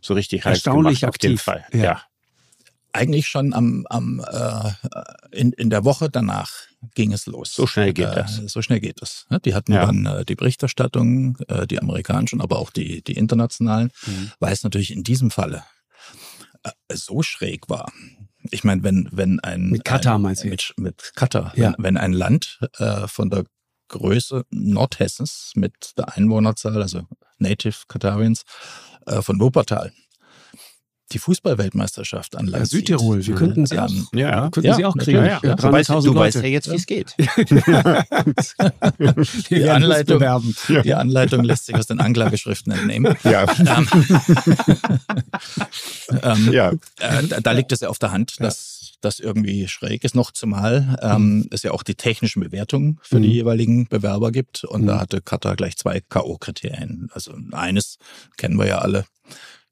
so 0.00 0.14
richtig 0.14 0.44
heiß 0.44 0.54
Erstaunlich 0.58 1.00
gemacht 1.00 1.14
auf 1.14 1.18
den 1.18 1.32
aktiv. 1.32 1.42
Fall. 1.42 1.64
Ja. 1.72 1.82
Ja. 1.82 2.02
eigentlich 2.92 3.26
schon 3.26 3.52
am, 3.52 3.86
am 3.90 4.24
äh, 4.26 4.70
in, 5.32 5.52
in 5.52 5.68
der 5.70 5.84
Woche 5.84 6.08
danach 6.10 6.52
ging 6.94 7.12
es 7.12 7.26
los. 7.26 7.54
So 7.54 7.66
schnell 7.66 7.92
geht 7.92 8.08
äh, 8.08 8.14
das. 8.14 8.36
So 8.36 8.62
schnell 8.62 8.80
geht 8.80 9.02
es. 9.02 9.26
ne? 9.30 9.40
Die 9.40 9.54
hatten 9.54 9.72
Ja. 9.72 9.86
dann 9.86 10.06
äh, 10.06 10.24
die 10.24 10.34
Berichterstattung, 10.36 11.36
äh, 11.48 11.66
die 11.66 11.78
amerikanischen, 11.78 12.40
aber 12.40 12.58
auch 12.58 12.70
die, 12.70 13.02
die 13.02 13.14
internationalen, 13.14 13.90
Mhm. 14.06 14.32
weil 14.40 14.52
es 14.52 14.62
natürlich 14.62 14.92
in 14.92 15.02
diesem 15.02 15.30
Falle 15.30 15.64
äh, 16.62 16.70
so 16.94 17.22
schräg 17.22 17.68
war. 17.68 17.90
Ich 18.50 18.62
meine, 18.64 18.82
wenn, 18.82 19.08
wenn 19.10 19.40
ein 19.40 19.70
Mit 19.70 19.84
Katar 19.84 20.16
ein, 20.16 20.22
meinst 20.22 20.44
du 20.44 20.48
Mit, 20.48 20.74
mit 20.76 21.12
Katar, 21.16 21.52
Ja. 21.56 21.72
wenn, 21.78 21.84
wenn 21.84 21.96
ein 21.96 22.12
Land 22.12 22.60
äh, 22.78 23.06
von 23.08 23.30
der 23.30 23.44
Größe 23.88 24.44
Nordhessens 24.50 25.52
mit 25.56 25.92
der 25.98 26.16
Einwohnerzahl, 26.16 26.80
also 26.82 27.06
Native 27.38 27.76
Katarians, 27.88 28.42
äh, 29.06 29.22
von 29.22 29.40
Wuppertal, 29.40 29.92
die 31.12 31.18
Fußballweltmeisterschaft 31.18 32.34
an 32.34 32.46
Land 32.46 32.66
zieht. 32.68 32.88
Südtirol, 32.88 33.24
wir 33.26 33.34
Mhm. 33.34 33.38
könnten 33.38 33.66
sie 33.66 33.78
auch, 33.78 33.90
Ähm, 33.90 34.06
Ja. 34.14 34.48
könnten 34.50 34.68
ja, 34.70 34.74
sie 34.74 34.84
auch 34.86 34.96
kriegen. 34.96 35.18
Ja, 35.18 35.38
Ja. 35.42 35.54
Du, 35.54 35.70
weißt, 35.70 35.90
300.000 35.90 36.06
du 36.06 36.14
weißt 36.18 36.36
ja 36.36 36.42
jetzt, 36.44 36.70
wie 36.70 36.76
es 36.76 36.86
geht. 36.86 37.14
Die 39.50 39.54
Die 39.54 39.68
Anleitung, 39.68 40.22
die 40.82 40.94
Anleitung 40.94 41.44
lässt 41.44 41.66
sich 41.66 41.74
aus 41.76 41.86
den 41.86 42.00
Anklageschriften 42.00 42.72
entnehmen. 42.72 43.14
Ja. 43.24 43.44
Ähm, 43.58 43.86
ähm, 46.22 46.52
ja. 46.52 46.70
äh, 47.00 47.22
da, 47.28 47.40
da 47.40 47.52
liegt 47.52 47.72
es 47.72 47.80
ja 47.80 47.88
auf 47.88 47.98
der 47.98 48.12
Hand, 48.12 48.36
dass 48.40 48.73
das 49.04 49.20
irgendwie 49.20 49.68
schräg 49.68 50.04
ist. 50.04 50.14
Noch 50.14 50.30
zumal 50.32 50.98
ähm, 51.02 51.46
es 51.50 51.62
ja 51.62 51.70
auch 51.72 51.82
die 51.82 51.94
technischen 51.94 52.40
Bewertungen 52.40 52.98
für 53.02 53.20
die 53.20 53.28
Mhm. 53.28 53.34
jeweiligen 53.34 53.86
Bewerber 53.86 54.32
gibt. 54.32 54.64
Und 54.64 54.82
Mhm. 54.82 54.86
da 54.86 55.00
hatte 55.00 55.20
Katar 55.20 55.56
gleich 55.56 55.76
zwei 55.76 56.00
K.O.-Kriterien. 56.00 57.08
Also 57.12 57.34
eines 57.52 57.98
kennen 58.36 58.58
wir 58.58 58.66
ja 58.66 58.78
alle. 58.78 59.04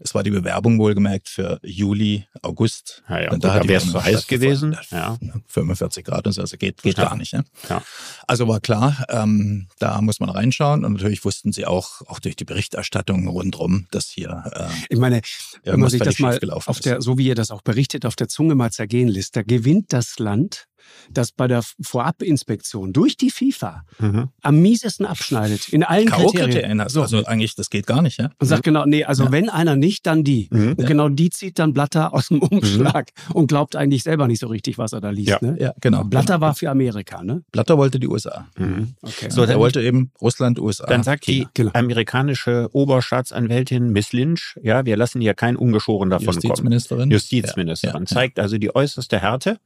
Es 0.04 0.14
war 0.14 0.22
die 0.22 0.30
Bewerbung 0.30 0.78
wohlgemerkt 0.78 1.28
für 1.28 1.60
Juli, 1.62 2.26
August. 2.42 3.02
Ja, 3.08 3.20
ja. 3.20 3.30
Und 3.30 3.44
da 3.44 3.60
die 3.60 3.68
wäre 3.68 3.82
es 3.82 3.90
zu 3.90 4.02
heiß 4.02 4.26
gewesen. 4.26 4.76
Ja. 4.90 5.16
45 5.46 6.04
Grad 6.04 6.26
und 6.26 6.32
so, 6.32 6.40
also 6.40 6.56
geht, 6.56 6.82
geht 6.82 6.98
Ja. 6.98 7.04
gar 7.04 7.16
nicht. 7.16 7.32
Ne? 7.32 7.44
Ja. 7.68 7.82
Also 8.26 8.48
war 8.48 8.60
klar, 8.60 9.04
ähm, 9.08 9.68
da 9.78 10.00
muss 10.00 10.18
man 10.20 10.28
reinschauen 10.30 10.84
und 10.84 10.94
natürlich 10.94 11.24
wussten 11.24 11.52
sie 11.52 11.66
auch, 11.66 12.02
auch 12.06 12.18
durch 12.18 12.36
die 12.36 12.44
Berichterstattung 12.44 13.28
rundrum, 13.28 13.86
dass 13.90 14.06
hier 14.08 14.44
äh, 14.54 14.66
Ich 14.88 14.98
meine, 14.98 15.20
wenn 15.64 15.80
man 15.80 15.90
sich 15.90 16.02
das 16.02 16.18
mal 16.18 16.38
auf 16.50 16.80
der, 16.80 17.00
so 17.00 17.18
wie 17.18 17.26
ihr 17.28 17.34
das 17.34 17.50
auch 17.50 17.62
berichtet, 17.62 18.04
auf 18.04 18.16
der 18.16 18.28
Zunge 18.28 18.54
mal 18.54 18.72
zergehen 18.72 19.08
lässt, 19.08 19.36
da 19.36 19.42
gewinnt 19.42 19.92
das 19.92 20.18
Land, 20.18 20.66
das 21.10 21.32
bei 21.32 21.46
der 21.48 21.62
Vorabinspektion 21.80 22.92
durch 22.92 23.16
die 23.16 23.30
FIFA 23.30 23.84
Mhm. 23.98 24.28
am 24.42 24.56
miesesten 24.60 25.06
abschneidet, 25.06 25.68
in 25.68 25.82
allen 25.84 26.06
Kriterien. 26.08 26.50
K.O.-Kriterien 26.52 26.82
hast. 26.82 26.92
So. 26.92 27.02
Also 27.02 27.24
eigentlich, 27.24 27.54
das 27.54 27.70
geht 27.70 27.86
gar 27.86 28.02
nicht, 28.02 28.18
ja? 28.18 28.30
Und 28.40 28.46
sagt 28.46 28.62
genau, 28.64 28.84
nee, 28.86 29.04
also 29.04 29.24
Ja. 29.24 29.32
wenn 29.32 29.48
einer 29.48 29.76
nicht, 29.76 30.06
dann 30.06 30.24
die. 30.24 30.48
Mhm. 30.50 30.74
Und 30.74 30.86
genau 30.86 31.08
die 31.08 31.30
zieht 31.30 31.58
dann 31.58 31.72
Blatter 31.72 32.12
aus 32.14 32.28
dem 32.28 32.40
Umschlag 32.42 33.10
und 33.32 33.46
glaubt 33.48 33.76
eigentlich 33.76 34.02
selber 34.02 34.26
nicht 34.28 34.40
so 34.40 34.46
richtig, 34.48 34.78
was 34.78 34.92
er 34.92 35.00
da 35.00 35.10
liest. 35.10 35.28
Ja. 35.30 35.38
Ne? 35.40 35.56
Ja, 35.60 35.72
genau. 35.80 36.04
Blatter 36.04 36.40
war 36.40 36.54
für 36.54 36.70
Amerika, 36.70 37.22
ne? 37.22 37.42
Blatter 37.52 37.78
wollte 37.78 37.98
die 38.00 38.08
USA. 38.08 38.48
Mhm. 38.56 38.94
Okay. 39.02 39.30
So, 39.30 39.42
er 39.42 39.46
dann- 39.48 39.58
wollte 39.58 39.82
eben 39.82 40.10
Russland, 40.20 40.58
USA. 40.58 40.86
Dann 40.86 41.02
sagt 41.02 41.26
die 41.26 41.40
China. 41.40 41.50
Genau. 41.54 41.70
amerikanische 41.74 42.68
Oberstaatsanwältin 42.72 43.90
Miss 43.92 44.12
Lynch, 44.12 44.56
ja, 44.62 44.84
wir 44.84 44.96
lassen 44.96 45.20
hier 45.20 45.34
keinen 45.34 45.56
ungeschoren 45.56 46.10
davon 46.10 46.26
kommen. 46.26 46.34
Justizministerin. 46.42 47.10
Justizministerin. 47.10 47.94
Ja, 47.94 48.00
ja, 48.00 48.06
Zeigt 48.06 48.38
also 48.38 48.58
die 48.58 48.74
äußerste 48.74 49.18
Härte. 49.20 49.58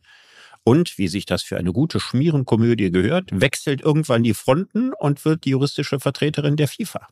Und, 0.68 0.98
wie 0.98 1.06
sich 1.06 1.26
das 1.26 1.44
für 1.44 1.58
eine 1.58 1.72
gute 1.72 2.00
Schmierenkomödie 2.00 2.90
gehört, 2.90 3.30
wechselt 3.32 3.82
irgendwann 3.82 4.24
die 4.24 4.34
Fronten 4.34 4.92
und 4.92 5.24
wird 5.24 5.44
die 5.44 5.50
juristische 5.50 6.00
Vertreterin 6.00 6.56
der 6.56 6.66
FIFA. 6.66 7.06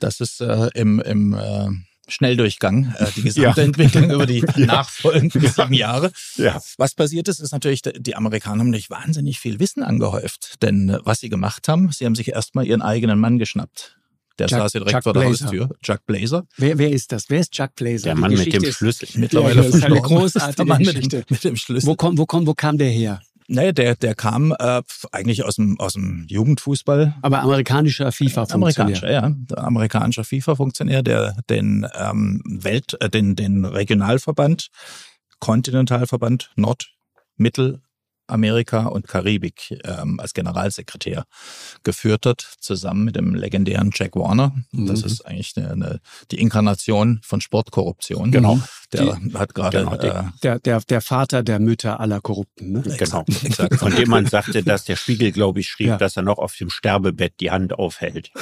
Das 0.00 0.18
ist 0.18 0.40
äh, 0.40 0.68
im, 0.74 0.98
im 0.98 1.34
äh, 1.34 1.68
Schnelldurchgang 2.08 2.92
äh, 2.98 3.06
die 3.14 3.22
gesamte 3.22 3.62
Entwicklung 3.62 4.10
über 4.10 4.26
die 4.26 4.40
nachfolgenden 4.56 5.46
sieben 5.48 5.74
Jahre. 5.74 6.10
Ja. 6.34 6.60
Was 6.76 6.96
passiert 6.96 7.28
ist, 7.28 7.38
ist 7.38 7.52
natürlich, 7.52 7.82
die 7.82 8.16
Amerikaner 8.16 8.62
haben 8.62 8.70
nicht 8.70 8.90
wahnsinnig 8.90 9.38
viel 9.38 9.60
Wissen 9.60 9.84
angehäuft. 9.84 10.60
Denn 10.60 10.88
äh, 10.88 10.98
was 11.04 11.20
sie 11.20 11.28
gemacht 11.28 11.68
haben, 11.68 11.92
sie 11.92 12.04
haben 12.04 12.16
sich 12.16 12.30
erstmal 12.30 12.66
ihren 12.66 12.82
eigenen 12.82 13.20
Mann 13.20 13.38
geschnappt. 13.38 13.97
Der 14.38 14.46
Chuck- 14.48 14.58
saß 14.58 14.72
ja 14.74 14.80
direkt 14.80 14.94
Chuck 14.96 15.02
vor 15.04 15.12
der 15.14 15.20
Blazer. 15.20 15.44
Haustür. 15.46 15.68
Chuck 15.82 16.06
Blazer. 16.06 16.46
Wer, 16.56 16.78
wer 16.78 16.90
ist 16.90 17.10
das? 17.12 17.24
Wer 17.28 17.40
ist 17.40 17.52
Chuck 17.52 17.74
Blazer? 17.74 18.04
Der 18.04 18.14
Mann 18.14 18.32
mit 18.32 18.52
dem 18.52 18.64
Schlüssel. 18.72 19.08
Mittlerweile 19.14 19.62
das 19.62 19.74
ist 19.74 19.84
eine 19.84 20.00
großartige 20.00 20.64
Mann 20.64 20.78
mit 20.78 20.94
Geschichte. 20.94 21.16
dem, 21.22 21.24
mit 21.30 21.44
dem 21.44 21.56
Schlüssel. 21.56 21.86
Wo, 21.86 21.94
komm, 21.96 22.18
wo, 22.18 22.26
komm, 22.26 22.46
wo 22.46 22.54
kam 22.54 22.78
der 22.78 22.90
her? 22.90 23.20
Naja, 23.50 23.72
der, 23.72 23.96
der 23.96 24.14
kam 24.14 24.54
äh, 24.58 24.82
eigentlich 25.10 25.42
aus 25.42 25.56
dem, 25.56 25.80
aus 25.80 25.94
dem 25.94 26.26
Jugendfußball. 26.28 27.16
Aber 27.22 27.40
amerikanischer 27.40 28.12
FIFA-Funktionär. 28.12 28.54
Amerikanischer, 28.54 29.10
ja. 29.10 29.32
Der 29.34 29.64
amerikanischer 29.64 30.22
FIFA-Funktionär, 30.22 31.02
der 31.02 31.34
den 31.48 31.86
ähm, 31.98 32.42
Welt, 32.44 32.96
äh, 33.00 33.08
den, 33.08 33.36
den 33.36 33.64
Regionalverband, 33.64 34.68
Kontinentalverband 35.40 36.50
Nord-, 36.56 36.90
Mittel-, 37.36 37.80
Amerika 38.28 38.86
und 38.86 39.08
Karibik 39.08 39.78
ähm, 39.84 40.20
als 40.20 40.34
Generalsekretär 40.34 41.24
geführt 41.82 42.26
hat, 42.26 42.46
zusammen 42.60 43.04
mit 43.04 43.16
dem 43.16 43.34
legendären 43.34 43.90
Jack 43.94 44.14
Warner. 44.16 44.52
Das 44.72 45.00
Mhm. 45.00 45.06
ist 45.06 45.26
eigentlich 45.26 45.54
eine, 45.56 45.70
eine, 45.70 46.00
die 46.30 46.40
Inkarnation 46.40 47.20
von 47.22 47.40
Sportkorruption. 47.40 48.30
Genau. 48.30 48.60
Der 48.92 49.18
hat 49.34 49.54
gerade 49.54 49.78
Genau, 49.80 49.96
die- 49.96 50.06
äh, 50.06 50.22
Der, 50.42 50.58
der, 50.60 50.80
der 50.80 51.00
Vater 51.00 51.42
der 51.42 51.58
Mütter 51.58 52.00
aller 52.00 52.20
Korrupten. 52.20 52.72
Ne? 52.72 52.82
Genau. 52.98 53.24
exakt. 53.44 53.74
Von 53.76 53.94
dem 53.94 54.08
man 54.08 54.26
sagte, 54.26 54.62
dass 54.62 54.84
der 54.84 54.96
Spiegel, 54.96 55.32
glaube 55.32 55.60
ich, 55.60 55.68
schrieb, 55.68 55.88
Ja. 55.88 55.96
dass 55.98 56.16
er 56.16 56.22
noch 56.22 56.38
auf 56.38 56.54
dem 56.56 56.70
Sterbebett 56.70 57.34
die 57.40 57.50
Hand 57.50 57.72
aufhält. 57.74 58.30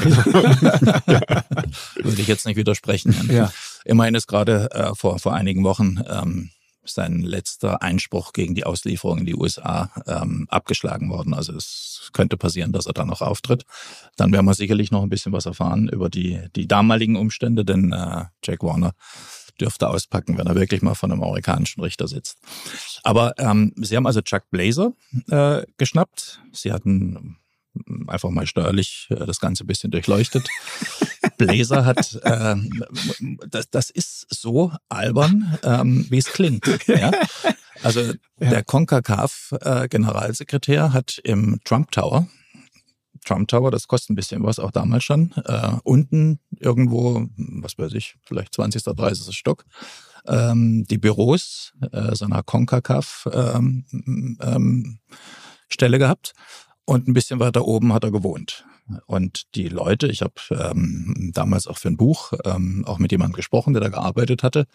würde 2.03 2.21
ich 2.21 2.27
jetzt 2.29 2.47
nicht 2.47 2.57
widersprechen. 2.57 3.15
Ja. 3.33 3.53
Immerhin 3.85 4.15
ist 4.15 4.27
gerade 4.27 4.71
äh, 4.73 4.95
vor, 4.95 5.19
vor 5.19 5.35
einigen 5.35 5.65
Wochen 5.65 5.99
ähm, 6.09 6.51
sein 6.87 7.21
letzter 7.23 7.83
Einspruch 7.83 8.33
gegen 8.33 8.55
die 8.55 8.65
Auslieferung 8.65 9.19
in 9.19 9.27
die 9.27 9.35
USA 9.35 9.91
ähm, 10.07 10.47
abgeschlagen 10.51 11.11
worden. 11.11 11.35
Also 11.35 11.53
es 11.55 12.11
könnte 12.13 12.37
passieren, 12.37 12.73
dass 12.73 12.87
er 12.87 12.93
da 12.93 13.05
noch 13.05 13.23
auftritt. 13.23 13.65
Dann 14.17 14.33
werden 14.33 14.47
wir 14.47 14.55
sicherlich 14.55 14.91
noch 14.91 15.03
ein 15.03 15.09
bisschen 15.09 15.33
was 15.33 15.47
erfahren 15.47 15.89
über 15.89 16.09
die, 16.09 16.41
die 16.55 16.69
damaligen 16.69 17.17
Umstände, 17.17 17.65
denn 17.65 17.93
äh, 17.93 18.25
Jack 18.45 18.63
Warner 18.63 18.93
dürfte 19.61 19.89
auspacken, 19.89 20.39
wenn 20.39 20.47
er 20.47 20.55
wirklich 20.55 20.83
mal 20.83 20.95
von 20.95 21.11
einem 21.11 21.23
amerikanischen 21.23 21.83
Richter 21.83 22.09
sitzt. 22.09 22.39
Aber 23.03 23.35
ähm, 23.39 23.73
sie 23.77 23.97
haben 23.97 24.07
also 24.07 24.21
Chuck 24.21 24.45
Blazer 24.51 24.93
äh, 25.31 25.63
geschnappt. 25.79 26.41
Sie 26.53 26.73
hatten 26.73 27.37
einfach 28.07 28.31
mal 28.31 28.47
steuerlich 28.47 29.09
äh, 29.11 29.27
das 29.27 29.41
Ganze 29.41 29.65
ein 29.65 29.67
bisschen 29.67 29.91
durchleuchtet. 29.91 30.49
Blazer 31.37 31.85
hat, 31.85 32.19
äh, 32.23 32.57
das, 33.49 33.69
das 33.71 33.91
ist 33.91 34.27
so 34.31 34.73
albern, 34.89 35.59
ähm, 35.63 36.07
wie 36.11 36.19
es 36.19 36.27
klingt. 36.27 36.67
Ja? 36.87 37.13
Also 37.83 38.01
ja. 38.01 38.15
der 38.39 38.65
CONCACAF-Generalsekretär 38.65 40.87
äh, 40.87 40.91
hat 40.91 41.21
im 41.25 41.61
Trump 41.65 41.93
Tower, 41.93 42.27
Trump 43.25 43.49
Tower, 43.49 43.71
das 43.71 43.89
kostet 43.89 44.11
ein 44.11 44.17
bisschen 44.17 44.43
was, 44.43 44.59
auch 44.59 44.71
damals 44.71 45.05
schon, 45.05 45.33
äh, 45.45 45.73
unten 45.85 46.41
irgendwo, 46.59 47.27
was 47.37 47.79
weiß 47.79 47.93
ich, 47.95 48.17
vielleicht 48.23 48.55
20. 48.55 48.87
oder 48.87 49.09
30. 49.09 49.35
Stock, 49.37 49.65
ähm, 50.27 50.85
die 50.89 50.99
Büros 50.99 51.73
äh, 51.93 52.15
seiner 52.15 52.43
CONCACAF 52.43 53.29
ähm, 53.33 53.85
ähm, 54.41 54.99
Stelle 55.69 55.99
gehabt 55.99 56.35
und 56.87 57.07
ein 57.07 57.13
bisschen 57.13 57.41
weiter 57.41 57.67
oben 57.67 57.93
hat 57.93 58.05
er 58.05 58.11
gewohnt. 58.11 58.65
Und 59.07 59.55
die 59.55 59.69
Leute, 59.69 60.07
ich 60.07 60.23
habe 60.23 60.35
ähm, 60.51 61.33
damals 61.35 61.67
auch 61.67 61.77
für 61.77 61.89
ein 61.89 61.97
Buch 61.97 62.33
ähm, 62.45 62.85
auch 62.87 62.99
mit 62.99 63.11
jemandem 63.11 63.35
gesprochen, 63.35 63.75
der 63.75 63.83
da 63.83 63.89
gearbeitet 63.89 64.43
hatte, 64.43 64.67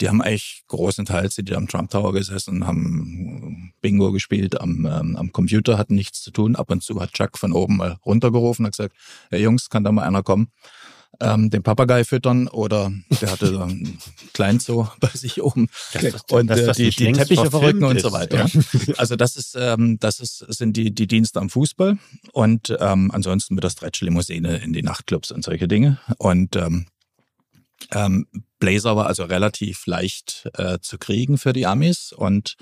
die 0.00 0.08
haben 0.08 0.22
eigentlich 0.22 0.62
großenteils, 0.68 1.34
die 1.34 1.54
am 1.54 1.68
Trump 1.68 1.90
Tower 1.90 2.12
gesessen, 2.12 2.66
haben 2.66 3.72
Bingo 3.82 4.12
gespielt 4.12 4.58
am, 4.60 4.86
ähm, 4.86 5.16
am 5.16 5.32
Computer, 5.32 5.76
hatten 5.76 5.94
nichts 5.94 6.22
zu 6.22 6.30
tun. 6.30 6.56
Ab 6.56 6.70
und 6.70 6.82
zu 6.82 7.00
hat 7.00 7.12
Chuck 7.12 7.36
von 7.36 7.52
oben 7.52 7.76
mal 7.76 7.98
runtergerufen, 8.06 8.64
hat 8.64 8.72
gesagt, 8.72 8.94
hey 9.30 9.42
Jungs, 9.42 9.68
kann 9.68 9.84
da 9.84 9.92
mal 9.92 10.04
einer 10.04 10.22
kommen? 10.22 10.48
Ähm, 11.20 11.50
den 11.50 11.62
Papagei 11.62 12.04
füttern 12.04 12.48
oder 12.48 12.92
der 13.20 13.32
hatte 13.32 13.46
so 13.48 13.60
einen 13.60 13.98
Kleinzoo 14.32 14.86
bei 15.00 15.08
sich 15.08 15.42
oben 15.42 15.68
das, 15.92 16.22
und 16.30 16.46
das, 16.46 16.64
das 16.64 16.76
die, 16.76 16.90
die 16.90 17.12
Teppiche 17.12 17.50
verrücken 17.50 17.84
und 17.84 18.00
so 18.00 18.12
weiter. 18.12 18.46
Ja. 18.46 18.46
Also 18.96 19.16
das 19.16 19.36
ist, 19.36 19.56
ähm, 19.58 19.98
das 19.98 20.20
ist, 20.20 20.38
sind 20.38 20.76
die, 20.76 20.94
die 20.94 21.06
Dienste 21.06 21.40
am 21.40 21.50
Fußball 21.50 21.98
und 22.32 22.76
ähm, 22.80 23.10
ansonsten 23.10 23.54
mit 23.54 23.64
der 23.64 23.70
Stretch-Limousine 23.70 24.58
in 24.58 24.72
die 24.72 24.82
Nachtclubs 24.82 25.30
und 25.30 25.44
solche 25.44 25.68
Dinge. 25.68 25.98
Und 26.18 26.56
ähm, 26.56 26.86
ähm, 27.92 28.26
Blazer 28.58 28.96
war 28.96 29.06
also 29.06 29.24
relativ 29.24 29.86
leicht 29.86 30.48
äh, 30.54 30.78
zu 30.80 30.98
kriegen 30.98 31.38
für 31.38 31.52
die 31.52 31.66
Amis 31.66 32.12
und 32.12 32.56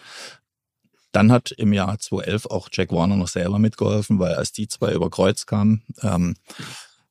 dann 1.13 1.33
hat 1.33 1.53
im 1.53 1.73
Jahr 1.73 1.99
2011 1.99 2.47
auch 2.47 2.69
Jack 2.71 2.93
Warner 2.93 3.17
noch 3.17 3.29
selber 3.29 3.59
mitgeholfen, 3.59 4.19
weil 4.19 4.35
als 4.35 4.53
die 4.53 4.69
zwei 4.69 4.93
über 4.93 5.11
Kreuz 5.11 5.47
kamen, 5.47 5.83
ähm, 6.03 6.37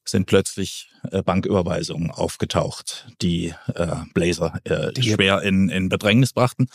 sind 0.10 0.26
plötzlich 0.26 0.90
äh, 1.12 1.22
Banküberweisungen 1.22 2.12
aufgetaucht, 2.12 3.08
die 3.22 3.54
äh, 3.74 3.88
Blazer 4.14 4.60
äh, 4.64 5.02
schwer 5.02 5.42
in, 5.42 5.70
in 5.70 5.90
Bedrängnis 5.90 6.34
brachten. 6.34 6.68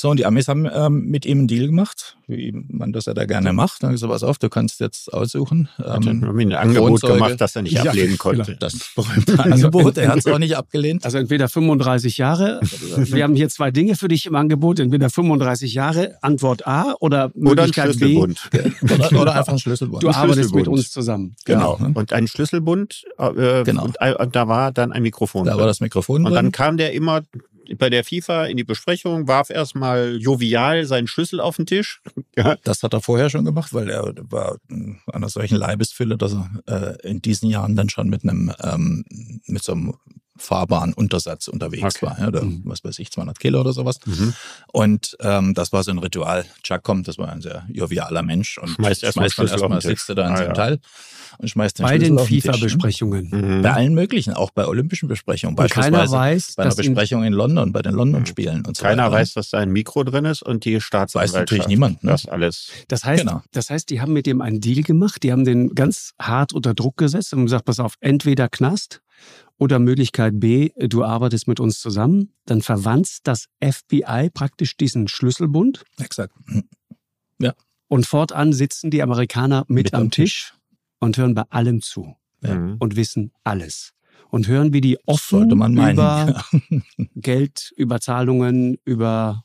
So, 0.00 0.08
und 0.08 0.16
die 0.16 0.24
Amis 0.24 0.48
haben 0.48 0.66
ähm, 0.72 1.10
mit 1.10 1.26
ihm 1.26 1.40
einen 1.40 1.46
Deal 1.46 1.66
gemacht, 1.66 2.16
wie 2.26 2.54
man 2.68 2.90
das 2.90 3.04
ja 3.04 3.12
da 3.12 3.26
gerne 3.26 3.52
macht. 3.52 3.82
Dann 3.82 3.88
haben 3.88 3.96
gesagt, 3.96 4.10
pass 4.10 4.22
auf, 4.22 4.38
du 4.38 4.48
kannst 4.48 4.80
jetzt 4.80 5.12
aussuchen. 5.12 5.68
Ähm, 5.78 5.84
hat 5.84 6.06
ihm 6.06 6.24
ein 6.24 6.52
Angebot 6.54 7.02
gemacht, 7.02 7.38
das 7.38 7.54
er 7.54 7.60
nicht 7.60 7.74
ja, 7.74 7.82
ablehnen 7.82 8.16
konnte. 8.18 8.44
Genau, 8.44 8.58
das 8.60 8.92
berühmte 8.96 9.38
Angebot, 9.44 9.98
er 9.98 10.08
hat 10.08 10.16
es 10.16 10.26
auch 10.26 10.38
nicht 10.38 10.56
abgelehnt. 10.56 11.04
Also 11.04 11.18
entweder 11.18 11.50
35 11.50 12.16
Jahre, 12.16 12.60
wir 12.96 13.24
haben 13.24 13.34
hier 13.34 13.50
zwei 13.50 13.70
Dinge 13.70 13.94
für 13.94 14.08
dich 14.08 14.24
im 14.24 14.36
Angebot, 14.36 14.80
entweder 14.80 15.10
35 15.10 15.74
Jahre, 15.74 16.16
Antwort 16.22 16.66
A 16.66 16.94
oder 17.00 17.30
Möglichkeit 17.34 17.94
oder 17.96 18.06
ein 18.06 18.34
B. 18.34 18.94
oder, 18.94 19.20
oder, 19.20 19.34
einfach 19.34 19.52
ein 19.52 19.58
Schlüsselbund. 19.58 20.02
Du 20.02 20.08
arbeitest 20.08 20.54
mit 20.54 20.66
uns 20.66 20.90
zusammen. 20.90 21.36
Genau. 21.44 21.76
genau. 21.76 21.98
Und 22.00 22.14
ein 22.14 22.26
Schlüsselbund, 22.26 23.04
äh, 23.18 23.64
genau. 23.64 23.84
Und, 23.84 23.96
äh, 24.00 24.14
da 24.32 24.48
war 24.48 24.72
dann 24.72 24.92
ein 24.92 25.02
Mikrofon 25.02 25.44
Da 25.44 25.50
drin. 25.50 25.60
war 25.60 25.66
das 25.66 25.80
Mikrofon 25.80 26.24
Und 26.24 26.32
dann 26.32 26.52
kam 26.52 26.78
der 26.78 26.94
immer 26.94 27.20
bei 27.78 27.90
der 27.90 28.04
FIFA 28.04 28.46
in 28.46 28.56
die 28.56 28.64
Besprechung, 28.64 29.28
warf 29.28 29.50
erstmal 29.50 30.16
jovial 30.16 30.84
seinen 30.84 31.06
Schlüssel 31.06 31.40
auf 31.40 31.56
den 31.56 31.66
Tisch. 31.66 32.02
Ja. 32.36 32.56
Das 32.62 32.82
hat 32.82 32.94
er 32.94 33.02
vorher 33.02 33.28
schon 33.28 33.44
gemacht, 33.44 33.74
weil 33.74 33.90
er 33.90 34.14
war 34.30 34.56
an 34.70 35.00
einer 35.12 35.28
solchen 35.28 35.56
Leibesfülle, 35.56 36.16
dass 36.16 36.32
er 36.32 36.96
äh, 37.02 37.08
in 37.08 37.20
diesen 37.20 37.50
Jahren 37.50 37.76
dann 37.76 37.90
schon 37.90 38.08
mit 38.08 38.22
einem 38.22 38.52
ähm, 38.62 39.04
mit 39.46 39.62
so 39.62 39.72
einem 39.72 39.94
fahrbaren 40.40 40.92
Untersatz 40.92 41.48
unterwegs 41.48 41.96
okay. 41.96 42.06
war, 42.06 42.18
ja, 42.18 42.28
oder 42.28 42.42
mhm. 42.42 42.62
was 42.64 42.82
weiß 42.82 42.98
ich, 42.98 43.10
200 43.10 43.38
Kilo 43.38 43.60
oder 43.60 43.72
sowas. 43.72 44.00
Mhm. 44.06 44.34
Und 44.72 45.16
ähm, 45.20 45.54
das 45.54 45.72
war 45.72 45.84
so 45.84 45.90
ein 45.90 45.98
Ritual. 45.98 46.44
Chuck 46.62 46.82
kommt, 46.82 47.08
das 47.08 47.18
war 47.18 47.30
ein 47.30 47.42
sehr 47.42 47.66
jovialer 47.68 48.22
Mensch 48.22 48.58
und 48.58 48.68
schmeißt 48.70 49.02
erstmal 49.02 49.26
erst 49.26 49.38
erstmal 49.38 49.80
sitzt 49.80 50.08
er 50.08 50.14
da 50.14 50.26
in 50.26 50.32
ah, 50.32 50.36
seinem 50.36 50.48
ja. 50.48 50.54
Teil 50.54 50.80
und 51.38 51.48
schmeißt 51.48 51.78
den 51.78 51.84
bei 51.84 51.96
Schlüssel 51.96 52.16
den 52.16 52.42
FIFA-Besprechungen. 52.42 53.30
Mhm. 53.30 53.62
Bei 53.62 53.72
allen 53.72 53.94
möglichen, 53.94 54.34
auch 54.34 54.50
bei 54.50 54.66
olympischen 54.66 55.08
Besprechungen. 55.08 55.56
Und 55.56 55.70
keiner 55.70 56.10
weiß, 56.10 56.54
bei 56.56 56.64
einer 56.64 56.74
Besprechung 56.74 57.24
in 57.24 57.32
London, 57.32 57.72
bei 57.72 57.82
den 57.82 57.94
London-Spielen 57.94 58.66
und 58.66 58.76
so 58.76 58.82
Keiner 58.82 59.04
weiter. 59.04 59.16
weiß, 59.16 59.34
dass 59.34 59.50
da 59.50 59.58
ein 59.58 59.70
Mikro 59.70 60.04
drin 60.04 60.24
ist 60.24 60.42
und 60.42 60.64
die 60.64 60.80
Staatsanwaltschaft. 60.80 61.34
Weiß 61.34 61.40
natürlich 61.40 61.66
niemand. 61.66 62.04
Ne? 62.04 62.12
Das 62.12 62.26
alles. 62.26 62.70
Das 62.88 63.04
heißt, 63.04 63.24
genau. 63.24 63.42
das 63.52 63.70
heißt, 63.70 63.90
die 63.90 64.00
haben 64.00 64.12
mit 64.12 64.26
dem 64.26 64.40
einen 64.40 64.60
Deal 64.60 64.82
gemacht, 64.82 65.22
die 65.22 65.32
haben 65.32 65.44
den 65.44 65.74
ganz 65.74 66.12
hart 66.20 66.52
unter 66.52 66.74
Druck 66.74 66.96
gesetzt 66.96 67.32
und 67.32 67.44
gesagt, 67.44 67.64
pass 67.64 67.80
auf, 67.80 67.94
entweder 68.00 68.48
Knast 68.48 69.00
oder 69.58 69.78
Möglichkeit 69.78 70.40
B, 70.40 70.70
du 70.78 71.04
arbeitest 71.04 71.46
mit 71.46 71.60
uns 71.60 71.80
zusammen, 71.80 72.32
dann 72.46 72.62
verwandt 72.62 73.18
das 73.24 73.46
FBI 73.62 74.30
praktisch 74.32 74.76
diesen 74.76 75.06
Schlüsselbund. 75.06 75.84
Exakt. 75.98 76.34
Ja. 77.38 77.54
Und 77.88 78.06
fortan 78.06 78.52
sitzen 78.52 78.90
die 78.90 79.02
Amerikaner 79.02 79.64
mit, 79.68 79.86
mit 79.86 79.94
am 79.94 80.10
Tisch, 80.10 80.50
Tisch 80.50 80.54
und 80.98 81.16
hören 81.18 81.34
bei 81.34 81.42
allem 81.50 81.82
zu 81.82 82.16
ja. 82.42 82.54
Mhm. 82.54 82.76
und 82.78 82.96
wissen 82.96 83.32
alles. 83.44 83.92
Und 84.30 84.46
hören, 84.46 84.72
wie 84.72 84.80
die 84.80 84.96
offen 85.06 85.50
über 85.50 86.44
Geld, 87.16 87.72
über 87.76 88.00
Zahlungen, 88.00 88.78
über 88.84 89.44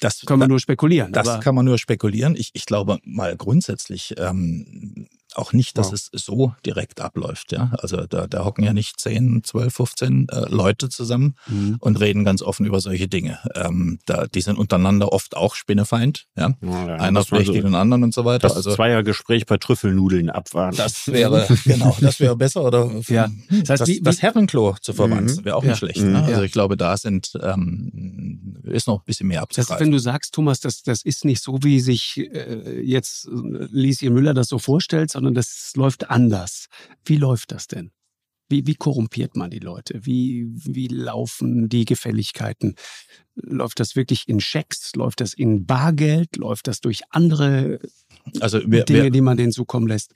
das 0.00 0.20
können 0.22 0.40
wir 0.40 0.48
nur 0.48 0.60
spekulieren. 0.60 1.12
Das 1.12 1.40
kann 1.40 1.54
man 1.54 1.64
nur 1.64 1.78
spekulieren. 1.78 2.36
Ich, 2.36 2.50
ich 2.54 2.66
glaube 2.66 2.98
mal 3.04 3.36
grundsätzlich 3.36 4.14
ähm, 4.18 5.08
auch 5.38 5.52
nicht, 5.52 5.78
dass 5.78 5.88
wow. 5.88 5.94
es 5.94 6.10
so 6.24 6.54
direkt 6.64 7.00
abläuft. 7.00 7.52
Ja? 7.52 7.72
Also 7.78 8.06
da, 8.06 8.26
da 8.26 8.44
hocken 8.44 8.64
ja 8.64 8.72
nicht 8.72 9.00
10, 9.00 9.42
12, 9.44 9.74
15 9.74 10.28
äh, 10.28 10.40
Leute 10.48 10.88
zusammen 10.88 11.34
mhm. 11.46 11.76
und 11.80 12.00
reden 12.00 12.24
ganz 12.24 12.42
offen 12.42 12.66
über 12.66 12.80
solche 12.80 13.08
Dinge. 13.08 13.38
Ähm, 13.54 13.98
da, 14.06 14.26
die 14.26 14.40
sind 14.40 14.58
untereinander 14.58 15.12
oft 15.12 15.36
auch 15.36 15.54
Spinnefeind. 15.54 16.26
Ja? 16.36 16.54
ja, 16.60 16.86
ja 16.88 16.94
Einer 16.96 17.24
spricht 17.24 17.46
so 17.46 17.52
den 17.52 17.74
anderen 17.74 18.04
und 18.04 18.14
so 18.14 18.24
weiter. 18.24 18.48
Das 18.48 18.56
also 18.56 18.74
Zweiergespräch 18.74 19.46
bei 19.46 19.56
Trüffelnudeln 19.56 20.30
abwarten. 20.30 20.76
Das 20.76 21.06
wäre, 21.08 21.46
genau, 21.64 21.96
das 22.00 22.20
wäre 22.20 22.36
besser. 22.36 22.64
Oder 22.64 22.90
ja. 23.08 23.28
das, 23.50 23.70
heißt, 23.70 23.80
das, 23.82 23.88
wie, 23.88 24.00
das 24.00 24.22
Herrenklo 24.22 24.76
zu 24.80 24.92
verwandeln, 24.92 25.38
mhm. 25.38 25.44
wäre 25.44 25.56
auch 25.56 25.64
nicht 25.64 25.78
schlecht. 25.78 26.02
Ne? 26.02 26.22
Also 26.24 26.42
ich 26.42 26.52
glaube, 26.52 26.76
da 26.76 26.96
sind 26.96 27.32
ähm, 27.42 28.47
ist 28.70 28.86
noch 28.86 29.00
ein 29.00 29.04
bisschen 29.04 29.28
mehr 29.28 29.42
abzugreifen. 29.42 29.74
Das, 29.74 29.80
wenn 29.80 29.90
du 29.90 29.98
sagst, 29.98 30.34
Thomas, 30.34 30.60
das, 30.60 30.82
das 30.82 31.02
ist 31.02 31.24
nicht 31.24 31.42
so, 31.42 31.58
wie 31.62 31.80
sich 31.80 32.18
äh, 32.18 32.80
jetzt 32.80 33.26
äh, 33.26 33.30
Lieschen 33.70 34.12
Müller 34.14 34.34
das 34.34 34.48
so 34.48 34.58
vorstellt, 34.58 35.10
sondern 35.10 35.34
das 35.34 35.72
läuft 35.76 36.10
anders. 36.10 36.66
Wie 37.04 37.16
läuft 37.16 37.52
das 37.52 37.66
denn? 37.66 37.90
Wie, 38.48 38.66
wie 38.66 38.76
korrumpiert 38.76 39.36
man 39.36 39.50
die 39.50 39.58
Leute? 39.58 40.06
Wie, 40.06 40.48
wie 40.54 40.88
laufen 40.88 41.68
die 41.68 41.84
Gefälligkeiten? 41.84 42.76
Läuft 43.34 43.78
das 43.78 43.94
wirklich 43.94 44.26
in 44.26 44.40
Schecks? 44.40 44.94
Läuft 44.94 45.20
das 45.20 45.34
in 45.34 45.66
Bargeld? 45.66 46.36
Läuft 46.36 46.66
das 46.66 46.80
durch 46.80 47.02
andere 47.10 47.78
also 48.40 48.60
wir, 48.66 48.84
Dinge, 48.84 49.04
wir, 49.04 49.10
die 49.10 49.20
man 49.20 49.36
denen 49.36 49.52
zukommen 49.52 49.86
lässt? 49.86 50.14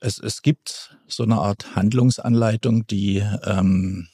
Es, 0.00 0.18
es 0.18 0.42
gibt 0.42 0.96
so 1.06 1.24
eine 1.24 1.36
Art 1.36 1.76
Handlungsanleitung, 1.76 2.86
die 2.86 3.22
ähm, 3.44 4.08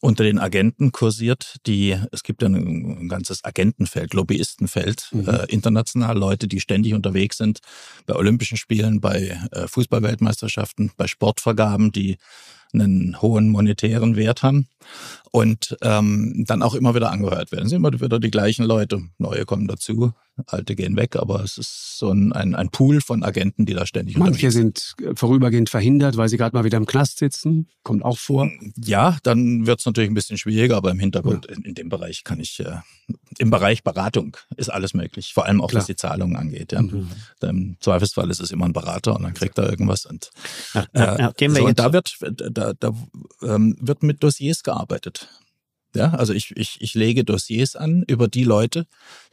unter 0.00 0.24
den 0.24 0.38
Agenten 0.38 0.92
kursiert, 0.92 1.56
die, 1.66 1.96
es 2.12 2.22
gibt 2.22 2.42
ja 2.42 2.48
ein, 2.48 2.54
ein 2.54 3.08
ganzes 3.08 3.44
Agentenfeld, 3.44 4.14
Lobbyistenfeld, 4.14 5.08
mhm. 5.12 5.28
äh, 5.28 5.44
international 5.48 6.16
Leute, 6.16 6.48
die 6.48 6.60
ständig 6.60 6.94
unterwegs 6.94 7.36
sind 7.36 7.60
bei 8.06 8.14
Olympischen 8.14 8.56
Spielen, 8.56 9.00
bei 9.00 9.38
äh, 9.52 9.68
Fußballweltmeisterschaften, 9.68 10.92
bei 10.96 11.06
Sportvergaben, 11.06 11.92
die 11.92 12.16
einen 12.72 13.20
hohen 13.20 13.48
monetären 13.48 14.16
Wert 14.16 14.42
haben 14.42 14.68
und 15.30 15.76
ähm, 15.82 16.44
dann 16.46 16.62
auch 16.62 16.74
immer 16.74 16.94
wieder 16.94 17.10
angehört 17.10 17.52
werden. 17.52 17.64
Es 17.64 17.70
sind 17.70 17.78
immer 17.78 17.92
wieder 17.92 18.18
die 18.18 18.30
gleichen 18.30 18.64
Leute. 18.64 19.02
Neue 19.18 19.44
kommen 19.44 19.68
dazu, 19.68 20.12
alte 20.46 20.74
gehen 20.74 20.96
weg, 20.96 21.16
aber 21.16 21.42
es 21.44 21.58
ist 21.58 21.98
so 21.98 22.10
ein, 22.10 22.32
ein, 22.32 22.54
ein 22.54 22.70
Pool 22.70 23.00
von 23.00 23.22
Agenten, 23.22 23.66
die 23.66 23.74
da 23.74 23.86
ständig 23.86 24.16
Manche 24.16 24.50
sind 24.50 24.94
äh, 25.02 25.14
vorübergehend 25.14 25.70
verhindert, 25.70 26.16
weil 26.16 26.28
sie 26.28 26.36
gerade 26.36 26.56
mal 26.56 26.64
wieder 26.64 26.78
im 26.78 26.86
Knast 26.86 27.18
sitzen. 27.18 27.68
Kommt 27.82 28.04
auch 28.04 28.18
vor. 28.18 28.50
Ja, 28.76 29.18
dann 29.22 29.66
wird 29.66 29.80
es 29.80 29.86
natürlich 29.86 30.10
ein 30.10 30.14
bisschen 30.14 30.38
schwieriger, 30.38 30.76
aber 30.76 30.90
im 30.90 30.98
Hintergrund, 30.98 31.46
ja. 31.48 31.56
in, 31.56 31.62
in, 31.62 31.74
dem 31.74 31.88
Bereich 31.88 32.24
kann 32.24 32.40
ich, 32.40 32.60
äh, 32.60 32.78
im 33.38 33.50
Bereich 33.50 33.84
Beratung 33.84 34.36
ist 34.56 34.70
alles 34.70 34.94
möglich, 34.94 35.32
vor 35.34 35.46
allem 35.46 35.60
auch 35.60 35.68
Klar. 35.68 35.80
was 35.80 35.86
die 35.86 35.96
Zahlungen 35.96 36.36
angeht. 36.36 36.72
Ja. 36.72 36.82
Mhm. 36.82 37.08
Im 37.42 37.76
Zweifelsfall 37.80 38.30
ist 38.30 38.40
es 38.40 38.50
immer 38.50 38.64
ein 38.64 38.72
Berater 38.72 39.14
und 39.14 39.22
dann 39.22 39.34
kriegt 39.34 39.58
er 39.58 39.70
irgendwas. 39.70 40.06
Und, 40.06 40.30
ja, 40.74 40.86
ja, 40.94 41.32
äh, 41.38 41.48
so, 41.50 41.64
und 41.64 41.78
da 41.78 41.92
wird, 41.92 42.16
da, 42.60 42.72
da 42.74 42.94
ähm, 43.42 43.76
wird 43.80 44.02
mit 44.02 44.22
Dossiers 44.22 44.62
gearbeitet. 44.62 45.28
Ja, 45.94 46.12
also 46.12 46.32
ich, 46.32 46.56
ich, 46.56 46.80
ich 46.80 46.94
lege 46.94 47.24
Dossiers 47.24 47.74
an 47.74 48.04
über 48.06 48.28
die 48.28 48.44
Leute, 48.44 48.86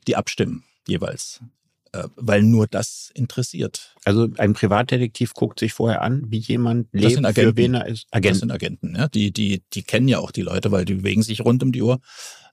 die 0.07 0.15
abstimmen 0.15 0.63
jeweils. 0.87 1.41
Äh, 1.97 2.07
weil 2.15 2.43
nur 2.43 2.67
das 2.67 3.11
interessiert. 3.13 3.95
Also 4.05 4.27
ein 4.37 4.53
Privatdetektiv 4.53 5.33
guckt 5.33 5.59
sich 5.59 5.73
vorher 5.73 6.01
an, 6.01 6.23
wie 6.29 6.37
jemand 6.39 6.87
Das 6.93 7.01
lebt, 7.01 7.13
sind 7.15 7.25
Agenten. 7.25 7.49
für 7.51 7.57
wen 7.57 7.73
er 7.73 7.85
ist. 7.87 8.05
Das 8.11 8.17
Agenten. 8.17 8.39
sind 8.39 8.51
Agenten, 8.51 8.95
ja. 8.95 9.07
Die, 9.07 9.31
die, 9.31 9.63
die 9.73 9.83
kennen 9.83 10.07
ja 10.07 10.19
auch 10.19 10.31
die 10.31 10.41
Leute, 10.43 10.71
weil 10.71 10.85
die 10.85 10.95
bewegen 10.95 11.23
sich 11.23 11.41
rund 11.43 11.63
um 11.63 11.71
die 11.71 11.81
Uhr 11.81 11.99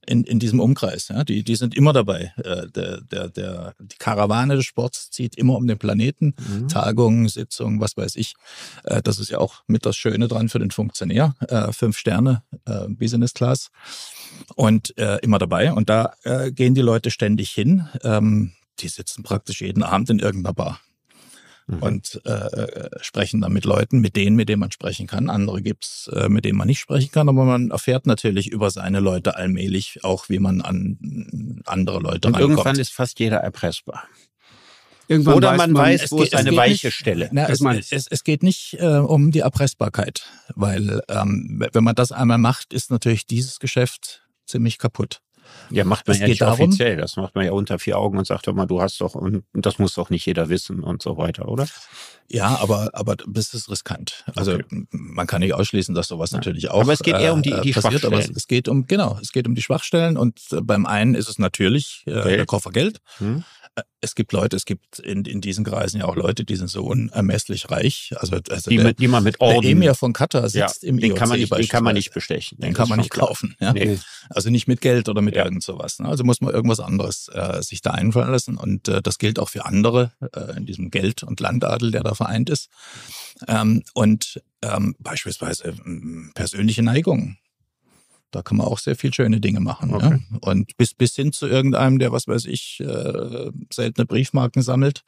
in, 0.07 0.25
in 0.25 0.39
diesem 0.39 0.61
Umkreis. 0.61 1.09
Ja. 1.09 1.25
Die, 1.25 1.43
die 1.45 1.57
sind 1.57 1.75
immer 1.75 1.93
dabei. 1.95 2.33
Äh, 2.37 2.69
Der, 2.75 3.01
der, 3.01 3.29
der, 3.29 3.75
die 3.81 3.97
Karawane 3.99 4.55
des 4.57 4.67
Sports 4.67 5.11
zieht 5.11 5.35
immer 5.37 5.57
um 5.57 5.67
den 5.67 5.79
Planeten. 5.79 6.35
Mhm. 6.47 6.69
Tagungen, 6.69 7.29
Sitzungen, 7.29 7.81
was 7.81 7.97
weiß 7.97 8.17
ich. 8.17 8.35
Äh, 8.85 9.01
Das 9.03 9.19
ist 9.19 9.31
ja 9.31 9.39
auch 9.39 9.63
mit 9.67 9.87
das 9.87 9.97
Schöne 9.97 10.29
dran 10.29 10.49
für 10.49 10.59
den 10.59 10.71
Funktionär. 10.71 11.35
Fünf 11.73 11.97
Sterne, 11.99 12.43
Business 12.89 13.33
Class. 13.33 13.71
Und 14.57 14.91
immer 15.23 15.39
dabei. 15.39 15.73
Und 15.73 15.89
da 15.89 16.15
gehen 16.51 16.75
die 16.75 16.81
Leute 16.83 17.11
ständig 17.11 17.51
hin. 17.51 17.87
Die 18.81 18.89
sitzen 18.89 19.23
praktisch 19.23 19.61
jeden 19.61 19.83
Abend 19.83 20.11
in 20.11 20.19
irgendeiner 20.19 20.55
Bar 20.55 20.81
Mhm. 21.67 21.83
und 21.83 22.21
äh, 22.27 22.31
äh, 22.31 22.91
sprechen 23.01 23.41
dann 23.41 23.55
mit 23.55 23.65
Leuten, 23.65 24.01
mit 24.01 24.17
denen, 24.17 24.37
mit 24.37 24.51
denen 24.51 24.61
man 24.61 24.71
sprechen 24.71 25.07
kann. 25.07 25.31
Andere 25.31 25.63
gibt's, 25.63 26.09
äh, 26.09 26.29
mit 26.29 26.45
denen 26.45 26.59
man 26.59 26.67
nicht 26.67 26.79
sprechen 26.81 27.11
kann, 27.11 27.27
aber 27.27 27.47
man 27.47 27.71
erfährt 27.71 28.05
natürlich 28.07 28.49
über 28.53 28.71
seine 28.71 29.01
Leute 29.01 29.37
allmählich 29.37 30.05
auch, 30.05 30.29
wie 30.29 30.41
man 30.41 30.61
an 30.61 31.63
andere 31.65 32.01
Leute 32.01 32.29
Und 32.29 32.37
irgendwann 32.39 32.67
rankommt. 32.67 32.79
ist 32.81 32.93
fast 32.93 33.19
jeder 33.19 33.39
erpressbar. 33.39 34.05
Irgendwann 35.09 35.35
Oder 35.37 35.51
weiß 35.53 35.57
man 35.59 35.75
weiß, 35.75 36.03
es 36.03 36.13
wo 36.13 36.17
geht- 36.17 36.27
ist 36.27 36.33
es 36.35 36.39
eine 36.41 36.55
weiche 36.55 36.89
nicht- 36.89 36.97
Stelle. 36.97 37.31
Na, 37.33 37.49
es, 37.49 37.63
es, 37.93 38.09
es 38.09 38.25
geht 38.25 38.43
nicht 38.43 38.75
äh, 38.81 38.99
um 38.99 39.31
die 39.31 39.41
Erpressbarkeit, 39.41 40.27
weil 40.55 41.01
ähm, 41.09 41.65
wenn 41.73 41.85
man 41.85 41.95
das 41.95 42.13
einmal 42.13 42.37
macht, 42.39 42.75
ist 42.75 42.91
natürlich 42.91 43.27
dieses 43.27 43.59
Geschäft 43.59 44.23
ziemlich 44.47 44.77
kaputt. 44.77 45.21
Ja, 45.71 45.85
macht 45.85 46.07
man 46.07 46.15
Es 46.15 46.21
ja 46.21 46.29
nicht 46.29 46.41
darum- 46.43 46.69
offiziell. 46.69 46.97
Das 46.97 47.17
macht 47.17 47.35
man 47.35 47.45
ja 47.45 47.53
unter 47.53 47.79
vier 47.79 47.99
Augen 47.99 48.19
und 48.19 48.27
sagt 48.27 48.47
doch 48.47 48.55
mal, 48.55 48.67
du 48.67 48.81
hast 48.83 49.01
doch, 49.01 49.15
und 49.15 49.45
das 49.53 49.79
muss 49.79 49.95
doch 49.95 50.11
nicht 50.11 50.27
jeder 50.27 50.49
wissen 50.49 50.83
und 50.83 51.03
so 51.03 51.17
weiter, 51.17 51.49
oder? 51.49 51.67
Ja, 52.29 52.57
aber 52.61 52.91
aber 52.95 53.17
das 53.17 53.55
ist 53.55 53.71
riskant. 53.71 54.25
Also 54.35 54.53
Okay. 54.55 54.87
man 54.91 55.27
kann 55.27 55.41
nicht 55.41 55.55
ausschließen, 55.55 55.95
dass 55.95 56.09
sowas 56.09 56.31
Ja. 56.31 56.39
natürlich 56.39 56.71
auch. 56.71 56.81
Aber 56.81 56.93
es 56.93 57.01
geht 57.01 57.15
eher 57.17 57.33
um 57.35 57.43
die- 57.43 57.53
äh, 57.53 57.61
die 57.61 57.73
passiert, 57.73 58.05
aber 58.05 58.17
es, 58.17 58.25
Schwachstellen. 58.25 58.37
es 58.37 58.47
geht 58.47 58.69
um 58.69 58.87
genau, 58.87 59.19
es 59.23 59.33
geht 59.33 59.47
um 59.47 59.55
die 59.55 59.63
Schwachstellen 59.63 60.17
und 60.17 60.41
äh, 60.53 60.61
beim 60.61 60.87
einen 60.87 61.15
ist 61.15 61.29
es 61.29 61.39
natürlich 61.39 62.03
äh, 62.07 62.13
der 62.37 62.47
Koffer 62.47 62.71
Geld. 62.71 62.99
Hm? 63.19 63.45
Äh, 63.77 63.83
Es 64.01 64.15
gibt 64.15 64.33
Leute, 64.35 64.55
es 64.55 64.67
gibt 64.67 64.99
in, 64.99 65.25
in 65.25 65.41
diesen 65.41 65.65
Kreisen 65.65 65.99
ja 66.01 66.05
auch 66.05 66.15
Leute, 66.15 66.45
die 66.45 66.57
sind 66.57 66.69
so 66.69 66.85
unermesslich 66.85 67.71
reich. 67.71 68.13
Also, 68.17 68.37
also 68.51 68.69
Die, 68.69 68.77
der, 68.77 68.85
mit, 68.85 68.99
die 68.99 69.09
man 69.09 69.25
mit 69.25 69.41
der 69.41 69.49
Orden, 69.49 69.67
Emir 69.67 69.95
von 69.95 70.13
Katar 70.13 70.43
ja, 70.43 70.69
sitzt 70.69 70.85
im 70.85 70.99
den 71.01 71.13
IOC 71.13 71.19
kann 71.19 71.29
man 71.31 71.39
nicht, 71.41 71.51
den 71.57 71.69
kann 71.69 71.83
man 71.85 71.95
nicht 71.95 72.13
bestechen. 72.13 72.59
Den 72.59 72.75
kann 72.75 72.89
man 72.91 72.99
nicht 72.99 73.09
kaufen. 73.11 73.57
Ja? 73.61 73.73
Nee. 73.73 73.99
Also 74.29 74.51
nicht 74.51 74.69
mit 74.69 74.83
Geld 74.83 75.09
oder 75.09 75.23
mit 75.23 75.35
Ja. 75.37 75.45
irgend 75.47 75.63
sowas. 75.63 75.99
Ne? 76.01 76.09
Also 76.09 76.23
muss 76.23 76.43
man 76.43 76.53
irgendwas 76.53 76.81
anderes 76.81 77.29
äh, 77.33 77.63
sich 77.63 77.81
da 77.81 77.93
einfallen 77.93 78.31
lassen. 78.31 78.59
Und 78.59 78.89
äh, 78.89 79.01
das 79.01 79.17
gilt 79.19 79.39
auch 79.39 79.49
für 79.49 79.65
andere 79.65 80.13
äh, 80.37 80.55
in 80.57 80.67
diesem 80.67 80.91
Geld- 80.91 81.23
und 81.23 81.41
Landadel, 81.41 81.91
der 81.91 82.03
da 82.03 82.14
vereint 82.15 82.51
ist. 82.51 82.69
Ähm, 83.49 83.83
und 83.95 84.41
ähm, 84.63 84.95
beispielsweise 84.99 85.75
ähm, 85.85 86.33
persönliche 86.35 86.83
Neigungen. 86.83 87.39
Da 88.31 88.43
kann 88.43 88.57
man 88.57 88.67
auch 88.67 88.79
sehr 88.81 88.97
viel 88.97 89.15
schöne 89.15 89.41
Dinge 89.41 89.61
machen. 89.61 89.95
Okay. 89.95 90.21
Ja? 90.31 90.39
Und 90.41 90.77
bis, 90.77 90.93
bis 90.95 91.15
hin 91.15 91.33
zu 91.33 91.47
irgendeinem, 91.47 91.99
der, 92.01 92.11
was 92.11 92.27
weiß 92.27 92.47
ich, 92.47 92.81
äh, 92.81 93.51
seltene 93.73 94.07
Briefmarken 94.07 94.63
sammelt 94.63 95.05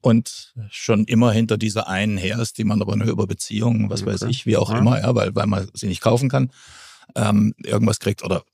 und 0.00 0.54
schon 0.70 1.04
immer 1.06 1.32
hinter 1.32 1.56
dieser 1.56 1.88
einen 1.88 2.16
her 2.16 2.38
ist, 2.38 2.58
die 2.58 2.64
man 2.64 2.80
aber 2.80 2.94
nur 2.94 3.08
über 3.08 3.26
Beziehungen, 3.26 3.90
was 3.90 4.04
weiß 4.06 4.22
Okay. 4.22 4.30
ich, 4.30 4.46
wie 4.46 4.56
auch 4.56 4.70
Ja. 4.70 4.78
immer, 4.78 5.00
ja, 5.00 5.14
weil, 5.14 5.34
weil 5.34 5.46
man 5.46 5.66
sie 5.74 5.88
nicht 5.88 6.00
kaufen 6.02 6.28
kann, 6.28 6.52
ähm, 7.16 7.54
irgendwas 7.64 7.98
kriegt 7.98 8.22
oder 8.22 8.44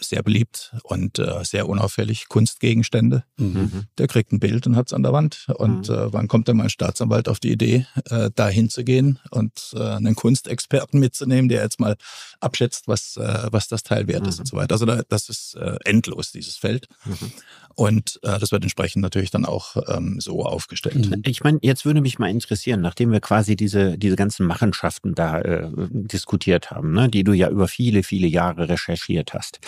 sehr 0.00 0.22
beliebt 0.22 0.74
und 0.82 1.18
äh, 1.18 1.44
sehr 1.44 1.68
unauffällig 1.68 2.28
Kunstgegenstände. 2.28 3.24
Mhm. 3.38 3.46
Mhm. 3.46 3.84
Der 3.98 4.06
kriegt 4.08 4.32
ein 4.32 4.40
Bild 4.40 4.66
und 4.66 4.76
hat's 4.76 4.92
an 4.92 5.02
der 5.02 5.12
Wand. 5.12 5.46
Und 5.56 5.88
Mhm. 5.88 5.94
äh, 5.94 6.12
wann 6.12 6.28
kommt 6.28 6.48
denn 6.48 6.56
mal 6.56 6.64
ein 6.64 6.70
Staatsanwalt 6.70 7.28
auf 7.28 7.40
die 7.40 7.52
Idee, 7.52 7.86
äh, 8.10 8.30
da 8.34 8.48
hinzugehen 8.48 9.18
und 9.30 9.74
äh, 9.74 9.80
einen 9.80 10.14
Kunstexperten 10.14 11.00
mitzunehmen, 11.00 11.48
der 11.48 11.62
jetzt 11.62 11.80
mal 11.80 11.96
abschätzt, 12.40 12.88
was, 12.88 13.16
äh, 13.16 13.48
was 13.50 13.68
das 13.68 13.82
Teil 13.82 14.06
wert 14.08 14.26
ist 14.26 14.36
Mhm. 14.36 14.40
und 14.40 14.46
so 14.46 14.56
weiter. 14.56 14.74
Also 14.74 14.86
da, 14.86 15.02
das 15.08 15.28
ist 15.28 15.54
äh, 15.56 15.76
endlos, 15.84 16.32
dieses 16.32 16.56
Feld. 16.56 16.88
Mhm. 17.04 17.32
Und 17.74 18.18
äh, 18.22 18.38
das 18.38 18.52
wird 18.52 18.62
entsprechend 18.62 19.02
natürlich 19.02 19.30
dann 19.30 19.44
auch 19.44 19.76
ähm, 19.88 20.18
so 20.20 20.44
aufgestellt. 20.44 21.10
Mhm. 21.10 21.22
Ich 21.26 21.42
meine, 21.44 21.58
jetzt 21.62 21.84
würde 21.84 22.00
mich 22.00 22.18
mal 22.18 22.30
interessieren, 22.30 22.80
nachdem 22.80 23.12
wir 23.12 23.20
quasi 23.20 23.54
diese, 23.56 23.98
diese 23.98 24.16
ganzen 24.16 24.46
Machenschaften 24.46 25.14
da 25.14 25.40
äh, 25.40 25.70
diskutiert 25.90 26.70
haben, 26.70 26.92
ne, 26.92 27.08
die 27.10 27.22
du 27.24 27.32
ja 27.32 27.50
über 27.50 27.68
viele, 27.68 28.02
viele 28.02 28.26
Jahre 28.28 28.68
recherchiert 28.68 29.34
hast. 29.34 29.58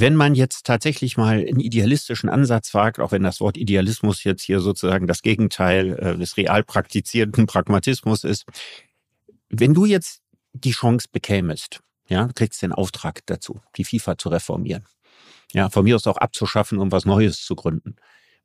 Wenn 0.00 0.14
man 0.14 0.36
jetzt 0.36 0.64
tatsächlich 0.64 1.16
mal 1.16 1.38
einen 1.38 1.58
idealistischen 1.58 2.28
Ansatz 2.28 2.72
wagt, 2.72 3.00
auch 3.00 3.10
wenn 3.10 3.24
das 3.24 3.40
Wort 3.40 3.56
Idealismus 3.56 4.22
jetzt 4.22 4.42
hier 4.42 4.60
sozusagen 4.60 5.08
das 5.08 5.22
Gegenteil 5.22 5.98
äh, 5.98 6.16
des 6.16 6.36
real 6.36 6.62
praktizierten 6.62 7.46
Pragmatismus 7.46 8.22
ist, 8.22 8.44
wenn 9.48 9.74
du 9.74 9.86
jetzt 9.86 10.22
die 10.52 10.70
Chance 10.70 11.08
bekämest, 11.10 11.80
ja, 12.08 12.26
du 12.26 12.32
kriegst 12.32 12.62
den 12.62 12.72
Auftrag 12.72 13.26
dazu, 13.26 13.60
die 13.76 13.84
FIFA 13.84 14.16
zu 14.18 14.28
reformieren, 14.28 14.84
ja, 15.52 15.68
von 15.68 15.82
mir 15.82 15.96
aus 15.96 16.06
auch 16.06 16.16
abzuschaffen, 16.16 16.78
um 16.78 16.92
was 16.92 17.04
Neues 17.04 17.42
zu 17.42 17.56
gründen. 17.56 17.96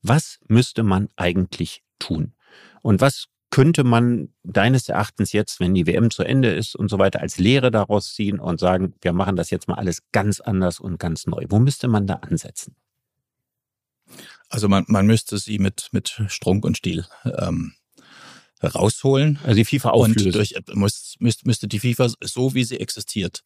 Was 0.01 0.39
müsste 0.47 0.82
man 0.82 1.10
eigentlich 1.18 1.84
tun? 1.99 2.34
Und 2.82 2.99
was 2.99 3.28
könnte 3.54 3.84
man 3.84 4.30
deines 4.41 4.89
Erachtens 4.89 5.32
jetzt, 5.32 5.60
wenn 5.60 5.76
die 5.76 5.86
WM 5.86 6.10
zu 6.10 6.24
Ende 6.24 6.49
ist 6.49 6.76
und 6.76 6.89
so 6.89 6.97
weiter, 6.97 7.22
als 7.22 7.38
Lehre 7.38 7.70
daraus 7.70 8.16
ziehen 8.16 8.39
und 8.39 8.60
sagen, 8.60 8.95
wir 9.01 9.14
machen 9.14 9.36
das 9.36 9.51
jetzt 9.51 9.68
mal 9.68 9.76
alles 9.76 9.99
ganz 10.12 10.39
anders 10.39 10.80
und 10.80 10.97
ganz 10.97 11.28
neu? 11.28 11.45
Wo 11.49 11.60
müsste 11.60 11.88
man 11.88 12.08
da 12.08 12.16
ansetzen? 12.16 12.76
Also 14.49 14.68
man, 14.70 14.86
man 14.88 15.06
müsste 15.06 15.38
sie 15.38 15.60
mit, 15.60 15.89
mit 15.91 16.20
Strunk 16.30 16.66
und 16.66 16.78
Stiel 16.78 17.06
ähm, 17.26 17.74
rausholen. 18.64 19.38
Also 19.43 19.54
die 19.54 19.66
FIFA 19.66 19.89
Und 19.91 20.18
auflösen. 20.18 20.32
durch, 20.32 20.56
muss, 20.74 21.14
müsste, 21.20 21.45
müsste 21.45 21.68
die 21.68 21.80
FIFA, 21.80 22.10
so 22.22 22.56
wie 22.56 22.64
sie 22.64 22.80
existiert, 22.80 23.43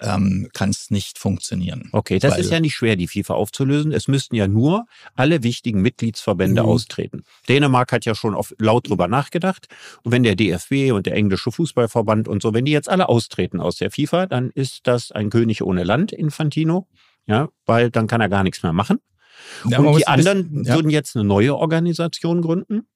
ähm, 0.00 0.48
kann 0.52 0.70
es 0.70 0.90
nicht 0.90 1.18
funktionieren. 1.18 1.88
Okay, 1.92 2.18
das 2.18 2.38
ist 2.38 2.50
ja 2.50 2.60
nicht 2.60 2.74
schwer, 2.74 2.96
die 2.96 3.08
FIFA 3.08 3.34
aufzulösen. 3.34 3.92
Es 3.92 4.08
müssten 4.08 4.34
ja 4.36 4.46
nur 4.48 4.86
alle 5.14 5.42
wichtigen 5.42 5.82
Mitgliedsverbände 5.82 6.62
Mhm. 6.62 6.68
austreten. 6.68 7.22
Dänemark 7.48 7.92
hat 7.92 8.04
ja 8.04 8.14
schon 8.14 8.36
laut 8.58 8.88
drüber 8.88 9.08
nachgedacht. 9.08 9.66
Und 10.02 10.12
wenn 10.12 10.22
der 10.22 10.36
DFB 10.36 10.92
und 10.92 11.06
der 11.06 11.14
englische 11.14 11.50
Fußballverband 11.50 12.28
und 12.28 12.42
so, 12.42 12.54
wenn 12.54 12.64
die 12.64 12.72
jetzt 12.72 12.88
alle 12.88 13.08
austreten 13.08 13.60
aus 13.60 13.76
der 13.76 13.90
FIFA, 13.90 14.26
dann 14.26 14.50
ist 14.50 14.86
das 14.86 15.10
ein 15.12 15.30
König 15.30 15.62
ohne 15.62 15.84
Land, 15.84 16.12
Infantino. 16.12 16.86
Ja, 17.26 17.48
weil 17.66 17.90
dann 17.90 18.06
kann 18.06 18.20
er 18.20 18.28
gar 18.28 18.42
nichts 18.42 18.62
mehr 18.62 18.72
machen. 18.72 18.98
Ja, 19.68 19.78
und 19.80 19.96
die 19.98 20.06
ein 20.06 20.16
bisschen- 20.16 20.36
anderen 20.38 20.64
ja. 20.64 20.74
würden 20.74 20.90
jetzt 20.90 21.14
eine 21.16 21.24
neue 21.24 21.54
Organisation 21.56 22.40
gründen. 22.42 22.88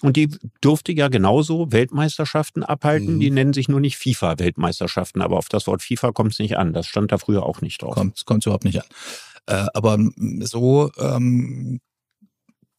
Und 0.00 0.16
die 0.16 0.28
dürfte 0.64 0.92
ja 0.92 1.08
genauso 1.08 1.70
Weltmeisterschaften 1.70 2.64
abhalten. 2.64 3.16
Mhm. 3.16 3.20
Die 3.20 3.30
nennen 3.30 3.52
sich 3.52 3.68
nur 3.68 3.80
nicht 3.80 3.96
FIFA-Weltmeisterschaften, 3.98 5.22
aber 5.22 5.36
auf 5.36 5.48
das 5.48 5.66
Wort 5.66 5.82
FIFA 5.82 6.12
kommt 6.12 6.32
es 6.32 6.38
nicht 6.38 6.56
an. 6.56 6.72
Das 6.72 6.86
stand 6.86 7.12
da 7.12 7.18
früher 7.18 7.44
auch 7.44 7.60
nicht 7.60 7.82
drauf. 7.82 7.94
kommt 7.94 8.24
kommt 8.24 8.46
überhaupt 8.46 8.64
nicht 8.64 8.80
an. 8.80 8.86
Äh, 9.46 9.66
aber 9.74 9.94
m, 9.94 10.40
so 10.44 10.90
ähm, 10.98 11.80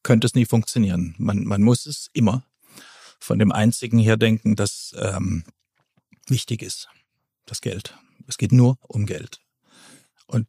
könnte 0.03 0.28
es 0.28 0.36
nie 0.36 0.45
funktionieren. 0.45 1.16
Man, 1.18 1.45
man 1.45 1.61
muss 1.61 1.86
es 1.86 2.09
immer 2.14 2.43
von 3.20 3.39
dem 3.39 3.51
einzigen 3.51 3.99
her 3.99 4.18
denken, 4.18 4.55
das 4.55 4.93
ähm, 4.99 5.45
wichtig 6.28 6.61
ist, 6.61 6.89
das 7.45 7.61
Geld. 7.61 7.97
Es 8.28 8.38
geht 8.38 8.51
nur 8.51 8.78
um 8.82 9.05
Geld. 9.05 9.39
Und 10.28 10.47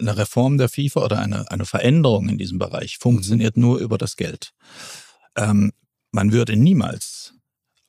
eine 0.00 0.16
Reform 0.16 0.58
der 0.58 0.68
FIFA 0.68 1.04
oder 1.04 1.18
eine, 1.20 1.50
eine 1.50 1.64
Veränderung 1.64 2.28
in 2.28 2.38
diesem 2.38 2.58
Bereich 2.58 2.98
funktioniert 2.98 3.56
nur 3.56 3.78
über 3.78 3.98
das 3.98 4.16
Geld. 4.16 4.52
Ähm, 5.36 5.72
man 6.12 6.32
würde 6.32 6.56
niemals 6.56 7.34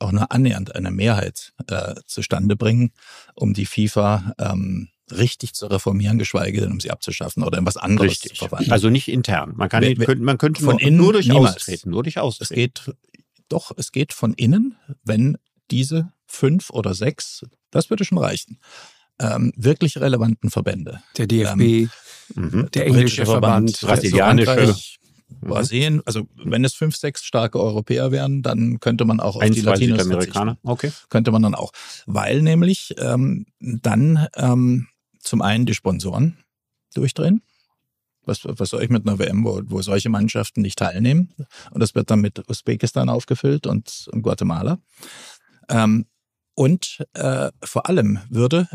auch 0.00 0.12
nur 0.12 0.30
annähernd 0.32 0.74
eine 0.74 0.90
Mehrheit 0.90 1.52
äh, 1.68 1.94
zustande 2.06 2.56
bringen, 2.56 2.90
um 3.36 3.54
die 3.54 3.64
FIFA 3.66 4.32
ähm, 4.38 4.88
richtig 5.10 5.54
zu 5.54 5.66
reformieren, 5.66 6.18
geschweige 6.18 6.60
denn 6.60 6.72
um 6.72 6.80
sie 6.80 6.90
abzuschaffen 6.90 7.42
oder 7.42 7.58
in 7.58 7.66
was 7.66 7.76
anderes 7.76 8.10
Richtig. 8.12 8.32
zu 8.32 8.36
verwandeln. 8.46 8.72
Also 8.72 8.90
nicht 8.90 9.08
intern. 9.08 9.52
Man, 9.56 9.68
kann, 9.68 9.82
We- 9.82 9.98
we- 9.98 10.04
könnte, 10.04 10.24
man 10.24 10.38
könnte 10.38 10.62
von 10.62 10.72
nur, 10.76 10.80
innen 10.82 10.96
nur 10.96 11.12
durch 11.12 11.28
niemals. 11.28 11.56
Austreten. 11.56 11.90
Nur 11.90 12.02
durch 12.02 12.16
es 12.16 12.22
Austreten. 12.22 12.54
geht 12.54 12.90
doch, 13.48 13.70
es 13.76 13.92
geht 13.92 14.12
von 14.12 14.34
innen, 14.34 14.76
wenn 15.04 15.36
diese 15.70 16.12
fünf 16.26 16.70
oder 16.70 16.94
sechs, 16.94 17.44
das 17.70 17.88
würde 17.90 18.04
schon 18.04 18.18
reichen, 18.18 18.58
ähm, 19.20 19.52
wirklich 19.56 19.96
relevanten 19.98 20.50
Verbände. 20.50 21.02
Der 21.18 21.26
DFB, 21.26 21.88
Mhm. 22.34 22.68
der 22.72 22.86
englische 22.86 23.26
Verband, 23.26 23.78
brasilianische. 23.80 24.74
Frankreich, 25.34 25.48
Mhm. 25.48 25.54
Brasilien, 25.54 26.02
also 26.04 26.26
wenn 26.36 26.64
es 26.64 26.74
fünf, 26.74 26.96
sechs 26.96 27.24
starke 27.24 27.60
Europäer 27.60 28.10
wären, 28.12 28.42
dann 28.42 28.80
könnte 28.80 29.04
man 29.04 29.20
auch 29.20 29.36
auf 29.36 29.42
Ein, 29.42 29.52
die 29.52 29.60
Latinos 29.60 30.02
Südamerikaner. 30.02 30.58
Okay. 30.62 30.92
könnte 31.08 31.30
man 31.30 31.42
dann 31.42 31.54
auch. 31.54 31.72
Weil 32.06 32.42
nämlich 32.42 32.94
ähm, 32.98 33.46
dann 33.60 34.26
ähm, 34.36 34.88
zum 35.18 35.42
einen 35.42 35.66
die 35.66 35.74
Sponsoren 35.74 36.38
durchdrehen. 36.94 37.42
Was, 38.26 38.40
was 38.44 38.70
soll 38.70 38.82
ich 38.82 38.88
mit 38.88 39.06
einer 39.06 39.18
WM, 39.18 39.44
wo, 39.44 39.60
wo 39.66 39.82
solche 39.82 40.08
Mannschaften 40.08 40.62
nicht 40.62 40.78
teilnehmen? 40.78 41.34
Und 41.70 41.80
das 41.80 41.94
wird 41.94 42.10
dann 42.10 42.20
mit 42.20 42.48
Usbekistan 42.48 43.10
aufgefüllt 43.10 43.66
und, 43.66 44.08
und 44.12 44.22
Guatemala. 44.22 44.78
Ähm, 45.68 46.06
und 46.54 47.04
äh, 47.14 47.50
vor 47.62 47.88
allem 47.88 48.20
würde 48.30 48.68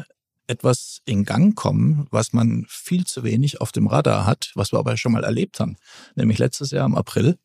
etwas 0.50 1.02
in 1.06 1.26
Gang 1.26 1.56
kommen, 1.56 2.08
was 2.12 2.34
man 2.34 2.66
viel 2.68 3.06
zu 3.06 3.24
wenig 3.24 3.62
auf 3.62 3.72
dem 3.72 3.88
Radar 3.88 4.26
hat, 4.26 4.52
was 4.56 4.72
wir 4.74 4.80
aber 4.80 4.98
schon 4.98 5.12
mal 5.12 5.24
erlebt 5.24 5.60
haben. 5.60 5.78
Nämlich 6.16 6.40
letztes 6.40 6.72
Jahr 6.72 6.86
im 6.86 6.96
April, 6.96 7.38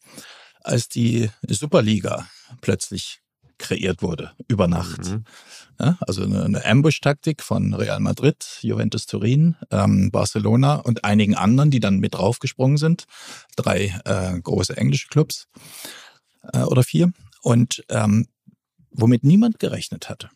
als 0.62 0.88
die 0.88 1.30
Superliga 1.42 2.26
plötzlich 2.60 3.20
kreiert 3.58 4.02
wurde, 4.02 4.32
über 4.48 4.66
Nacht. 4.68 5.04
Mhm. 5.04 5.24
Ja, 5.80 5.96
also 6.00 6.24
eine, 6.24 6.44
eine 6.44 6.64
Ambush-Taktik 6.64 7.42
von 7.42 7.74
Real 7.74 8.00
Madrid, 8.00 8.58
Juventus 8.62 9.06
Turin, 9.06 9.56
ähm, 9.70 10.10
Barcelona 10.10 10.76
und 10.76 11.04
einigen 11.04 11.34
anderen, 11.34 11.70
die 11.70 11.80
dann 11.80 11.98
mit 11.98 12.14
draufgesprungen 12.14 12.78
sind. 12.78 13.04
Drei 13.56 14.00
äh, 14.04 14.40
große 14.40 14.76
englische 14.76 15.08
Clubs 15.08 15.46
äh, 16.52 16.62
oder 16.62 16.82
vier. 16.82 17.12
Und 17.42 17.84
ähm, 17.88 18.26
womit 18.90 19.24
niemand 19.24 19.58
gerechnet 19.58 20.08
hatte. 20.08 20.30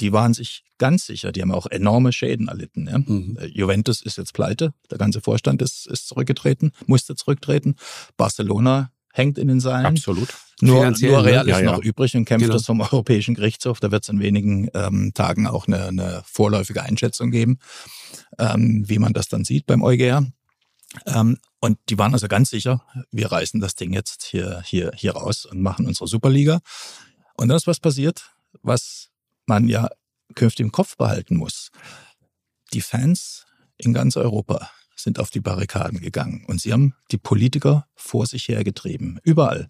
Die 0.00 0.12
waren 0.12 0.34
sich 0.34 0.64
ganz 0.78 1.06
sicher, 1.06 1.32
die 1.32 1.42
haben 1.42 1.52
auch 1.52 1.66
enorme 1.66 2.12
Schäden 2.12 2.48
erlitten. 2.48 2.86
Ja? 2.86 2.98
Mhm. 2.98 3.38
Äh, 3.40 3.46
Juventus 3.46 4.02
ist 4.02 4.18
jetzt 4.18 4.34
pleite, 4.34 4.74
der 4.90 4.98
ganze 4.98 5.20
Vorstand 5.20 5.62
ist, 5.62 5.86
ist 5.86 6.08
zurückgetreten, 6.08 6.72
musste 6.86 7.14
zurücktreten. 7.14 7.76
Barcelona 8.16 8.90
hängt 9.12 9.38
in 9.38 9.48
den 9.48 9.60
Seilen. 9.60 9.86
Absolut. 9.86 10.28
Nur, 10.60 10.90
nur 10.90 11.24
Real 11.24 11.44
ne? 11.44 11.52
ist 11.52 11.60
ja, 11.60 11.62
noch 11.62 11.82
ja. 11.82 11.88
übrig 11.88 12.16
und 12.16 12.24
kämpft 12.24 12.44
genau. 12.44 12.54
das 12.54 12.66
vom 12.66 12.80
Europäischen 12.80 13.34
Gerichtshof. 13.34 13.80
Da 13.80 13.90
wird 13.90 14.04
es 14.04 14.08
in 14.08 14.20
wenigen 14.20 14.68
ähm, 14.74 15.12
Tagen 15.14 15.46
auch 15.46 15.66
eine, 15.66 15.86
eine, 15.86 16.22
vorläufige 16.26 16.82
Einschätzung 16.82 17.30
geben, 17.30 17.58
ähm, 18.38 18.84
wie 18.86 18.98
man 18.98 19.12
das 19.12 19.28
dann 19.28 19.44
sieht 19.44 19.66
beim 19.66 19.82
EuGH. 19.82 20.26
Ähm, 21.06 21.38
und 21.60 21.78
die 21.88 21.98
waren 21.98 22.12
also 22.12 22.28
ganz 22.28 22.50
sicher, 22.50 22.84
wir 23.10 23.32
reißen 23.32 23.60
das 23.60 23.74
Ding 23.74 23.92
jetzt 23.92 24.24
hier, 24.24 24.62
hier, 24.64 24.92
hier 24.94 25.12
raus 25.12 25.44
und 25.44 25.60
machen 25.60 25.86
unsere 25.86 26.06
Superliga. 26.06 26.60
Und 27.36 27.48
dann 27.48 27.56
ist 27.56 27.66
was 27.66 27.80
passiert, 27.80 28.30
was 28.62 29.10
man 29.46 29.68
ja 29.68 29.88
künftig 30.34 30.64
im 30.64 30.72
Kopf 30.72 30.96
behalten 30.96 31.36
muss. 31.36 31.70
Die 32.72 32.80
Fans 32.80 33.46
in 33.78 33.92
ganz 33.92 34.16
Europa 34.16 34.70
sind 34.96 35.18
auf 35.18 35.30
die 35.30 35.40
Barrikaden 35.40 36.00
gegangen 36.00 36.44
und 36.46 36.60
sie 36.60 36.72
haben 36.72 36.94
die 37.10 37.18
Politiker 37.18 37.86
vor 37.94 38.26
sich 38.26 38.48
hergetrieben. 38.48 39.20
Überall 39.22 39.68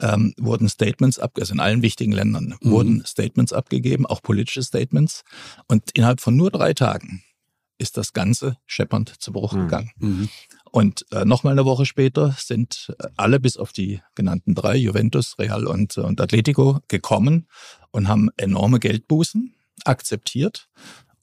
ähm, 0.00 0.32
wurden 0.38 0.68
Statements 0.68 1.18
ab, 1.18 1.32
also 1.38 1.52
in 1.52 1.60
allen 1.60 1.82
wichtigen 1.82 2.12
Ländern 2.12 2.54
mhm. 2.60 2.70
wurden 2.70 3.04
Statements 3.04 3.52
abgegeben, 3.52 4.06
auch 4.06 4.22
politische 4.22 4.62
Statements. 4.62 5.24
Und 5.66 5.90
innerhalb 5.94 6.20
von 6.20 6.36
nur 6.36 6.50
drei 6.50 6.72
Tagen 6.72 7.22
ist 7.78 7.96
das 7.96 8.12
Ganze 8.12 8.58
scheppernd 8.66 9.20
zu 9.20 9.32
Bruch 9.32 9.52
mhm. 9.52 9.60
gegangen. 9.60 9.90
Mhm. 9.98 10.28
Und 10.70 11.06
äh, 11.12 11.24
nochmal 11.24 11.52
eine 11.52 11.64
Woche 11.64 11.86
später 11.86 12.34
sind 12.38 12.94
alle 13.16 13.40
bis 13.40 13.56
auf 13.56 13.72
die 13.72 14.00
genannten 14.14 14.54
drei, 14.54 14.76
Juventus, 14.76 15.38
Real 15.38 15.66
und, 15.66 15.96
und 15.96 16.20
Atletico, 16.20 16.80
gekommen 16.88 17.46
und 17.90 18.08
haben 18.08 18.28
enorme 18.36 18.78
Geldbußen 18.78 19.54
akzeptiert 19.84 20.68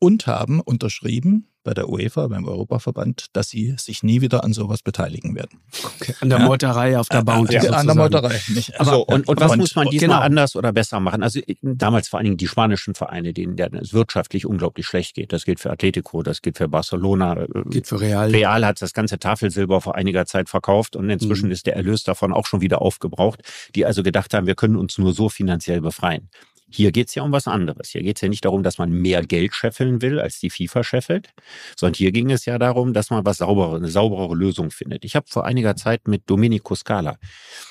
und 0.05 0.27
haben 0.27 0.61
unterschrieben, 0.61 1.47
bei 1.63 1.73
der 1.73 1.89
UEFA, 1.89 2.27
beim 2.27 2.45
Europaverband, 2.45 3.25
dass 3.33 3.49
sie 3.49 3.73
sich 3.79 4.03
nie 4.03 4.21
wieder 4.21 4.43
an 4.43 4.53
sowas 4.53 4.83
beteiligen 4.83 5.33
werden. 5.33 5.61
Okay. 5.99 6.13
An 6.21 6.29
der 6.29 6.37
ja? 6.37 6.45
Meuterei 6.45 6.99
auf 6.99 7.09
der 7.09 7.23
Bounty. 7.23 7.55
Ja, 7.55 7.71
an 7.71 7.87
der 7.87 7.95
Meuterei. 7.95 8.39
Nicht. 8.49 8.79
Aber, 8.79 8.91
so, 8.91 9.01
und, 9.03 9.27
und 9.27 9.41
was 9.41 9.53
und, 9.53 9.57
muss 9.57 9.75
man 9.75 9.89
diesmal 9.89 10.09
genau. 10.09 10.21
anders 10.21 10.55
oder 10.55 10.71
besser 10.71 10.99
machen? 10.99 11.23
Also 11.23 11.41
damals 11.63 12.07
vor 12.07 12.19
allen 12.19 12.25
Dingen 12.25 12.37
die 12.37 12.47
spanischen 12.47 12.93
Vereine, 12.93 13.33
denen, 13.33 13.57
es 13.57 13.93
wirtschaftlich 13.93 14.45
unglaublich 14.45 14.85
schlecht 14.85 15.15
geht. 15.15 15.33
Das 15.33 15.43
gilt 15.43 15.59
für 15.59 15.71
Atletico, 15.71 16.21
das 16.21 16.43
gilt 16.43 16.59
für 16.59 16.69
Barcelona. 16.69 17.33
Äh, 17.41 17.47
geht 17.71 17.87
für 17.87 17.99
Real. 17.99 18.29
Real 18.29 18.63
hat 18.63 18.79
das 18.83 18.93
ganze 18.93 19.17
Tafelsilber 19.17 19.81
vor 19.81 19.95
einiger 19.95 20.27
Zeit 20.27 20.49
verkauft 20.49 20.95
und 20.95 21.09
inzwischen 21.09 21.47
mhm. 21.47 21.53
ist 21.53 21.65
der 21.65 21.75
Erlös 21.75 22.03
davon 22.03 22.31
auch 22.31 22.45
schon 22.45 22.61
wieder 22.61 22.83
aufgebraucht. 22.83 23.41
Die 23.73 23.87
also 23.87 24.03
gedacht 24.03 24.35
haben, 24.35 24.45
wir 24.45 24.55
können 24.55 24.75
uns 24.75 24.99
nur 24.99 25.13
so 25.13 25.29
finanziell 25.29 25.81
befreien. 25.81 26.29
Hier 26.69 26.91
geht 26.91 27.09
es 27.09 27.15
ja 27.15 27.23
um 27.23 27.31
was 27.31 27.47
anderes. 27.47 27.89
Hier 27.89 28.01
geht 28.01 28.17
es 28.17 28.21
ja 28.21 28.27
nicht 28.27 28.43
darum, 28.43 28.63
dass 28.63 28.77
man 28.77 28.91
mehr 28.91 29.21
Geld 29.21 29.53
scheffeln 29.53 30.01
will, 30.01 30.19
als 30.19 30.39
die 30.39 30.49
FIFA 30.49 30.83
scheffelt, 30.83 31.29
sondern 31.77 31.95
hier 31.95 32.11
ging 32.11 32.31
es 32.31 32.45
ja 32.45 32.57
darum, 32.57 32.93
dass 32.93 33.11
man 33.11 33.25
was 33.25 33.37
sauberer, 33.37 33.75
eine 33.75 33.89
sauberere 33.89 34.35
Lösung 34.35 34.71
findet. 34.71 35.05
Ich 35.05 35.15
habe 35.15 35.27
vor 35.29 35.45
einiger 35.45 35.75
Zeit 35.75 36.07
mit 36.07 36.23
Domenico 36.29 36.73
Scala 36.75 37.17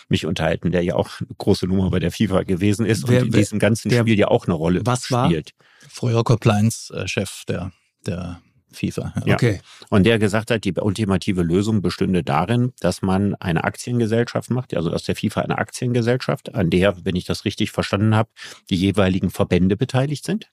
mich 0.09 0.27
unterhalten, 0.27 0.71
der 0.71 0.83
ja 0.83 0.95
auch 0.95 1.21
eine 1.21 1.29
große 1.37 1.67
Nummer 1.67 1.91
bei 1.91 1.99
der 1.99 2.13
FIFA 2.13 2.45
gewesen 2.45 2.87
ist 2.87 3.09
wer, 3.09 3.23
und 3.23 3.27
in 3.27 3.33
diesem 3.33 3.59
ganzen 3.59 3.89
der, 3.89 4.03
Spiel 4.03 4.19
ja 4.19 4.29
auch 4.29 4.47
eine 4.47 4.55
Rolle 4.55 4.81
was 4.85 5.07
spielt. 5.07 5.55
War? 5.59 5.89
Früher 5.89 6.25
Compliance-Chef 6.25 7.43
der, 7.49 7.73
der 8.07 8.41
FIFA. 8.75 9.15
Ja. 9.25 9.35
Okay. 9.35 9.61
Und 9.91 10.05
der 10.05 10.19
gesagt 10.19 10.51
hat, 10.51 10.65
die 10.65 10.73
ultimative 10.73 11.43
Lösung 11.43 11.83
bestünde 11.83 12.23
darin, 12.23 12.73
dass 12.81 13.03
man 13.03 13.35
eine 13.37 13.65
Aktiengesellschaft 13.65 14.51
macht, 14.51 14.77
also 14.77 14.93
aus 14.93 15.05
der 15.05 15.17
FIFA 15.17 15.43
eine 15.43 15.59
Aktiengesellschaft, 15.59 16.55
an 16.55 16.71
der, 16.71 17.05
wenn 17.05 17.17
ich 17.17 17.25
das 17.25 17.45
richtig 17.45 17.71
verstanden 17.71 18.15
habe, 18.15 18.31
die 18.71 18.77
jeweiligen 18.77 19.31
Verbände 19.31 19.77
beteiligt 19.77 20.25
sind. 20.25 20.51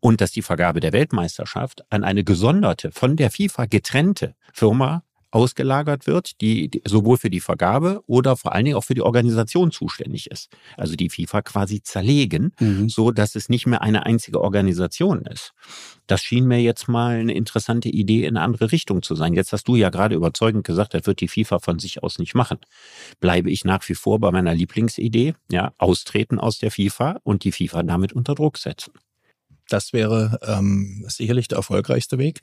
Und 0.00 0.20
dass 0.20 0.32
die 0.32 0.42
Vergabe 0.42 0.80
der 0.80 0.92
Weltmeisterschaft 0.92 1.84
an 1.90 2.04
eine 2.04 2.24
gesonderte, 2.24 2.92
von 2.92 3.16
der 3.16 3.30
FIFA 3.30 3.66
getrennte 3.66 4.34
Firma 4.52 5.02
ausgelagert 5.36 6.06
wird, 6.06 6.40
die, 6.40 6.70
die 6.70 6.80
sowohl 6.86 7.18
für 7.18 7.28
die 7.28 7.40
Vergabe 7.40 8.02
oder 8.06 8.38
vor 8.38 8.54
allen 8.54 8.64
Dingen 8.64 8.76
auch 8.78 8.84
für 8.84 8.94
die 8.94 9.02
Organisation 9.02 9.70
zuständig 9.70 10.30
ist. 10.30 10.48
Also 10.78 10.96
die 10.96 11.10
FIFA 11.10 11.42
quasi 11.42 11.82
zerlegen, 11.82 12.54
mhm. 12.58 12.88
so 12.88 13.10
dass 13.10 13.34
es 13.34 13.50
nicht 13.50 13.66
mehr 13.66 13.82
eine 13.82 14.06
einzige 14.06 14.40
Organisation 14.40 15.26
ist. 15.26 15.52
Das 16.06 16.22
schien 16.22 16.46
mir 16.46 16.62
jetzt 16.62 16.88
mal 16.88 17.18
eine 17.18 17.34
interessante 17.34 17.90
Idee 17.90 18.24
in 18.24 18.38
eine 18.38 18.46
andere 18.46 18.72
Richtung 18.72 19.02
zu 19.02 19.14
sein. 19.14 19.34
Jetzt 19.34 19.52
hast 19.52 19.68
du 19.68 19.76
ja 19.76 19.90
gerade 19.90 20.14
überzeugend 20.14 20.64
gesagt, 20.64 20.94
das 20.94 21.04
wird 21.04 21.20
die 21.20 21.28
FIFA 21.28 21.58
von 21.58 21.78
sich 21.78 22.02
aus 22.02 22.18
nicht 22.18 22.34
machen. 22.34 22.58
Bleibe 23.20 23.50
ich 23.50 23.66
nach 23.66 23.86
wie 23.90 23.94
vor 23.94 24.18
bei 24.18 24.30
meiner 24.30 24.54
Lieblingsidee, 24.54 25.34
ja, 25.52 25.74
austreten 25.76 26.38
aus 26.38 26.56
der 26.58 26.70
FIFA 26.70 27.20
und 27.24 27.44
die 27.44 27.52
FIFA 27.52 27.82
damit 27.82 28.14
unter 28.14 28.34
Druck 28.34 28.56
setzen. 28.56 28.94
Das 29.68 29.92
wäre 29.92 30.38
ähm, 30.42 31.04
sicherlich 31.08 31.48
der 31.48 31.58
erfolgreichste 31.58 32.18
Weg. 32.18 32.40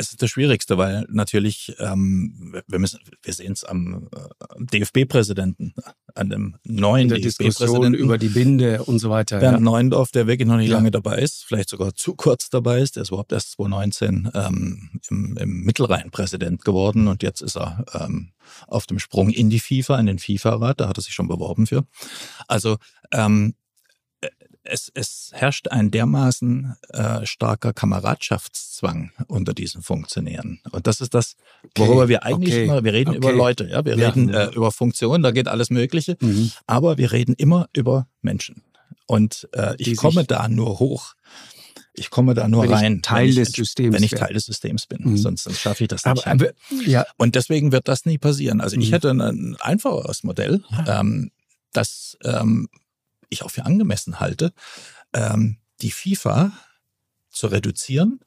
Es 0.00 0.10
ist 0.10 0.22
das 0.22 0.30
Schwierigste, 0.30 0.78
weil 0.78 1.06
natürlich, 1.10 1.74
ähm, 1.80 2.54
wir, 2.68 2.78
müssen, 2.78 3.00
wir 3.22 3.32
sehen 3.32 3.52
es 3.52 3.64
am 3.64 4.08
äh, 4.14 4.78
DFB-Präsidenten, 4.78 5.74
an 6.14 6.30
dem 6.30 6.56
neuen 6.62 7.08
DFB-Präsidenten. 7.08 7.94
über 7.94 8.16
die 8.16 8.28
Binde 8.28 8.84
und 8.84 9.00
so 9.00 9.10
weiter. 9.10 9.40
Bernd 9.40 9.58
ja. 9.58 9.60
Neuendorf, 9.60 10.12
der 10.12 10.28
wirklich 10.28 10.46
noch 10.46 10.56
nicht 10.56 10.70
ja. 10.70 10.76
lange 10.76 10.92
dabei 10.92 11.18
ist, 11.18 11.44
vielleicht 11.44 11.68
sogar 11.68 11.94
zu 11.94 12.14
kurz 12.14 12.48
dabei 12.48 12.80
ist. 12.80 12.94
Der 12.94 13.02
ist 13.02 13.08
überhaupt 13.08 13.32
erst 13.32 13.52
2019 13.52 14.30
ähm, 14.34 15.00
im, 15.10 15.36
im 15.36 15.60
Mittelrhein 15.64 16.10
Präsident 16.10 16.64
geworden 16.64 17.08
und 17.08 17.24
jetzt 17.24 17.40
ist 17.40 17.56
er 17.56 17.84
ähm, 17.92 18.30
auf 18.68 18.86
dem 18.86 19.00
Sprung 19.00 19.30
in 19.30 19.50
die 19.50 19.60
FIFA, 19.60 19.98
in 19.98 20.06
den 20.06 20.18
FIFA-Rat. 20.18 20.80
Da 20.80 20.88
hat 20.88 20.96
er 20.96 21.02
sich 21.02 21.12
schon 21.14 21.28
beworben 21.28 21.66
für. 21.66 21.84
Also 22.46 22.76
ähm, 23.12 23.54
es, 24.62 24.90
es 24.94 25.30
herrscht 25.32 25.68
ein 25.68 25.90
dermaßen 25.90 26.76
äh, 26.90 27.26
starker 27.26 27.72
Kameradschaftszwang 27.72 29.12
unter 29.26 29.54
diesen 29.54 29.82
Funktionären. 29.82 30.60
Und 30.70 30.86
das 30.86 31.00
ist 31.00 31.14
das, 31.14 31.36
worüber 31.76 32.02
okay, 32.02 32.08
wir 32.08 32.24
eigentlich 32.24 32.54
okay, 32.54 32.64
immer, 32.64 32.84
wir 32.84 32.92
reden 32.92 33.10
okay. 33.10 33.18
über 33.18 33.32
Leute, 33.32 33.68
ja, 33.68 33.84
wir 33.84 33.96
ja. 33.96 34.08
reden 34.08 34.28
äh, 34.32 34.46
über 34.50 34.72
Funktionen, 34.72 35.22
da 35.22 35.30
geht 35.30 35.48
alles 35.48 35.70
Mögliche, 35.70 36.16
mhm. 36.20 36.50
aber 36.66 36.98
wir 36.98 37.12
reden 37.12 37.34
immer 37.36 37.68
über 37.72 38.06
Menschen. 38.22 38.62
Und 39.06 39.48
äh, 39.52 39.74
ich 39.78 39.96
komme 39.96 40.24
da 40.24 40.48
nur 40.48 40.78
hoch. 40.78 41.14
Ich 41.94 42.10
komme 42.10 42.34
da 42.34 42.46
nur 42.46 42.64
wenn 42.64 42.72
rein, 42.72 42.96
ich 42.96 43.02
Teil 43.02 43.34
des 43.34 43.52
Systems 43.52 43.94
wenn 43.94 44.02
ich 44.02 44.12
Teil 44.12 44.32
des 44.32 44.44
Systems 44.44 44.86
bin. 44.86 45.02
Mhm. 45.02 45.16
Sonst, 45.16 45.44
sonst 45.44 45.60
schaffe 45.60 45.84
ich 45.84 45.88
das 45.88 46.04
nicht. 46.04 46.26
Aber, 46.26 46.50
ja. 46.86 47.04
Und 47.16 47.34
deswegen 47.34 47.72
wird 47.72 47.88
das 47.88 48.04
nie 48.04 48.18
passieren. 48.18 48.60
Also 48.60 48.76
mhm. 48.76 48.82
ich 48.82 48.92
hätte 48.92 49.10
ein 49.10 49.56
einfacheres 49.60 50.22
Modell, 50.22 50.62
ähm, 50.86 51.30
das 51.72 52.16
ähm, 52.22 52.68
ich 53.28 53.42
auch 53.42 53.50
für 53.50 53.64
angemessen 53.64 54.20
halte, 54.20 54.52
ähm, 55.12 55.58
die 55.80 55.90
FIFA 55.90 56.52
zu 57.30 57.46
reduzieren 57.48 58.20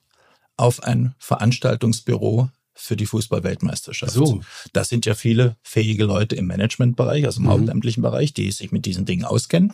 auf 0.57 0.83
ein 0.83 1.15
Veranstaltungsbüro 1.17 2.49
für 2.73 2.95
die 2.95 3.05
Fußballweltmeisterschaft. 3.05 4.13
So. 4.13 4.41
Da 4.73 4.83
sind 4.83 5.05
ja 5.05 5.13
viele 5.13 5.57
fähige 5.61 6.05
Leute 6.05 6.35
im 6.35 6.47
Managementbereich, 6.47 7.25
also 7.25 7.39
im 7.39 7.45
mhm. 7.45 7.51
hauptamtlichen 7.51 8.01
Bereich, 8.01 8.33
die 8.33 8.51
sich 8.51 8.71
mit 8.71 8.85
diesen 8.85 9.05
Dingen 9.05 9.25
auskennen. 9.25 9.73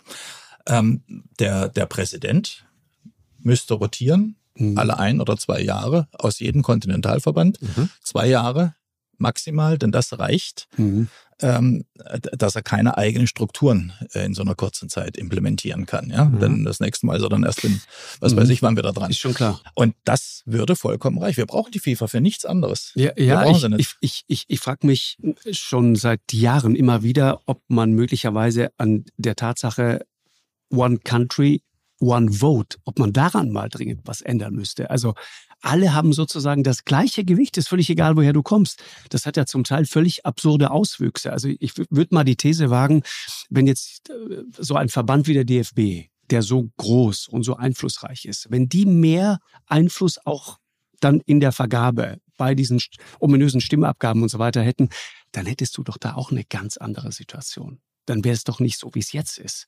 Ähm, 0.65 1.03
der, 1.39 1.69
der 1.69 1.86
Präsident 1.86 2.65
müsste 3.39 3.75
rotieren, 3.75 4.36
mhm. 4.55 4.78
alle 4.78 4.97
ein 4.97 5.21
oder 5.21 5.38
zwei 5.38 5.61
Jahre 5.61 6.07
aus 6.13 6.39
jedem 6.39 6.63
Kontinentalverband. 6.63 7.61
Mhm. 7.61 7.89
Zwei 8.01 8.28
Jahre 8.28 8.75
maximal, 9.17 9.78
denn 9.78 9.91
das 9.91 10.19
reicht, 10.19 10.67
mhm. 10.78 11.07
Ähm, 11.41 11.85
dass 12.38 12.55
er 12.55 12.63
keine 12.63 12.97
eigenen 12.97 13.27
Strukturen 13.27 13.93
äh, 14.13 14.25
in 14.25 14.33
so 14.33 14.41
einer 14.41 14.55
kurzen 14.55 14.89
Zeit 14.89 15.17
implementieren 15.17 15.85
kann. 15.85 16.09
Ja? 16.09 16.25
Mhm. 16.25 16.39
Denn 16.39 16.63
das 16.65 16.79
nächste 16.79 17.05
Mal 17.05 17.17
ist 17.17 17.23
er 17.23 17.29
dann 17.29 17.43
erst 17.43 17.63
in, 17.63 17.79
was 18.19 18.33
mhm. 18.33 18.38
weiß 18.38 18.49
ich, 18.49 18.61
wann 18.61 18.75
wir 18.75 18.83
da 18.83 18.91
dran. 18.91 19.11
Ist 19.11 19.19
schon 19.19 19.33
klar. 19.33 19.61
Und 19.75 19.95
das 20.03 20.41
würde 20.45 20.75
vollkommen 20.75 21.19
reichen. 21.19 21.38
Wir 21.38 21.45
brauchen 21.45 21.71
die 21.71 21.79
FIFA 21.79 22.07
für 22.07 22.21
nichts 22.21 22.45
anderes. 22.45 22.91
Ja, 22.95 23.11
ja 23.17 23.49
ich, 23.49 23.63
ich, 23.63 23.95
ich, 23.99 24.23
ich, 24.27 24.45
ich 24.47 24.59
frage 24.59 24.88
mich 24.88 25.17
schon 25.51 25.95
seit 25.95 26.21
Jahren 26.31 26.75
immer 26.75 27.03
wieder, 27.03 27.41
ob 27.45 27.61
man 27.67 27.93
möglicherweise 27.93 28.71
an 28.77 29.05
der 29.17 29.35
Tatsache 29.35 30.05
One 30.71 30.97
Country, 30.99 31.61
One 31.99 32.31
Vote, 32.31 32.77
ob 32.85 32.99
man 32.99 33.13
daran 33.13 33.51
mal 33.51 33.69
dringend 33.69 34.01
was 34.05 34.21
ändern 34.21 34.53
müsste. 34.53 34.89
Also 34.89 35.13
alle 35.62 35.93
haben 35.93 36.14
sozusagen 36.14 36.64
das 36.64 36.86
gleiche 36.86 37.26
Gewicht, 37.26 37.58
ist 37.58 37.70
völlig 37.70 37.89
egal, 37.89 38.16
woher 38.16 38.34
du 38.34 38.43
kommst. 38.43 38.84
Das 39.10 39.26
hat 39.26 39.38
ja 39.38 39.45
zum 39.45 39.64
Teil 39.64 39.86
völlig 39.86 40.26
absurde 40.26 40.72
Auswüchse. 40.72 41.32
Also 41.32 41.49
ich 41.60 41.78
würde 41.78 42.14
mal 42.14 42.24
die 42.24 42.36
These 42.36 42.70
wagen, 42.70 43.03
wenn 43.49 43.68
jetzt 43.68 44.10
äh, 44.10 44.43
so 44.58 44.76
ein 44.76 44.89
Verband 44.89 45.28
wie 45.28 45.34
der 45.34 45.45
DFB 45.45 46.10
der 46.30 46.41
so 46.41 46.70
groß 46.78 47.28
und 47.28 47.43
so 47.43 47.55
einflussreich 47.55 48.26
ist, 48.26 48.47
wenn 48.49 48.68
die 48.68 48.86
mehr 48.86 49.39
Einfluss 49.66 50.20
auch 50.26 50.58
dann 50.99 51.22
in 51.26 51.39
der 51.39 51.51
Vergabe 51.51 52.20
bei 52.38 52.55
diesen 52.55 52.80
ominösen 53.20 53.62
Stimmabgaben 53.62 54.22
und 54.22 54.30
so 54.30 54.39
weiter 54.39 54.62
hätten, 54.62 54.89
dann 55.32 55.45
hättest 55.45 55.78
du 55.78 55.84
doch 55.84 55.97
da 55.97 56.16
auch 56.16 56.32
eine 56.32 56.43
ganz 56.43 56.78
andere 56.78 57.12
Situation. 57.12 57.80
Dann 58.05 58.24
wäre 58.24 58.36
es 58.36 58.43
doch 58.43 58.60
nicht 58.60 58.80
so, 58.80 58.89
wie 58.93 58.99
es 58.99 59.12
jetzt 59.12 59.38
ist. 59.38 59.68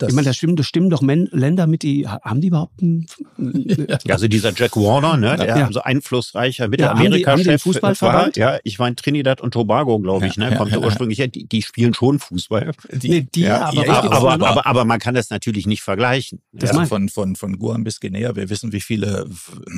Das 0.00 0.08
ich 0.08 0.14
meine, 0.14 0.24
da 0.24 0.32
stimmen, 0.32 0.56
da 0.56 0.62
stimmen 0.62 0.88
doch 0.88 1.02
Men 1.02 1.28
Länder 1.30 1.66
mit, 1.66 1.82
die 1.82 2.08
haben 2.08 2.40
die 2.40 2.48
überhaupt 2.48 2.82
einen, 2.82 3.06
ja, 3.36 3.98
Also 4.08 4.28
dieser 4.28 4.52
Jack 4.54 4.74
Warner, 4.76 5.18
ne, 5.18 5.36
der 5.36 5.46
ja. 5.46 5.68
so 5.70 5.82
einflussreicher 5.82 6.68
Mittelamerika-Chef 6.68 7.66
war. 8.00 8.34
Ja, 8.34 8.58
ich 8.64 8.78
war 8.78 8.88
in 8.88 8.96
Trinidad 8.96 9.42
und 9.42 9.52
Tobago, 9.52 9.98
glaube 9.98 10.26
ich, 10.26 10.38
ne, 10.38 10.56
kommt 10.56 10.72
ja, 10.72 10.78
ursprünglich 10.78 11.18
her. 11.18 11.28
Die, 11.28 11.46
die, 11.46 11.60
spielen 11.60 11.92
schon 11.92 12.18
Fußball. 12.18 12.72
Die, 12.92 13.08
nee, 13.10 13.26
die 13.34 13.42
ja, 13.42 13.66
aber, 13.66 13.88
aber, 13.88 14.12
aber, 14.12 14.48
aber, 14.48 14.66
aber, 14.66 14.84
man 14.86 14.98
kann 15.00 15.14
das 15.14 15.28
natürlich 15.28 15.66
nicht 15.66 15.82
vergleichen. 15.82 16.40
Das 16.52 16.72
ja. 16.72 16.86
von, 16.86 17.10
von, 17.10 17.36
von 17.36 17.58
Guam 17.58 17.84
bis 17.84 18.00
Guinea. 18.00 18.34
Wir 18.34 18.48
wissen, 18.48 18.72
wie 18.72 18.80
viele 18.80 19.28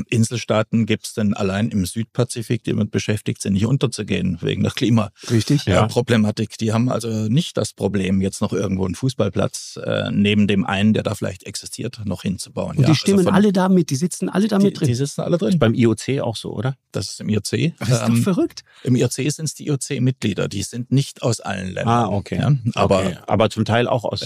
Inselstaaten 0.08 0.86
gibt 0.86 1.06
es 1.06 1.14
denn 1.14 1.34
allein 1.34 1.70
im 1.70 1.84
Südpazifik, 1.84 2.62
die 2.62 2.70
damit 2.70 2.92
beschäftigt 2.92 3.42
sind, 3.42 3.54
nicht 3.54 3.66
unterzugehen 3.66 4.38
wegen 4.40 4.62
der 4.62 4.70
Klimaproblematik. 4.70 6.50
Richtig. 6.50 6.58
Die 6.58 6.72
haben 6.72 6.88
also 6.88 7.08
nicht 7.08 7.56
das 7.56 7.72
Problem, 7.72 8.20
jetzt 8.20 8.40
noch 8.40 8.52
irgendwo 8.52 8.84
einen 8.84 8.94
Fußballplatz 8.94 9.80
äh, 9.92 10.10
neben 10.10 10.46
dem 10.46 10.64
einen, 10.64 10.92
der 10.92 11.02
da 11.02 11.14
vielleicht 11.14 11.44
existiert, 11.44 12.00
noch 12.04 12.22
hinzubauen. 12.22 12.76
Und 12.76 12.86
die 12.86 12.90
ja, 12.90 12.94
stimmen 12.94 13.18
also 13.18 13.30
von, 13.30 13.34
alle 13.36 13.52
da 13.52 13.68
mit, 13.68 13.90
die 13.90 13.96
sitzen 13.96 14.28
alle 14.28 14.48
da 14.48 14.58
mit 14.58 14.78
drin. 14.78 14.88
Die 14.88 14.94
sitzen 14.94 15.20
alle 15.20 15.38
drin. 15.38 15.58
Beim 15.58 15.74
IOC 15.74 16.20
auch 16.20 16.36
so, 16.36 16.52
oder? 16.52 16.76
Das 16.92 17.10
ist 17.10 17.20
im 17.20 17.28
IOC. 17.28 17.78
Das 17.78 17.88
ist 17.88 18.02
ähm, 18.06 18.16
doch 18.16 18.22
verrückt. 18.22 18.62
Im 18.82 18.96
IOC 18.96 19.12
sind 19.12 19.44
es 19.44 19.54
die 19.54 19.68
IOC-Mitglieder, 19.68 20.48
die 20.48 20.62
sind 20.62 20.92
nicht 20.92 21.22
aus 21.22 21.40
allen 21.40 21.66
Ländern. 21.66 21.88
Ah, 21.88 22.08
okay. 22.08 22.38
Ja, 22.38 22.52
aber, 22.74 23.00
okay. 23.00 23.16
aber 23.26 23.50
zum 23.50 23.64
Teil 23.64 23.88
auch 23.88 24.04
aus 24.04 24.20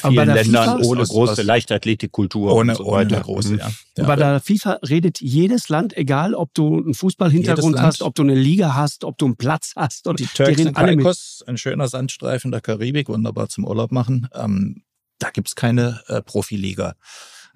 vielen 0.00 0.28
Ländern 0.28 0.82
ohne 0.82 1.04
große 1.04 1.42
Leichtathletikkultur 1.42 2.52
ohne, 2.52 2.72
und 2.72 2.78
so 2.78 2.86
weiter. 2.86 3.16
Ohne 3.16 3.24
große, 3.24 3.56
ja. 3.56 3.70
ja. 3.96 4.04
Bei 4.04 4.16
der 4.16 4.40
FIFA 4.40 4.78
redet 4.88 5.20
jedes 5.20 5.68
Land, 5.68 5.96
egal 5.96 6.34
ob 6.34 6.54
du 6.54 6.78
einen 6.78 6.94
Fußballhintergrund 6.94 7.80
hast, 7.80 8.02
ob 8.02 8.14
du 8.14 8.22
eine 8.22 8.34
Liga 8.34 8.74
hast, 8.74 9.04
ob 9.04 9.18
du 9.18 9.26
einen 9.26 9.36
Platz 9.36 9.72
hast. 9.76 10.06
Oder 10.06 10.16
die 10.16 10.26
Turks 10.26 10.56
die 10.56 10.74
alle 10.74 10.96
Caicos, 10.96 11.44
ein 11.46 11.58
schöner 11.58 11.88
Sandstreifen 11.88 12.50
der 12.50 12.60
Karibik, 12.60 13.08
wunderbar 13.08 13.48
zum 13.48 13.64
Urlaub 13.64 13.92
machen. 13.92 14.28
Ähm, 14.34 14.82
da 15.22 15.30
gibt's 15.30 15.54
keine 15.54 16.02
äh, 16.08 16.22
Profiliga 16.22 16.94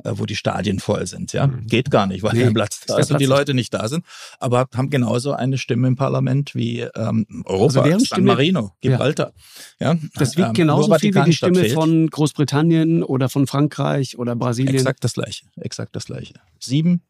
äh, 0.03 0.13
wo 0.15 0.27
die 0.27 0.35
Stadien 0.35 0.81
voll 0.81 1.07
sind. 1.07 1.33
Ja, 1.33 1.47
mhm. 1.47 1.67
geht 1.67 1.91
gar 1.91 2.07
nicht, 2.07 2.23
weil 2.23 2.33
nee, 2.33 2.45
kein 2.45 2.55
Platz 2.55 2.81
da 2.87 2.99
ist 2.99 3.13
und 3.13 3.21
die 3.21 3.27
Leute 3.27 3.55
nicht 3.55 3.73
da 3.73 3.89
sind. 3.89 4.05
Aber 4.41 4.67
haben 4.75 4.91
genauso 4.91 5.33
eine 5.33 5.57
Stimme 5.57 5.87
im 5.87 5.95
Parlament 5.95 6.55
wie 6.55 6.81
ähm, 6.81 7.27
Europa, 7.45 7.81
also 7.81 7.91
San 7.91 8.05
Stimme, 8.05 8.33
Marino, 8.33 8.73
Gibraltar. 8.81 9.33
Ja, 9.79 9.93
ja 9.93 9.99
das 10.17 10.37
wiegt 10.37 10.49
ähm, 10.49 10.55
genauso 10.55 10.93
viel 10.97 11.15
wie 11.15 11.23
die 11.23 11.33
Stimme 11.33 11.61
fehlt. 11.61 11.75
von 11.75 12.09
Großbritannien 12.09 13.05
oder 13.05 13.29
von 13.29 13.47
Frankreich 13.47 14.19
oder 14.19 14.35
Brasilien. 14.35 14.75
Exakt 14.75 15.05
das 15.05 15.15
gleiche. 15.15 15.45
Exakt 15.57 15.95
das 15.95 16.07
gleiche. 16.07 16.35
Sieben, 16.59 17.03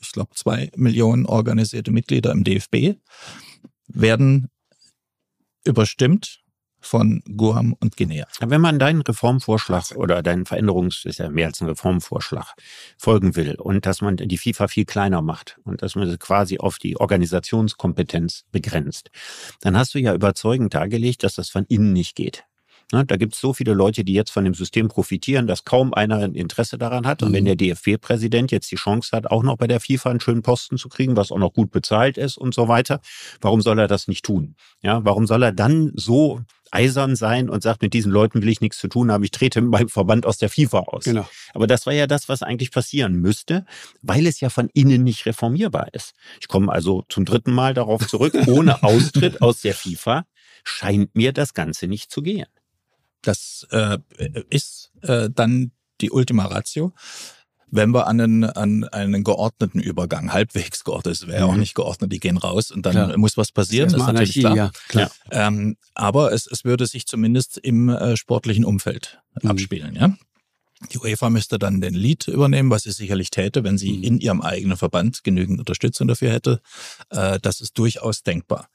ich 0.00 0.12
glaube 0.12 0.30
zwei 0.34 0.70
Millionen 0.74 1.26
organisierte 1.26 1.92
Mitglieder 1.92 2.32
im 2.32 2.44
DFB 2.44 2.96
werden 3.86 4.48
überstimmt 5.64 6.40
von 6.80 7.22
Guam 7.36 7.74
und 7.80 7.96
Guinea. 7.96 8.26
Wenn 8.40 8.60
man 8.60 8.78
deinen 8.78 9.02
Reformvorschlag 9.02 9.96
oder 9.96 10.22
deinen 10.22 10.46
Veränderungs, 10.46 11.04
ist 11.04 11.18
ja 11.18 11.28
mehr 11.28 11.48
als 11.48 11.60
ein 11.60 11.68
Reformvorschlag, 11.68 12.54
folgen 12.96 13.36
will 13.36 13.56
und 13.56 13.86
dass 13.86 14.00
man 14.00 14.16
die 14.16 14.38
FIFA 14.38 14.68
viel 14.68 14.84
kleiner 14.84 15.22
macht 15.22 15.58
und 15.64 15.82
dass 15.82 15.94
man 15.94 16.08
sie 16.08 16.18
quasi 16.18 16.58
auf 16.58 16.78
die 16.78 16.96
Organisationskompetenz 16.98 18.44
begrenzt, 18.50 19.10
dann 19.60 19.76
hast 19.76 19.94
du 19.94 19.98
ja 19.98 20.14
überzeugend 20.14 20.74
dargelegt, 20.74 21.22
dass 21.22 21.34
das 21.34 21.50
von 21.50 21.64
innen 21.66 21.92
nicht 21.92 22.16
geht. 22.16 22.44
Ne, 22.92 23.04
da 23.04 23.16
gibt 23.16 23.34
es 23.34 23.40
so 23.40 23.52
viele 23.52 23.72
Leute, 23.72 24.02
die 24.02 24.14
jetzt 24.14 24.32
von 24.32 24.44
dem 24.44 24.54
System 24.54 24.88
profitieren, 24.88 25.46
dass 25.46 25.64
kaum 25.64 25.94
einer 25.94 26.16
ein 26.16 26.34
Interesse 26.34 26.76
daran 26.76 27.06
hat. 27.06 27.22
Und 27.22 27.30
mhm. 27.30 27.34
wenn 27.34 27.44
der 27.44 27.56
DFB-Präsident 27.56 28.50
jetzt 28.50 28.70
die 28.70 28.76
Chance 28.76 29.16
hat, 29.16 29.30
auch 29.30 29.44
noch 29.44 29.56
bei 29.56 29.68
der 29.68 29.78
FIFA 29.78 30.10
einen 30.10 30.20
schönen 30.20 30.42
Posten 30.42 30.76
zu 30.76 30.88
kriegen, 30.88 31.16
was 31.16 31.30
auch 31.30 31.38
noch 31.38 31.52
gut 31.52 31.70
bezahlt 31.70 32.18
ist 32.18 32.36
und 32.36 32.52
so 32.52 32.66
weiter, 32.66 33.00
warum 33.40 33.60
soll 33.60 33.78
er 33.78 33.86
das 33.86 34.08
nicht 34.08 34.24
tun? 34.24 34.56
Ja, 34.82 35.04
warum 35.04 35.26
soll 35.26 35.44
er 35.44 35.52
dann 35.52 35.92
so 35.94 36.40
eisern 36.70 37.16
sein 37.16 37.48
und 37.48 37.62
sagt, 37.62 37.82
mit 37.82 37.94
diesen 37.94 38.12
Leuten 38.12 38.42
will 38.42 38.48
ich 38.48 38.60
nichts 38.60 38.78
zu 38.78 38.88
tun 38.88 39.10
haben, 39.10 39.24
ich 39.24 39.30
trete 39.30 39.60
meinem 39.60 39.88
Verband 39.88 40.26
aus 40.26 40.38
der 40.38 40.50
FIFA 40.50 40.80
aus. 40.80 41.04
Genau. 41.04 41.28
Aber 41.54 41.66
das 41.66 41.86
war 41.86 41.92
ja 41.92 42.06
das, 42.06 42.28
was 42.28 42.42
eigentlich 42.42 42.70
passieren 42.70 43.14
müsste, 43.14 43.64
weil 44.02 44.26
es 44.26 44.40
ja 44.40 44.50
von 44.50 44.68
innen 44.72 45.02
nicht 45.02 45.26
reformierbar 45.26 45.88
ist. 45.92 46.14
Ich 46.40 46.48
komme 46.48 46.72
also 46.72 47.04
zum 47.08 47.24
dritten 47.24 47.52
Mal 47.52 47.74
darauf 47.74 48.06
zurück, 48.06 48.34
ohne 48.46 48.82
Austritt 48.82 49.42
aus 49.42 49.60
der 49.60 49.74
FIFA 49.74 50.24
scheint 50.64 51.14
mir 51.14 51.32
das 51.32 51.54
Ganze 51.54 51.86
nicht 51.86 52.10
zu 52.10 52.22
gehen. 52.22 52.46
Das 53.22 53.66
äh, 53.70 53.98
ist 54.48 54.92
äh, 55.02 55.28
dann 55.30 55.72
die 56.00 56.10
Ultima 56.10 56.46
Ratio 56.46 56.92
wenn 57.70 57.92
wir 57.92 58.06
an 58.06 58.20
einen, 58.20 58.44
an 58.44 58.84
einen 58.84 59.24
geordneten 59.24 59.80
Übergang, 59.80 60.32
halbwegs 60.32 60.84
geordnet, 60.84 61.14
es 61.14 61.26
wäre 61.26 61.44
mhm. 61.44 61.50
auch 61.50 61.56
nicht 61.56 61.74
geordnet, 61.74 62.12
die 62.12 62.20
gehen 62.20 62.36
raus 62.36 62.70
und 62.70 62.84
dann 62.86 62.92
klar. 62.92 63.18
muss 63.18 63.36
was 63.36 63.52
passieren, 63.52 63.90
das 63.90 64.00
ist 64.00 64.06
natürlich 64.06 64.40
klar. 64.40 64.56
Ja, 64.56 64.70
klar. 64.88 65.10
Ähm, 65.30 65.76
aber 65.94 66.32
es, 66.32 66.46
es 66.46 66.64
würde 66.64 66.86
sich 66.86 67.06
zumindest 67.06 67.58
im 67.58 67.88
äh, 67.88 68.16
sportlichen 68.16 68.64
Umfeld 68.64 69.20
mhm. 69.42 69.50
abspielen, 69.50 69.94
ja. 69.94 70.14
Die 70.92 70.98
UEFA 70.98 71.28
müsste 71.28 71.58
dann 71.58 71.82
den 71.82 71.92
Lead 71.92 72.26
übernehmen, 72.26 72.70
was 72.70 72.84
sie 72.84 72.92
sicherlich 72.92 73.28
täte, 73.28 73.64
wenn 73.64 73.76
sie 73.76 73.98
mhm. 73.98 74.02
in 74.02 74.18
ihrem 74.18 74.40
eigenen 74.40 74.78
Verband 74.78 75.22
genügend 75.24 75.58
Unterstützung 75.58 76.08
dafür 76.08 76.32
hätte. 76.32 76.62
Äh, 77.10 77.38
das 77.40 77.60
ist 77.60 77.76
durchaus 77.76 78.22
denkbar. 78.22 78.68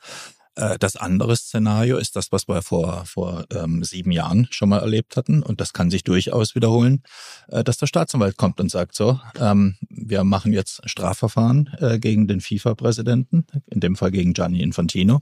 Äh, 0.55 0.77
das 0.79 0.95
andere 0.95 1.35
Szenario 1.35 1.97
ist 1.97 2.15
das, 2.15 2.31
was 2.31 2.47
wir 2.47 2.61
vor, 2.61 3.05
vor 3.05 3.45
ähm, 3.51 3.83
sieben 3.83 4.11
Jahren 4.11 4.47
schon 4.51 4.69
mal 4.69 4.79
erlebt 4.79 5.17
hatten. 5.17 5.43
Und 5.43 5.61
das 5.61 5.73
kann 5.73 5.91
sich 5.91 6.03
durchaus 6.03 6.55
wiederholen, 6.55 7.03
äh, 7.49 7.63
dass 7.63 7.77
der 7.77 7.87
Staatsanwalt 7.87 8.37
kommt 8.37 8.59
und 8.59 8.71
sagt 8.71 8.95
so, 8.95 9.19
ähm, 9.39 9.75
wir 9.89 10.23
machen 10.23 10.53
jetzt 10.53 10.81
Strafverfahren 10.89 11.69
äh, 11.79 11.99
gegen 11.99 12.27
den 12.27 12.41
FIFA-Präsidenten, 12.41 13.45
in 13.67 13.79
dem 13.79 13.95
Fall 13.95 14.11
gegen 14.11 14.33
Gianni 14.33 14.61
Infantino. 14.61 15.21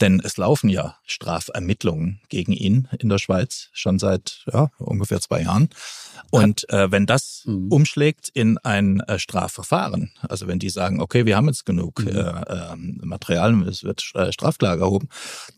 Denn 0.00 0.20
es 0.22 0.36
laufen 0.36 0.68
ja 0.68 0.96
Strafermittlungen 1.04 2.20
gegen 2.28 2.52
ihn 2.52 2.88
in 2.98 3.08
der 3.08 3.18
Schweiz 3.18 3.70
schon 3.72 3.98
seit 3.98 4.44
ja, 4.52 4.70
ungefähr 4.78 5.20
zwei 5.20 5.42
Jahren. 5.42 5.70
Und 6.30 6.68
äh, 6.70 6.90
wenn 6.90 7.06
das 7.06 7.42
mhm. 7.46 7.70
umschlägt 7.70 8.28
in 8.32 8.58
ein 8.58 9.00
äh, 9.00 9.18
Strafverfahren, 9.18 10.12
also 10.28 10.46
wenn 10.46 10.58
die 10.58 10.70
sagen, 10.70 11.00
okay, 11.00 11.26
wir 11.26 11.36
haben 11.36 11.46
jetzt 11.46 11.66
genug 11.66 12.00
mhm. 12.00 12.08
äh, 12.08 12.20
äh, 12.20 12.76
Material, 12.76 13.54
es 13.68 13.84
wird 13.84 14.10
äh, 14.14 14.32
Strafklage 14.32 14.82
erhoben, 14.82 15.08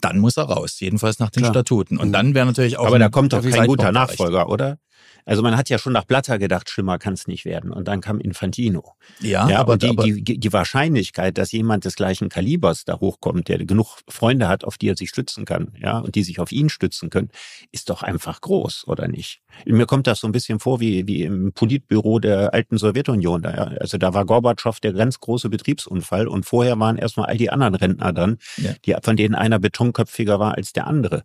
dann 0.00 0.18
muss 0.18 0.36
er 0.36 0.44
raus, 0.44 0.80
jedenfalls 0.80 1.18
nach 1.18 1.30
den 1.30 1.42
Klar. 1.42 1.54
Statuten. 1.54 1.98
Und 1.98 2.08
mhm. 2.08 2.12
dann 2.12 2.34
wäre 2.34 2.46
natürlich 2.46 2.78
auch. 2.78 2.86
Aber 2.86 2.98
da 2.98 3.08
kommt 3.08 3.32
doch 3.32 3.42
kein 3.42 3.66
guter 3.66 3.92
Nachfolger, 3.92 4.48
oder? 4.48 4.78
Also 5.24 5.42
man 5.42 5.56
hat 5.56 5.68
ja 5.68 5.78
schon 5.78 5.92
nach 5.92 6.04
Blatter 6.04 6.38
gedacht, 6.38 6.70
schlimmer 6.70 6.98
kann 6.98 7.12
es 7.12 7.26
nicht 7.26 7.44
werden. 7.44 7.70
Und 7.70 7.86
dann 7.86 8.00
kam 8.00 8.18
Infantino. 8.18 8.94
Ja, 9.20 9.48
ja 9.48 9.58
aber, 9.58 9.76
die, 9.76 9.88
aber 9.88 10.04
die, 10.04 10.38
die 10.38 10.52
Wahrscheinlichkeit, 10.52 11.36
dass 11.36 11.52
jemand 11.52 11.84
des 11.84 11.96
gleichen 11.96 12.28
Kalibers 12.28 12.84
da 12.84 12.98
hochkommt, 12.98 13.48
der 13.48 13.58
genug 13.64 13.98
Freunde 14.08 14.48
hat, 14.48 14.64
auf 14.64 14.78
die 14.78 14.88
er 14.88 14.96
sich 14.96 15.10
stützen 15.10 15.44
kann, 15.44 15.72
ja, 15.78 15.98
und 15.98 16.14
die 16.14 16.22
sich 16.22 16.40
auf 16.40 16.50
ihn 16.50 16.70
stützen 16.70 17.10
können, 17.10 17.28
ist 17.72 17.90
doch 17.90 18.02
einfach 18.02 18.40
groß, 18.40 18.84
oder 18.86 19.06
nicht? 19.06 19.42
Mir 19.66 19.86
kommt 19.86 20.06
das 20.06 20.20
so 20.20 20.28
ein 20.28 20.32
bisschen 20.32 20.60
vor 20.60 20.80
wie, 20.80 21.06
wie 21.06 21.24
im 21.24 21.52
Politbüro 21.52 22.20
der 22.20 22.54
alten 22.54 22.78
Sowjetunion. 22.78 23.42
Da, 23.42 23.54
ja. 23.54 23.64
Also 23.80 23.98
da 23.98 24.14
war 24.14 24.24
Gorbatschow 24.24 24.80
der 24.80 24.92
ganz 24.92 25.20
große 25.20 25.48
Betriebsunfall 25.50 26.26
und 26.26 26.44
vorher 26.46 26.78
waren 26.78 26.96
erstmal 26.96 27.26
all 27.26 27.36
die 27.36 27.50
anderen 27.50 27.74
Rentner 27.74 28.12
dann, 28.12 28.38
ja. 28.56 28.72
die, 28.86 28.96
von 29.02 29.16
denen 29.16 29.34
einer 29.34 29.58
betonköpfiger 29.58 30.38
war 30.38 30.54
als 30.54 30.72
der 30.72 30.86
andere. 30.86 31.24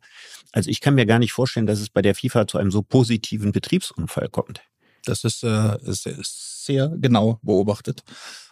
Also 0.52 0.70
ich 0.70 0.82
kann 0.82 0.94
mir 0.94 1.08
gar 1.08 1.20
nicht 1.20 1.34
vorstellen, 1.34 1.66
dass 1.66 1.80
es 1.80 1.90
bei 1.90 2.04
der 2.04 2.14
FIFA 2.14 2.48
zu 2.48 2.60
einem 2.60 2.70
so 2.70 2.84
positiven 2.84 3.52
Betriebsunfall 3.64 4.30
kommt. 4.30 4.62
Das 5.06 5.24
ist, 5.24 5.44
äh, 5.44 5.78
sehr, 5.82 6.18
sehr 6.22 6.90
genau 6.90 7.40
beobachtet. 7.42 8.04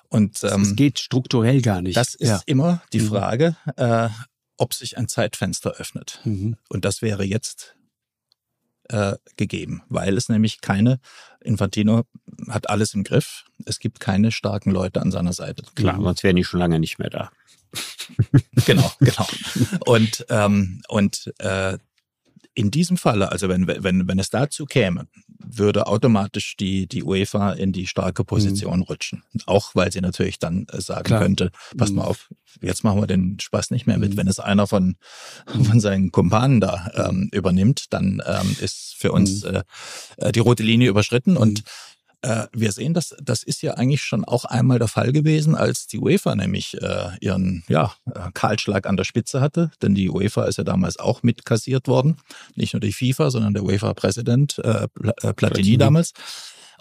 Und 0.10 0.44
ähm, 0.44 0.62
es 0.62 0.76
geht 0.76 1.00
strukturell 1.00 1.62
gar 1.62 1.82
nicht. 1.82 1.96
Das 1.96 2.16
ist 2.16 2.28
ja. 2.28 2.42
immer 2.46 2.82
die 2.92 3.00
mhm. 3.00 3.08
Frage, 3.08 3.56
äh, 3.78 4.10
ob 4.58 4.74
sich 4.74 4.98
ein 4.98 5.08
Zeitfenster 5.08 5.72
öffnet. 5.72 6.20
Mhm. 6.26 6.58
Und 6.68 6.84
das 6.84 7.02
wäre 7.02 7.24
jetzt 7.24 7.76
äh, 8.90 9.16
gegeben, 9.38 9.84
weil 9.88 10.18
es 10.18 10.28
nämlich 10.28 10.60
keine, 10.60 11.00
Infantino 11.40 12.04
hat 12.50 12.70
alles 12.70 12.94
im 12.94 13.04
Griff, 13.04 13.46
es 13.66 13.80
gibt 13.80 14.02
keine 14.02 14.32
starken 14.32 14.72
Leute 14.72 15.02
an 15.02 15.12
seiner 15.12 15.34
Seite. 15.34 15.64
Klar, 15.76 15.98
mhm. 15.98 16.04
sonst 16.04 16.24
wären 16.24 16.36
die 16.36 16.44
schon 16.44 16.60
lange 16.60 16.80
nicht 16.80 17.00
mehr 17.00 17.10
da. 17.10 17.32
genau, 18.66 18.92
genau. 19.00 19.28
Und, 19.86 20.26
ähm, 20.30 20.82
und 20.90 21.34
äh, 21.38 21.78
in 22.54 22.72
diesem 22.72 22.98
Falle, 22.98 23.32
also 23.32 23.48
wenn, 23.50 23.68
wenn, 23.68 24.08
wenn 24.08 24.20
es 24.20 24.30
dazu 24.30 24.66
käme, 24.66 25.08
würde 25.40 25.88
automatisch 25.88 26.56
die, 26.58 26.88
die 26.88 27.04
UEFA 27.04 27.54
in 27.54 27.72
die 27.72 27.88
starke 27.88 28.24
Position 28.24 28.78
mhm. 28.78 28.84
rutschen. 28.84 29.24
Auch 29.46 29.74
weil 29.74 29.92
sie 29.92 30.02
natürlich 30.02 30.40
dann 30.40 30.66
äh, 30.72 30.82
sagen 30.82 31.04
Klar. 31.04 31.22
könnte, 31.22 31.52
pass 31.78 31.92
mal 31.92 32.04
mhm. 32.04 32.10
auf, 32.10 32.30
jetzt 32.62 32.84
machen 32.84 33.00
wir 33.00 33.08
den 33.08 33.40
Spaß 33.40 33.72
nicht 33.72 33.88
mehr 33.88 33.98
mit. 33.98 34.14
Mhm. 34.14 34.18
Wenn 34.18 34.28
es 34.28 34.40
einer 34.40 34.68
von, 34.68 34.98
von 35.46 35.80
seinen 35.80 36.12
Kumpanen 36.12 36.60
da 36.60 36.92
ähm, 36.96 37.30
übernimmt, 37.32 37.86
dann 37.92 38.22
ähm, 38.26 38.56
ist 38.60 38.96
für 38.98 39.12
uns 39.12 39.44
mhm. 39.44 39.56
äh, 39.56 39.64
äh, 40.18 40.32
die 40.32 40.40
rote 40.40 40.64
Linie 40.64 40.90
überschritten 40.90 41.38
und 41.38 41.64
äh, 42.22 42.48
wir 42.54 42.72
sehen, 42.72 42.94
dass 42.94 43.16
das 43.22 43.44
ist 43.44 43.62
ja 43.62 43.76
eigentlich 43.76 44.04
schon 44.04 44.26
auch 44.26 44.46
einmal 44.46 44.80
der 44.80 44.88
Fall 44.88 45.12
gewesen, 45.12 45.56
als 45.56 45.88
die 45.88 46.00
UEFA 46.00 46.36
nämlich 46.36 46.80
äh, 46.82 47.18
ihren 47.20 47.64
ja, 47.68 47.94
äh, 48.14 48.32
Kahlschlag 48.34 48.88
an 48.88 48.98
der 48.98 49.04
Spitze 49.04 49.42
hatte. 49.42 49.72
Denn 49.82 49.96
die 49.96 50.10
UEFA 50.10 50.46
ist 50.46 50.58
ja 50.58 50.64
damals 50.64 50.98
auch 50.98 51.24
mitkassiert 51.24 51.88
worden. 51.88 52.18
Nicht 52.56 52.74
nur 52.74 52.82
die 52.82 52.94
FIFA, 52.94 53.32
sondern 53.32 53.54
der 53.54 53.64
UEFA-Präsident 53.64 54.60
äh, 54.60 54.88
Platini, 54.90 55.34
Platini 55.34 55.78
damals. 55.78 56.14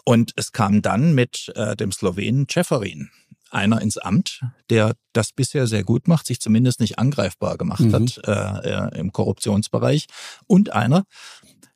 Und 0.05 0.33
es 0.37 0.53
kam 0.53 0.83
dann 0.83 1.15
mit 1.15 1.53
äh, 1.55 1.77
dem 1.77 1.93
Slowenen 1.93 2.47
Ceferin 2.49 3.11
einer 3.51 3.81
ins 3.81 3.99
Amt, 3.99 4.43
der 4.71 4.95
das 5.13 5.33
bisher 5.33 5.67
sehr 5.67 5.85
gut 5.85 6.09
macht, 6.09 6.27
sich 6.27 6.41
zumindest 6.41 6.81
nicht 6.81 6.99
angreifbar 6.99 7.59
gemacht 7.59 7.81
mhm. 7.81 7.93
hat 7.93 8.21
äh, 8.25 8.99
im 8.99 9.13
Korruptionsbereich. 9.13 10.07
Und 10.47 10.73
einer, 10.73 11.05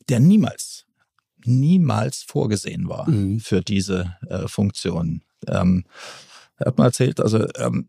der 0.09 0.21
niemals, 0.21 0.74
niemals 1.47 2.23
vorgesehen 2.23 2.89
war 2.89 3.09
mhm. 3.09 3.41
für 3.41 3.61
diese 3.61 4.17
äh, 4.29 4.49
Funktion. 4.49 5.23
Ähm, 5.47 5.85
er 6.57 6.67
hat 6.67 6.79
mal 6.79 6.87
erzählt, 6.87 7.21
also 7.21 7.47
ähm, 7.57 7.89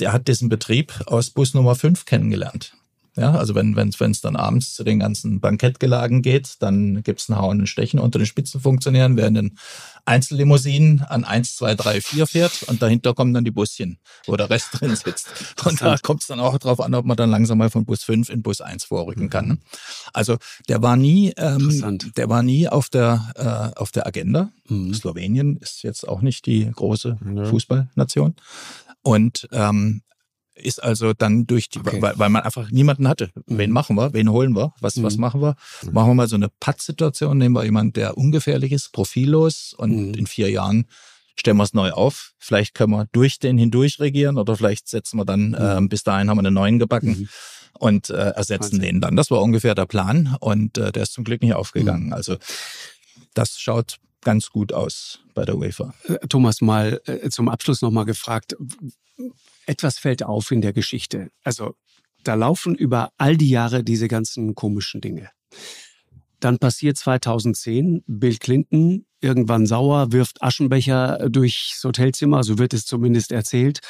der 0.00 0.12
hat 0.12 0.28
diesen 0.28 0.48
Betrieb 0.48 0.92
aus 1.06 1.30
Bus 1.30 1.54
Nummer 1.54 1.74
5 1.74 2.04
kennengelernt. 2.04 2.74
Ja, 3.14 3.32
also 3.32 3.54
wenn 3.54 3.76
es 3.76 4.00
wenn, 4.00 4.12
dann 4.22 4.36
abends 4.36 4.72
zu 4.72 4.84
den 4.84 4.98
ganzen 4.98 5.40
Bankettgelagen 5.40 6.22
geht, 6.22 6.56
dann 6.60 7.02
gibt 7.02 7.20
es 7.20 7.28
ein 7.28 7.36
Hauen 7.36 7.60
und 7.60 7.66
Stechen 7.66 8.00
unter 8.00 8.18
den 8.18 8.24
Spitzenfunktionären, 8.24 9.18
während 9.18 9.36
in 9.36 9.58
Einzellimousinen 10.06 11.02
an 11.02 11.24
1, 11.24 11.56
2, 11.56 11.74
3, 11.74 12.00
4 12.00 12.26
fährt 12.26 12.62
und 12.64 12.80
dahinter 12.80 13.12
kommen 13.12 13.34
dann 13.34 13.44
die 13.44 13.50
Buschen, 13.50 13.98
wo 14.26 14.34
der 14.36 14.48
Rest 14.48 14.68
drin 14.72 14.96
sitzt. 14.96 15.28
Und 15.64 15.82
da 15.82 15.96
kommt 15.98 16.22
es 16.22 16.28
dann 16.28 16.40
auch 16.40 16.56
darauf 16.56 16.80
an, 16.80 16.94
ob 16.94 17.04
man 17.04 17.18
dann 17.18 17.30
langsam 17.30 17.58
mal 17.58 17.68
von 17.68 17.84
Bus 17.84 18.02
5 18.02 18.30
in 18.30 18.42
Bus 18.42 18.62
1 18.62 18.84
vorrücken 18.84 19.28
kann. 19.28 19.48
Ne? 19.48 19.58
Also 20.14 20.38
der 20.68 20.82
war 20.82 20.96
nie, 20.96 21.34
ähm, 21.36 21.98
der 22.16 22.30
war 22.30 22.42
nie 22.42 22.66
auf 22.68 22.88
der, 22.88 23.72
äh, 23.74 23.78
auf 23.78 23.92
der 23.92 24.06
Agenda. 24.06 24.50
Mhm. 24.68 24.94
Slowenien 24.94 25.58
ist 25.58 25.82
jetzt 25.82 26.08
auch 26.08 26.22
nicht 26.22 26.46
die 26.46 26.70
große 26.70 27.18
ja. 27.36 27.44
Fußballnation. 27.44 28.34
Und 29.02 29.48
ähm, 29.52 30.02
ist 30.54 30.82
also 30.82 31.12
dann 31.12 31.46
durch 31.46 31.68
die, 31.68 31.78
okay. 31.78 32.00
weil, 32.02 32.18
weil 32.18 32.28
man 32.28 32.42
einfach 32.42 32.70
niemanden 32.70 33.08
hatte. 33.08 33.30
Mhm. 33.46 33.58
Wen 33.58 33.70
machen 33.70 33.96
wir? 33.96 34.12
Wen 34.12 34.30
holen 34.30 34.54
wir? 34.54 34.74
Was, 34.80 34.96
mhm. 34.96 35.04
was 35.04 35.16
machen 35.16 35.40
wir? 35.40 35.56
Mhm. 35.82 35.92
Machen 35.92 36.10
wir 36.10 36.14
mal 36.14 36.28
so 36.28 36.36
eine 36.36 36.48
Patt-Situation, 36.48 37.38
nehmen 37.38 37.54
wir 37.54 37.64
jemanden, 37.64 37.94
der 37.94 38.16
ungefährlich 38.18 38.72
ist, 38.72 38.92
profillos 38.92 39.74
und 39.76 40.08
mhm. 40.08 40.14
in 40.14 40.26
vier 40.26 40.50
Jahren 40.50 40.86
stellen 41.36 41.56
wir 41.56 41.64
es 41.64 41.72
neu 41.72 41.90
auf. 41.92 42.34
Vielleicht 42.38 42.74
können 42.74 42.92
wir 42.92 43.06
durch 43.12 43.38
den 43.38 43.58
hindurch 43.58 44.00
regieren 44.00 44.36
oder 44.36 44.56
vielleicht 44.56 44.88
setzen 44.88 45.16
wir 45.18 45.24
dann, 45.24 45.54
äh, 45.54 45.80
bis 45.88 46.04
dahin 46.04 46.28
haben 46.28 46.36
wir 46.36 46.46
einen 46.46 46.54
neuen 46.54 46.78
gebacken 46.78 47.20
mhm. 47.20 47.28
und 47.78 48.10
äh, 48.10 48.30
ersetzen 48.30 48.80
den 48.80 49.00
dann. 49.00 49.16
Das 49.16 49.30
war 49.30 49.40
ungefähr 49.42 49.74
der 49.74 49.86
Plan 49.86 50.36
und 50.40 50.76
äh, 50.78 50.92
der 50.92 51.04
ist 51.04 51.14
zum 51.14 51.24
Glück 51.24 51.42
nicht 51.42 51.54
aufgegangen. 51.54 52.08
Mhm. 52.08 52.12
Also 52.12 52.36
das 53.34 53.58
schaut 53.58 53.96
ganz 54.20 54.50
gut 54.50 54.72
aus 54.72 55.20
bei 55.34 55.44
der 55.44 55.56
UEFA. 55.56 55.94
Äh, 56.04 56.26
Thomas, 56.28 56.60
mal 56.60 57.00
äh, 57.06 57.28
zum 57.30 57.48
Abschluss 57.48 57.82
nochmal 57.82 58.04
gefragt, 58.04 58.56
etwas 59.66 59.98
fällt 59.98 60.22
auf 60.22 60.50
in 60.50 60.60
der 60.60 60.72
Geschichte. 60.72 61.30
Also 61.42 61.74
da 62.24 62.34
laufen 62.34 62.74
über 62.74 63.10
all 63.18 63.36
die 63.36 63.50
Jahre 63.50 63.84
diese 63.84 64.08
ganzen 64.08 64.54
komischen 64.54 65.00
Dinge. 65.00 65.30
Dann 66.40 66.58
passiert 66.58 66.96
2010, 66.96 68.04
Bill 68.06 68.36
Clinton 68.38 69.06
irgendwann 69.22 69.66
sauer, 69.66 70.12
wirft 70.12 70.42
Aschenbecher 70.42 71.28
durchs 71.30 71.82
Hotelzimmer, 71.84 72.42
so 72.42 72.58
wird 72.58 72.74
es 72.74 72.84
zumindest 72.84 73.32
erzählt. 73.32 73.80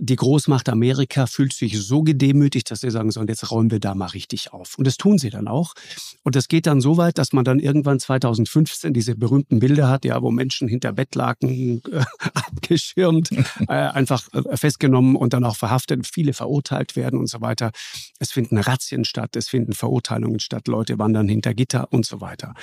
Die 0.00 0.16
Großmacht 0.16 0.68
Amerika 0.68 1.26
fühlt 1.26 1.52
sich 1.52 1.78
so 1.80 2.02
gedemütigt, 2.02 2.70
dass 2.70 2.80
sie 2.80 2.90
sagen 2.90 3.10
sollen, 3.10 3.26
jetzt 3.26 3.50
räumen 3.50 3.70
wir 3.70 3.80
da 3.80 3.94
mal 3.94 4.06
richtig 4.06 4.52
auf. 4.52 4.78
Und 4.78 4.86
das 4.86 4.96
tun 4.96 5.18
sie 5.18 5.30
dann 5.30 5.48
auch. 5.48 5.74
Und 6.22 6.36
das 6.36 6.46
geht 6.46 6.66
dann 6.66 6.80
so 6.80 6.96
weit, 6.96 7.18
dass 7.18 7.32
man 7.32 7.44
dann 7.44 7.58
irgendwann 7.58 7.98
2015 7.98 8.92
diese 8.92 9.16
berühmten 9.16 9.58
Bilder 9.58 9.88
hat, 9.88 10.04
ja, 10.04 10.22
wo 10.22 10.30
Menschen 10.30 10.68
hinter 10.68 10.92
Bettlaken 10.92 11.82
äh, 11.90 12.04
abgeschirmt, 12.34 13.30
äh, 13.68 13.72
einfach 13.72 14.28
äh, 14.32 14.56
festgenommen 14.56 15.16
und 15.16 15.32
dann 15.32 15.44
auch 15.44 15.56
verhaftet, 15.56 16.06
viele 16.06 16.32
verurteilt 16.32 16.94
werden 16.94 17.18
und 17.18 17.28
so 17.28 17.40
weiter. 17.40 17.72
Es 18.20 18.30
finden 18.30 18.58
Razzien 18.58 19.04
statt, 19.04 19.34
es 19.34 19.48
finden 19.48 19.72
Verurteilungen 19.72 20.38
statt, 20.38 20.68
Leute 20.68 20.98
wandern 20.98 21.28
hinter 21.28 21.54
Gitter 21.54 21.92
und 21.92 22.06
so 22.06 22.20
weiter. 22.20 22.54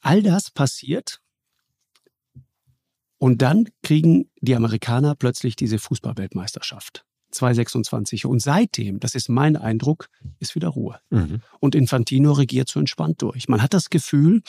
All 0.00 0.22
das 0.22 0.50
passiert 0.50 1.20
und 3.18 3.42
dann 3.42 3.68
kriegen 3.82 4.30
die 4.40 4.56
Amerikaner 4.56 5.14
plötzlich 5.14 5.54
diese 5.54 5.78
Fußballweltmeisterschaft. 5.78 7.04
226. 7.32 8.24
Und 8.26 8.40
seitdem, 8.40 8.98
das 8.98 9.14
ist 9.14 9.28
mein 9.28 9.56
Eindruck, 9.56 10.08
ist 10.38 10.54
wieder 10.54 10.68
Ruhe. 10.68 11.00
Mhm. 11.10 11.42
Und 11.60 11.74
Infantino 11.74 12.32
regiert 12.32 12.68
so 12.68 12.80
entspannt 12.80 13.22
durch. 13.22 13.46
Man 13.48 13.62
hat 13.62 13.74
das 13.74 13.90
Gefühl, 13.90 14.42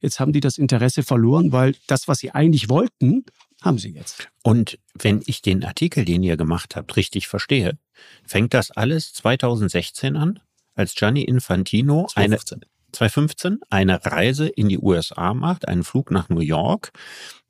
jetzt 0.00 0.20
haben 0.20 0.32
die 0.32 0.40
das 0.40 0.58
Interesse 0.58 1.02
verloren, 1.02 1.52
weil 1.52 1.74
das, 1.86 2.06
was 2.06 2.18
sie 2.18 2.30
eigentlich 2.30 2.68
wollten, 2.68 3.24
haben 3.62 3.78
sie 3.78 3.90
jetzt. 3.90 4.28
Und 4.42 4.78
wenn 4.94 5.22
ich 5.26 5.42
den 5.42 5.64
Artikel, 5.64 6.04
den 6.04 6.22
ihr 6.22 6.36
gemacht 6.36 6.76
habt, 6.76 6.96
richtig 6.96 7.28
verstehe, 7.28 7.78
fängt 8.24 8.54
das 8.54 8.70
alles 8.70 9.12
2016 9.14 10.16
an, 10.16 10.38
als 10.74 10.94
Gianni 10.94 11.22
Infantino 11.22 12.06
2015. 12.08 12.58
eine 12.58 12.77
2015 12.92 13.60
eine 13.70 14.04
Reise 14.04 14.48
in 14.48 14.68
die 14.68 14.78
USA 14.78 15.34
macht, 15.34 15.68
einen 15.68 15.84
Flug 15.84 16.10
nach 16.10 16.28
New 16.28 16.40
York, 16.40 16.92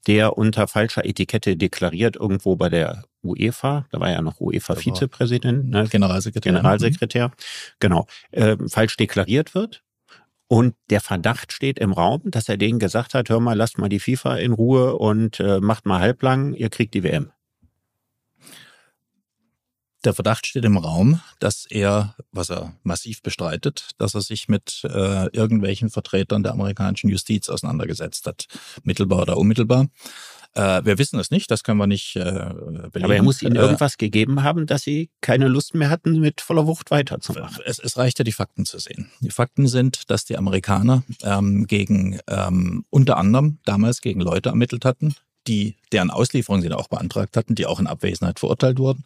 der 0.06 0.38
unter 0.38 0.68
falscher 0.68 1.04
Etikette 1.04 1.56
deklariert 1.56 2.16
irgendwo 2.16 2.56
bei 2.56 2.68
der 2.68 3.04
UEFA, 3.22 3.86
da 3.90 4.00
war 4.00 4.10
ja 4.10 4.22
noch 4.22 4.40
UEFA-Vizepräsident, 4.40 5.68
ne? 5.68 5.86
Generalsekretär. 5.90 6.52
Generalsekretär, 6.52 7.30
genau, 7.80 8.06
äh, 8.30 8.56
falsch 8.68 8.96
deklariert 8.96 9.54
wird. 9.54 9.82
Und 10.50 10.74
der 10.88 11.02
Verdacht 11.02 11.52
steht 11.52 11.78
im 11.78 11.92
Raum, 11.92 12.22
dass 12.24 12.48
er 12.48 12.56
denen 12.56 12.78
gesagt 12.78 13.12
hat, 13.12 13.28
hör 13.28 13.38
mal, 13.38 13.54
lasst 13.54 13.76
mal 13.76 13.90
die 13.90 14.00
FIFA 14.00 14.36
in 14.36 14.52
Ruhe 14.52 14.96
und 14.96 15.40
äh, 15.40 15.60
macht 15.60 15.84
mal 15.84 16.00
halblang, 16.00 16.54
ihr 16.54 16.70
kriegt 16.70 16.94
die 16.94 17.02
WM 17.02 17.30
der 20.04 20.14
Verdacht 20.14 20.46
steht 20.46 20.64
im 20.64 20.76
Raum, 20.76 21.20
dass 21.40 21.66
er, 21.68 22.14
was 22.30 22.50
er 22.50 22.72
massiv 22.82 23.22
bestreitet, 23.22 23.90
dass 23.98 24.14
er 24.14 24.20
sich 24.20 24.48
mit 24.48 24.82
äh, 24.84 25.26
irgendwelchen 25.36 25.90
Vertretern 25.90 26.42
der 26.42 26.52
amerikanischen 26.52 27.10
Justiz 27.10 27.48
auseinandergesetzt 27.48 28.26
hat, 28.26 28.46
mittelbar 28.84 29.22
oder 29.22 29.36
unmittelbar. 29.36 29.88
Äh, 30.54 30.84
wir 30.84 30.98
wissen 30.98 31.18
es 31.18 31.30
nicht, 31.30 31.50
das 31.50 31.62
können 31.62 31.78
wir 31.78 31.86
nicht 31.86 32.16
äh, 32.16 32.20
belegen. 32.20 33.04
Aber 33.04 33.16
er 33.16 33.22
muss 33.22 33.42
ihnen 33.42 33.56
äh, 33.56 33.60
irgendwas 33.60 33.98
gegeben 33.98 34.42
haben, 34.42 34.66
dass 34.66 34.82
sie 34.82 35.10
keine 35.20 35.48
Lust 35.48 35.74
mehr 35.74 35.90
hatten, 35.90 36.20
mit 36.20 36.40
voller 36.40 36.66
Wucht 36.66 36.90
weiterzumachen. 36.90 37.62
Es, 37.66 37.78
es 37.78 37.96
reicht 37.96 38.18
ja, 38.18 38.24
die 38.24 38.32
Fakten 38.32 38.64
zu 38.64 38.78
sehen. 38.78 39.10
Die 39.20 39.30
Fakten 39.30 39.66
sind, 39.66 40.10
dass 40.10 40.24
die 40.24 40.38
Amerikaner 40.38 41.02
ähm, 41.22 41.66
gegen 41.66 42.18
ähm, 42.28 42.84
unter 42.90 43.16
anderem 43.16 43.58
damals 43.64 44.00
gegen 44.00 44.20
Leute 44.20 44.48
ermittelt 44.50 44.84
hatten, 44.84 45.14
die 45.46 45.76
deren 45.92 46.10
Auslieferung 46.10 46.62
sie 46.62 46.72
auch 46.72 46.88
beantragt 46.88 47.36
hatten, 47.36 47.54
die 47.54 47.66
auch 47.66 47.80
in 47.80 47.86
Abwesenheit 47.86 48.38
verurteilt 48.38 48.78
wurden 48.78 49.04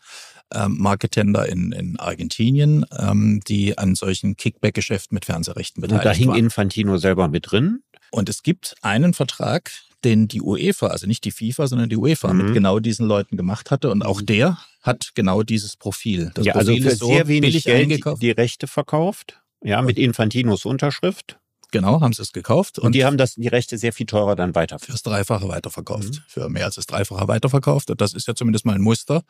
ähm, 0.55 0.77
Marketender 0.79 1.49
in, 1.49 1.73
in 1.73 1.99
Argentinien, 1.99 2.85
ähm, 2.99 3.41
die 3.47 3.79
an 3.79 3.95
solchen 3.95 4.37
Kickback-Geschäften 4.37 5.15
mit 5.15 5.25
Fernsehrechten 5.25 5.81
beteiligt 5.81 6.05
waren. 6.05 6.11
Und 6.11 6.15
da 6.15 6.19
hing 6.19 6.29
waren. 6.29 6.39
Infantino 6.39 6.97
selber 6.99 7.29
mit 7.29 7.51
drin. 7.51 7.83
Und 8.11 8.29
es 8.29 8.43
gibt 8.43 8.75
einen 8.83 9.15
Vertrag, 9.15 9.71
den 10.05 10.29
die 10.29 10.43
UEFA, 10.43 10.89
also 10.89 11.07
nicht 11.07 11.25
die 11.25 11.31
FIFA, 11.31 11.67
sondern 11.67 11.89
die 11.89 11.97
UEFA 11.97 12.33
mhm. 12.33 12.45
mit 12.45 12.55
genau 12.55 12.79
diesen 12.79 13.07
Leuten 13.07 13.37
gemacht 13.37 13.71
hatte. 13.71 13.91
Und 13.91 14.05
auch 14.05 14.21
der 14.21 14.59
hat 14.83 15.13
genau 15.15 15.43
dieses 15.43 15.77
Profil. 15.77 16.31
Das 16.35 16.45
ja, 16.45 16.55
also 16.55 16.73
Profil 16.73 16.89
also 16.89 16.97
für 16.97 17.07
so 17.07 17.13
sehr 17.15 17.29
wenig 17.29 17.65
Geld 17.65 17.83
eingekauft. 17.83 18.23
die 18.23 18.31
Rechte 18.31 18.67
verkauft. 18.67 19.41
Ja, 19.65 19.81
mit 19.81 19.99
Infantinos 19.99 20.65
Unterschrift. 20.65 21.39
Genau, 21.71 22.03
haben 22.03 22.13
sie 22.13 22.21
es 22.21 22.33
gekauft. 22.33 22.79
Und, 22.79 22.87
und, 22.87 22.95
die 22.95 23.05
haben 23.05 23.17
das, 23.17 23.35
die 23.35 23.49
Rechte 23.49 23.79
sehr 23.79 23.95
viel 23.95 24.05
teurer 24.05 24.37
dann 24.37 24.55
weiter. 24.55 24.79
Fürs 24.79 25.03
Dreifache 25.03 25.49
weiterverkauft. 25.49 26.11
Mhm. 26.11 26.19
Für 26.29 26.49
mehr 26.51 26.67
als 26.67 26.75
das 26.75 26.87
Dreifache 26.87 27.27
weiterverkauft. 27.29 27.91
Und 27.91 28.01
das 28.01 28.13
ist 28.13 28.29
ja 28.29 28.35
zumindest 28.35 28.67
mal 28.67 28.75
ein 28.75 28.83
Muster, 28.83 29.23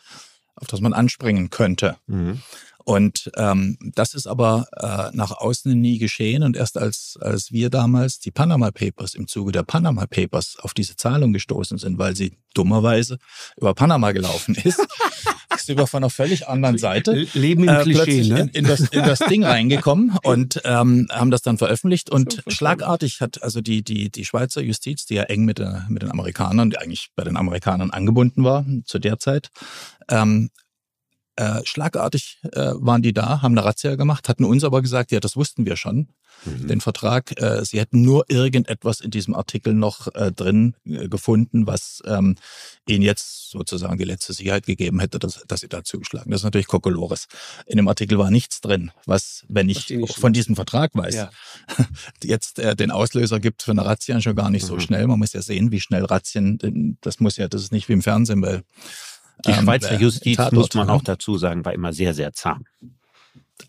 auf 0.54 0.68
das 0.68 0.80
man 0.80 0.92
anspringen 0.92 1.50
könnte. 1.50 1.96
Mhm. 2.06 2.40
Und 2.84 3.30
ähm, 3.36 3.78
das 3.94 4.14
ist 4.14 4.26
aber 4.26 4.66
äh, 4.76 5.16
nach 5.16 5.30
außen 5.30 5.72
nie 5.80 5.98
geschehen. 5.98 6.42
Und 6.42 6.56
erst 6.56 6.76
als, 6.76 7.16
als 7.20 7.52
wir 7.52 7.70
damals 7.70 8.18
die 8.18 8.30
Panama 8.30 8.70
Papers 8.70 9.14
im 9.14 9.28
Zuge 9.28 9.52
der 9.52 9.62
Panama 9.62 10.06
Papers 10.06 10.56
auf 10.60 10.74
diese 10.74 10.96
Zahlung 10.96 11.32
gestoßen 11.32 11.78
sind, 11.78 11.98
weil 11.98 12.16
sie 12.16 12.38
dummerweise 12.54 13.18
über 13.56 13.74
Panama 13.74 14.12
gelaufen 14.12 14.56
ist, 14.56 14.84
ist 15.62 15.68
über 15.68 15.86
von 15.86 16.02
einer 16.02 16.10
völlig 16.10 16.48
anderen 16.48 16.78
Seite 16.78 17.26
Leben 17.34 17.64
im 17.64 17.68
äh, 17.68 17.82
Klischee, 17.82 18.04
plötzlich 18.04 18.28
ne? 18.30 18.40
in, 18.40 18.48
in, 18.48 18.64
das, 18.64 18.80
in 18.80 19.02
das 19.02 19.18
Ding 19.20 19.44
reingekommen 19.44 20.16
und 20.22 20.60
ähm, 20.64 21.08
haben 21.10 21.30
das 21.30 21.42
dann 21.42 21.58
veröffentlicht. 21.58 22.10
Und 22.10 22.42
schlagartig 22.48 23.20
hat 23.20 23.42
also 23.42 23.60
die, 23.60 23.82
die, 23.82 24.10
die 24.10 24.24
Schweizer 24.24 24.60
Justiz, 24.60 25.06
die 25.06 25.14
ja 25.14 25.24
eng 25.24 25.44
mit, 25.44 25.58
der, 25.58 25.86
mit 25.88 26.02
den 26.02 26.10
Amerikanern, 26.10 26.70
die 26.70 26.78
eigentlich 26.78 27.10
bei 27.14 27.24
den 27.24 27.36
Amerikanern 27.36 27.90
angebunden 27.90 28.44
war 28.44 28.64
zu 28.84 28.98
der 28.98 29.18
Zeit, 29.18 29.50
ähm, 30.08 30.50
Äh, 31.34 31.62
schlagartig 31.64 32.40
äh, 32.52 32.72
waren 32.74 33.00
die 33.00 33.14
da, 33.14 33.40
haben 33.40 33.56
eine 33.56 33.64
Razzia 33.64 33.94
gemacht, 33.94 34.28
hatten 34.28 34.44
uns 34.44 34.64
aber 34.64 34.82
gesagt, 34.82 35.12
ja, 35.12 35.20
das 35.20 35.34
wussten 35.34 35.64
wir 35.64 35.76
schon, 35.76 36.08
mhm. 36.44 36.68
den 36.68 36.82
Vertrag. 36.82 37.40
Äh, 37.40 37.64
sie 37.64 37.80
hätten 37.80 38.02
nur 38.02 38.26
irgendetwas 38.28 39.00
in 39.00 39.10
diesem 39.10 39.34
Artikel 39.34 39.72
noch 39.72 40.14
äh, 40.14 40.30
drin 40.30 40.74
äh, 40.84 41.08
gefunden, 41.08 41.66
was 41.66 42.02
ähm, 42.04 42.36
ihnen 42.86 43.00
jetzt 43.00 43.50
sozusagen 43.50 43.96
die 43.96 44.04
letzte 44.04 44.34
Sicherheit 44.34 44.66
gegeben 44.66 45.00
hätte, 45.00 45.18
dass, 45.18 45.42
dass 45.48 45.60
sie 45.60 45.68
da 45.68 45.82
zugeschlagen. 45.82 46.30
Das 46.30 46.40
ist 46.40 46.44
natürlich 46.44 46.66
Kokolores. 46.66 47.28
In 47.64 47.78
dem 47.78 47.88
Artikel 47.88 48.18
war 48.18 48.30
nichts 48.30 48.60
drin, 48.60 48.90
was, 49.06 49.46
wenn 49.48 49.70
ich 49.70 49.98
von 50.14 50.34
diesem 50.34 50.54
Vertrag 50.54 50.90
weiß, 50.94 51.14
ja. 51.14 51.30
jetzt 52.22 52.58
äh, 52.58 52.76
den 52.76 52.90
Auslöser 52.90 53.40
gibt 53.40 53.62
für 53.62 53.70
eine 53.70 53.86
Razzia 53.86 54.20
schon 54.20 54.36
gar 54.36 54.50
nicht 54.50 54.64
mhm. 54.64 54.68
so 54.68 54.80
schnell. 54.80 55.06
Man 55.06 55.18
muss 55.18 55.32
ja 55.32 55.40
sehen, 55.40 55.70
wie 55.70 55.80
schnell 55.80 56.04
Razzien, 56.04 56.98
das 57.00 57.20
muss 57.20 57.38
ja, 57.38 57.48
das 57.48 57.62
ist 57.62 57.72
nicht 57.72 57.88
wie 57.88 57.94
im 57.94 58.02
Fernsehen, 58.02 58.42
weil 58.42 58.64
die 59.46 59.50
ähm, 59.50 59.64
Schweizer 59.64 59.98
Justiz, 59.98 60.36
Tatort, 60.36 60.54
muss 60.54 60.74
man 60.74 60.90
auch 60.90 61.02
dazu 61.02 61.36
sagen, 61.36 61.64
war 61.64 61.72
immer 61.72 61.92
sehr, 61.92 62.14
sehr 62.14 62.32
zahm. 62.32 62.64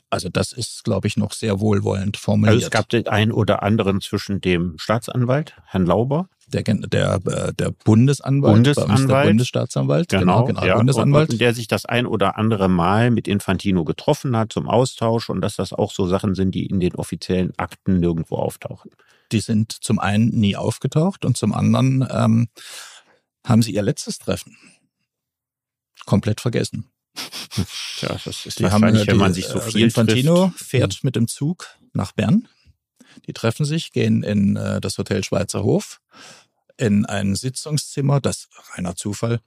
Also 0.09 0.30
das 0.30 0.51
ist, 0.51 0.84
glaube 0.84 1.07
ich, 1.07 1.17
noch 1.17 1.34
sehr 1.34 1.59
wohlwollend 1.59 2.17
formuliert. 2.17 2.53
Also 2.53 2.65
es 2.67 2.71
gab 2.71 2.88
den 2.89 3.07
einen 3.07 3.32
oder 3.32 3.63
anderen 3.63 3.99
zwischen 3.99 4.41
dem 4.41 4.78
Staatsanwalt, 4.78 5.55
Herrn 5.65 5.86
Lauber. 5.86 6.30
Der, 6.47 6.61
der, 6.61 7.19
äh, 7.26 7.53
der 7.53 7.71
Bundesanwalt, 7.71 8.53
Bundesanwalt 8.53 9.09
der 9.09 9.24
Bundesstaatsanwalt, 9.24 10.09
genau, 10.09 10.45
genau 10.45 10.63
ja, 10.63 10.76
Bundesanwalt. 10.76 11.30
Und, 11.30 11.34
und 11.34 11.41
der 11.41 11.55
sich 11.55 11.67
das 11.67 11.86
ein 11.86 12.05
oder 12.05 12.38
andere 12.38 12.69
Mal 12.69 13.09
mit 13.09 13.28
Infantino 13.28 13.84
getroffen 13.84 14.38
hat 14.38 14.53
zum 14.53 14.69
Austausch 14.69 15.32
und 15.32 15.41
dass 15.41 15.55
das 15.55 15.74
auch 15.74 15.91
so 15.91 16.05
Sachen 16.05 16.36
sind, 16.36 16.53
die 16.53 16.67
in 16.67 16.80
den 16.80 16.93
offiziellen 16.93 17.53
Akten 17.57 17.99
nirgendwo 17.99 18.36
auftauchen. 18.36 18.91
Die 19.32 19.39
sind 19.39 19.71
zum 19.71 19.97
einen 19.97 20.30
nie 20.30 20.55
aufgetaucht 20.55 21.26
und 21.26 21.38
zum 21.38 21.53
anderen 21.53 22.07
ähm, 22.11 22.49
haben 23.43 23.63
sie 23.63 23.74
ihr 23.74 23.82
letztes 23.82 24.19
Treffen 24.19 24.55
komplett 26.05 26.41
vergessen. 26.41 26.89
Ja, 28.01 28.17
das 28.25 28.45
ist 28.45 28.59
die 28.59 28.63
wahrscheinlich, 28.63 29.01
haben, 29.01 29.07
wenn 29.07 29.17
man 29.17 29.33
sich 29.33 29.45
so 29.45 29.59
also 29.59 29.71
viel 29.71 29.83
Infantino 29.83 30.47
trifft. 30.47 30.65
fährt 30.65 30.93
hm. 30.93 30.99
mit 31.03 31.15
dem 31.15 31.27
Zug 31.27 31.67
nach 31.93 32.11
Bern. 32.11 32.47
Die 33.27 33.33
treffen 33.33 33.65
sich, 33.65 33.91
gehen 33.91 34.23
in 34.23 34.55
äh, 34.55 34.81
das 34.81 34.97
Hotel 34.97 35.23
Schweizer 35.23 35.63
Hof, 35.63 36.01
in 36.77 37.05
ein 37.05 37.35
Sitzungszimmer, 37.35 38.19
das 38.19 38.49
reiner 38.73 38.95
Zufall, 38.95 39.39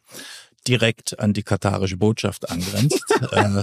direkt 0.68 1.18
an 1.18 1.32
die 1.32 1.42
katarische 1.42 1.96
Botschaft 1.96 2.48
angrenzt. 2.48 3.04
äh, 3.32 3.62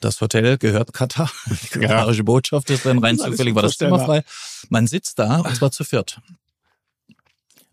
das 0.00 0.20
Hotel 0.20 0.58
gehört 0.58 0.92
Katar. 0.92 1.30
Die 1.46 1.80
katarische 1.80 2.18
ja. 2.18 2.24
Botschaft 2.24 2.70
ist 2.70 2.84
drin, 2.84 2.98
rein 2.98 3.18
zufällig 3.18 3.54
war 3.54 3.62
das 3.62 3.76
Zimmer 3.76 4.04
frei. 4.04 4.24
Man 4.68 4.86
sitzt 4.86 5.18
da 5.18 5.40
und 5.40 5.56
zwar 5.56 5.72
zu 5.72 5.84
viert. 5.84 6.20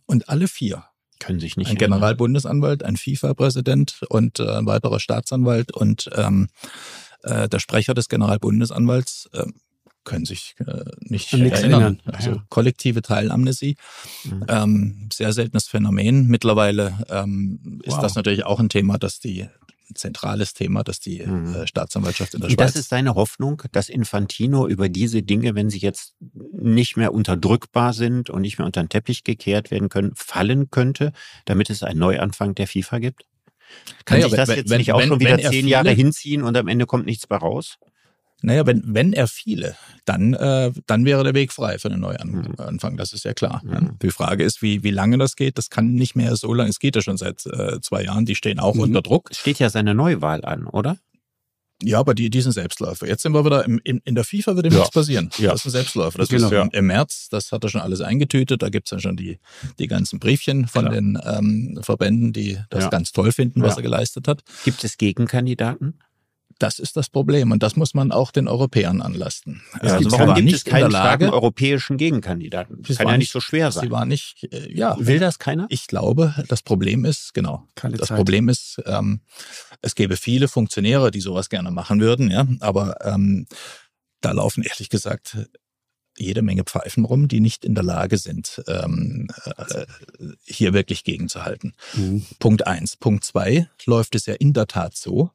Und 0.05 0.27
alle 0.29 0.47
vier 0.47 0.85
können 1.19 1.39
sich 1.39 1.57
nicht. 1.57 1.69
Ein 1.69 1.77
Generalbundesanwalt, 1.77 2.83
ein 2.83 2.97
FIFA-Präsident 2.97 4.01
und 4.09 4.39
äh, 4.39 4.49
ein 4.49 4.65
weiterer 4.65 4.99
Staatsanwalt 4.99 5.71
und 5.73 6.09
ähm, 6.15 6.47
äh, 7.23 7.49
der 7.49 7.59
Sprecher 7.59 7.93
des 7.93 8.09
Generalbundesanwalts 8.09 9.29
äh, 9.33 9.45
können 10.05 10.25
sich 10.25 10.55
äh, 10.59 10.85
nicht 11.01 11.33
erinnern. 11.33 11.61
erinnern. 11.61 11.99
Also 12.05 12.31
ja. 12.31 12.43
kollektive 12.49 13.01
Teilamnesie, 13.01 13.75
mhm. 14.23 14.45
ähm, 14.47 15.09
sehr 15.13 15.33
seltenes 15.33 15.67
Phänomen. 15.67 16.27
Mittlerweile 16.27 17.05
ähm, 17.09 17.79
ist 17.83 17.93
wow. 17.93 18.01
das 18.01 18.15
natürlich 18.15 18.45
auch 18.45 18.59
ein 18.59 18.69
Thema, 18.69 18.97
das 18.97 19.19
die 19.19 19.47
zentrales 19.93 20.53
Thema, 20.53 20.83
dass 20.83 20.99
die 20.99 21.25
mhm. 21.25 21.55
Äh, 21.55 21.67
Staatsanwaltschaft 21.67 22.33
in 22.33 22.41
der 22.41 22.49
Schweiz. 22.49 22.57
Das 22.57 22.75
ist 22.75 22.89
seine 22.89 23.15
Hoffnung, 23.15 23.63
dass 23.71 23.89
Infantino 23.89 24.67
über 24.67 24.89
diese 24.89 25.23
Dinge, 25.23 25.55
wenn 25.55 25.69
sie 25.69 25.79
jetzt 25.79 26.15
nicht 26.19 26.97
mehr 26.97 27.13
unterdrückbar 27.13 27.93
sind 27.93 28.29
und 28.29 28.41
nicht 28.41 28.57
mehr 28.57 28.65
unter 28.65 28.83
den 28.83 28.89
Teppich 28.89 29.23
gekehrt 29.23 29.71
werden 29.71 29.89
können, 29.89 30.13
fallen 30.15 30.69
könnte, 30.69 31.11
damit 31.45 31.69
es 31.69 31.83
einen 31.83 31.99
Neuanfang 31.99 32.55
der 32.55 32.67
FIFA 32.67 32.99
gibt? 32.99 33.25
Kann 34.05 34.17
naja, 34.17 34.29
sich 34.29 34.37
das 34.37 34.49
wenn, 34.49 34.57
jetzt 34.57 34.69
wenn, 34.69 34.77
nicht 34.79 34.93
auch 34.93 34.99
wenn, 34.99 35.09
schon 35.09 35.19
wieder 35.19 35.37
zehn 35.37 35.67
Jahre 35.67 35.91
hinziehen 35.91 36.43
und 36.43 36.57
am 36.57 36.67
Ende 36.67 36.85
kommt 36.85 37.05
nichts 37.05 37.29
mehr 37.29 37.39
raus? 37.39 37.77
Naja, 38.41 38.65
wenn, 38.65 38.83
wenn 38.85 39.13
er 39.13 39.27
fiele, 39.27 39.75
dann, 40.05 40.33
äh, 40.33 40.71
dann 40.87 41.05
wäre 41.05 41.23
der 41.23 41.33
Weg 41.33 41.51
frei 41.51 41.77
für 41.77 41.89
einen 41.89 42.01
Neuanfang, 42.01 42.93
mhm. 42.93 42.97
das 42.97 43.11
ist 43.11 43.25
ja 43.25 43.33
klar. 43.33 43.61
Mhm. 43.63 43.97
Die 44.01 44.11
Frage 44.11 44.43
ist, 44.43 44.61
wie, 44.61 44.83
wie 44.83 44.91
lange 44.91 45.17
das 45.17 45.35
geht. 45.35 45.57
Das 45.57 45.69
kann 45.69 45.93
nicht 45.93 46.15
mehr 46.15 46.35
so 46.35 46.53
lange, 46.53 46.69
es 46.69 46.79
geht 46.79 46.95
ja 46.95 47.01
schon 47.01 47.17
seit 47.17 47.45
äh, 47.45 47.81
zwei 47.81 48.03
Jahren, 48.03 48.25
die 48.25 48.35
stehen 48.35 48.59
auch 48.59 48.75
mhm. 48.75 48.81
unter 48.81 49.01
Druck. 49.01 49.29
Steht 49.33 49.59
ja 49.59 49.69
seine 49.69 49.93
Neuwahl 49.93 50.45
an, 50.45 50.67
oder? 50.67 50.97
Ja, 51.81 51.99
aber 51.99 52.13
die, 52.13 52.29
die 52.29 52.41
sind 52.41 52.51
Selbstläufer. 52.51 53.07
Jetzt 53.07 53.21
sind 53.21 53.31
wir 53.31 53.45
wieder 53.45 53.63
im, 53.63 53.79
in, 53.85 54.01
in 54.03 54.15
der 54.15 54.25
FIFA 54.25 54.55
wird 54.57 54.65
ihm 54.65 54.73
ja. 54.73 54.79
nichts 54.79 54.93
passieren. 54.93 55.29
Ja. 55.37 55.51
Das 55.51 55.61
ist 55.61 55.67
ein 55.67 55.71
Selbstläufer. 55.71 56.17
Das 56.17 56.27
genau. 56.27 56.47
ist 56.47 56.51
ja. 56.51 56.67
im 56.73 56.87
März, 56.87 57.29
das 57.29 57.53
hat 57.53 57.63
er 57.63 57.69
schon 57.69 57.79
alles 57.79 58.01
eingetütet. 58.01 58.61
Da 58.61 58.69
gibt's 58.69 58.91
ja 58.91 58.99
schon 58.99 59.15
die, 59.15 59.39
die 59.79 59.87
ganzen 59.87 60.19
Briefchen 60.19 60.67
von 60.67 60.85
Klar. 60.85 60.95
den 60.95 61.17
ähm, 61.23 61.79
Verbänden, 61.81 62.33
die 62.33 62.57
das 62.69 62.85
ja. 62.85 62.89
ganz 62.89 63.13
toll 63.13 63.31
finden, 63.31 63.61
was 63.61 63.77
er 63.77 63.83
geleistet 63.83 64.27
hat. 64.27 64.43
Gibt 64.65 64.83
es 64.83 64.97
Gegenkandidaten? 64.97 65.99
Das 66.59 66.77
ist 66.77 66.97
das 66.97 67.09
Problem 67.09 67.51
und 67.51 67.63
das 67.63 67.77
muss 67.77 67.93
man 67.93 68.11
auch 68.11 68.31
den 68.31 68.49
Europäern 68.49 69.01
anlasten. 69.01 69.61
Ja, 69.81 69.95
also 69.95 70.11
warum 70.11 70.35
gibt 70.35 70.51
es 70.51 70.65
keinen 70.65 70.91
starken 70.91 71.29
europäischen 71.29 71.97
Gegenkandidaten? 71.97 72.83
Das 72.83 72.97
kann 72.97 73.07
ja 73.07 73.17
nicht 73.17 73.31
so 73.31 73.39
schwer 73.39 73.71
sein. 73.71 73.85
Sie 73.85 73.91
war 73.91 74.05
nicht, 74.05 74.47
äh, 74.51 74.71
ja. 74.71 74.95
Will 74.99 75.19
das 75.19 75.39
keiner? 75.39 75.67
Ich 75.69 75.87
glaube, 75.87 76.35
das 76.49 76.61
Problem 76.61 77.05
ist, 77.05 77.33
genau, 77.33 77.65
Keine 77.75 77.97
das 77.97 78.09
Zeit. 78.09 78.17
Problem 78.17 78.49
ist, 78.49 78.81
ähm, 78.85 79.21
es 79.81 79.95
gäbe 79.95 80.17
viele 80.17 80.49
Funktionäre, 80.49 81.11
die 81.11 81.21
sowas 81.21 81.49
gerne 81.49 81.71
machen 81.71 82.01
würden, 82.01 82.29
ja, 82.29 82.45
aber 82.59 82.97
ähm, 83.05 83.47
da 84.19 84.33
laufen 84.33 84.63
ehrlich 84.63 84.89
gesagt 84.89 85.37
jede 86.17 86.41
Menge 86.41 86.65
Pfeifen 86.65 87.05
rum, 87.05 87.29
die 87.29 87.39
nicht 87.39 87.63
in 87.63 87.75
der 87.75 87.83
Lage 87.85 88.17
sind, 88.17 88.61
ähm, 88.67 89.29
äh, 89.45 89.85
hier 90.43 90.73
wirklich 90.73 91.05
gegenzuhalten. 91.05 91.73
Mhm. 91.93 92.25
Punkt 92.39 92.67
eins. 92.67 92.97
Punkt 92.97 93.23
zwei 93.23 93.69
läuft 93.85 94.15
es 94.15 94.25
ja 94.25 94.33
in 94.33 94.51
der 94.51 94.67
Tat 94.67 94.97
so, 94.97 95.31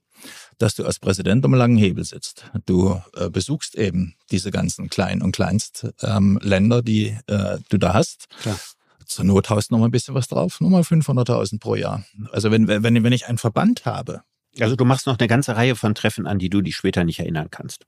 dass 0.59 0.75
du 0.75 0.85
als 0.85 0.99
Präsident 0.99 1.45
am 1.45 1.55
langen 1.55 1.77
Hebel 1.77 2.05
sitzt. 2.05 2.51
Du 2.67 3.01
äh, 3.15 3.31
besuchst 3.31 3.77
eben 3.77 4.15
diese 4.31 4.51
ganzen 4.51 4.89
Klein- 4.89 5.23
und 5.23 5.33
Kleinstländer, 5.33 6.79
ähm, 6.79 6.85
die 6.85 7.17
äh, 7.27 7.59
du 7.69 7.79
da 7.79 7.95
hast. 7.95 8.29
Klar. 8.41 8.59
Zur 9.07 9.25
Not 9.25 9.51
haust 9.51 9.71
noch 9.71 9.79
mal 9.79 9.87
ein 9.87 9.91
bisschen 9.91 10.15
was 10.15 10.29
drauf, 10.29 10.61
nochmal 10.61 10.83
500.000 10.83 11.61
pro 11.61 11.75
Jahr. 11.75 12.05
Also 12.33 12.51
wenn, 12.51 12.69
wenn, 12.69 13.03
wenn 13.03 13.13
ich 13.13 13.27
einen 13.27 13.39
Verband 13.39 13.85
habe. 13.85 14.23
Also 14.61 14.77
du 14.77 14.85
machst 14.85 15.07
noch 15.07 15.19
eine 15.19 15.29
ganze 15.29 15.57
Reihe 15.57 15.77
von 15.77 15.95
Treffen 15.95 16.27
an, 16.27 16.39
die 16.39 16.49
du 16.49 16.63
dich 16.63 16.77
später 16.77 17.05
nicht 17.05 17.19
erinnern 17.19 17.49
kannst. 17.51 17.87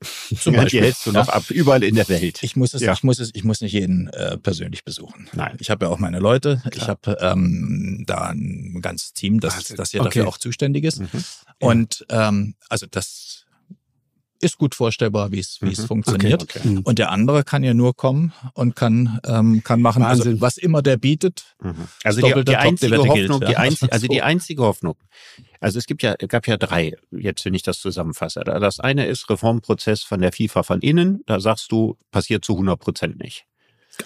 Zum 0.40 0.54
ja, 0.54 0.62
Beispiel. 0.62 0.80
Die 0.80 0.86
hältst 0.86 1.06
du 1.06 1.12
noch 1.12 1.28
ab, 1.28 1.50
überall 1.50 1.82
in 1.82 1.94
der 1.94 2.08
Welt. 2.08 2.42
Ich 2.42 2.56
muss 2.56 2.72
es, 2.72 2.80
ja. 2.80 2.92
ich 2.92 3.02
muss 3.02 3.18
es, 3.18 3.30
ich 3.34 3.44
muss 3.44 3.60
nicht 3.60 3.72
jeden 3.72 4.08
äh, 4.08 4.38
persönlich 4.38 4.84
besuchen. 4.84 5.28
Nein. 5.32 5.56
Ich 5.60 5.70
habe 5.70 5.84
ja 5.84 5.90
auch 5.90 5.98
meine 5.98 6.18
Leute. 6.20 6.62
Klar. 6.70 6.72
Ich 6.74 6.88
habe 6.88 7.18
ähm, 7.20 8.04
da 8.06 8.28
ein 8.28 8.80
ganzes 8.80 9.12
Team, 9.12 9.40
das, 9.40 9.64
das 9.68 9.90
hier 9.90 10.00
okay. 10.00 10.08
dafür 10.08 10.28
auch 10.28 10.38
zuständig 10.38 10.84
ist. 10.84 11.00
Mhm. 11.00 11.24
Und 11.60 12.06
ähm, 12.08 12.54
also 12.68 12.86
das 12.90 13.19
ist 14.40 14.58
gut 14.58 14.74
vorstellbar, 14.74 15.32
wie 15.32 15.38
es 15.38 15.58
wie 15.60 15.72
es 15.72 15.80
mhm. 15.80 15.86
funktioniert. 15.86 16.42
Okay, 16.42 16.58
okay. 16.58 16.68
Mhm. 16.68 16.80
Und 16.80 16.98
der 16.98 17.10
andere 17.10 17.44
kann 17.44 17.62
ja 17.62 17.74
nur 17.74 17.94
kommen 17.94 18.32
und 18.54 18.74
kann 18.74 19.20
ähm, 19.26 19.62
kann 19.62 19.80
machen, 19.80 20.02
also 20.02 20.40
was 20.40 20.56
immer 20.56 20.82
der 20.82 20.96
bietet. 20.96 21.56
Mhm. 21.62 21.88
Also 22.04 22.20
die, 22.20 22.44
die 22.44 22.56
einzige 22.56 22.98
Hoffnung, 22.98 23.40
gilt, 23.40 23.48
die 23.48 23.56
einzige, 23.56 23.92
also 23.92 24.06
die 24.06 24.22
einzige 24.22 24.62
Hoffnung. 24.62 24.96
Also 25.60 25.78
es 25.78 25.86
gibt 25.86 26.02
ja 26.02 26.14
gab 26.14 26.46
ja 26.46 26.56
drei 26.56 26.94
jetzt, 27.10 27.44
wenn 27.44 27.54
ich 27.54 27.62
das 27.62 27.80
zusammenfasse. 27.80 28.40
Das 28.40 28.80
eine 28.80 29.06
ist 29.06 29.28
Reformprozess 29.28 30.02
von 30.02 30.20
der 30.20 30.32
FIFA 30.32 30.62
von 30.62 30.80
innen. 30.80 31.22
Da 31.26 31.40
sagst 31.40 31.70
du 31.70 31.96
passiert 32.10 32.44
zu 32.44 32.54
100 32.54 32.80
Prozent 32.80 33.18
nicht. 33.20 33.46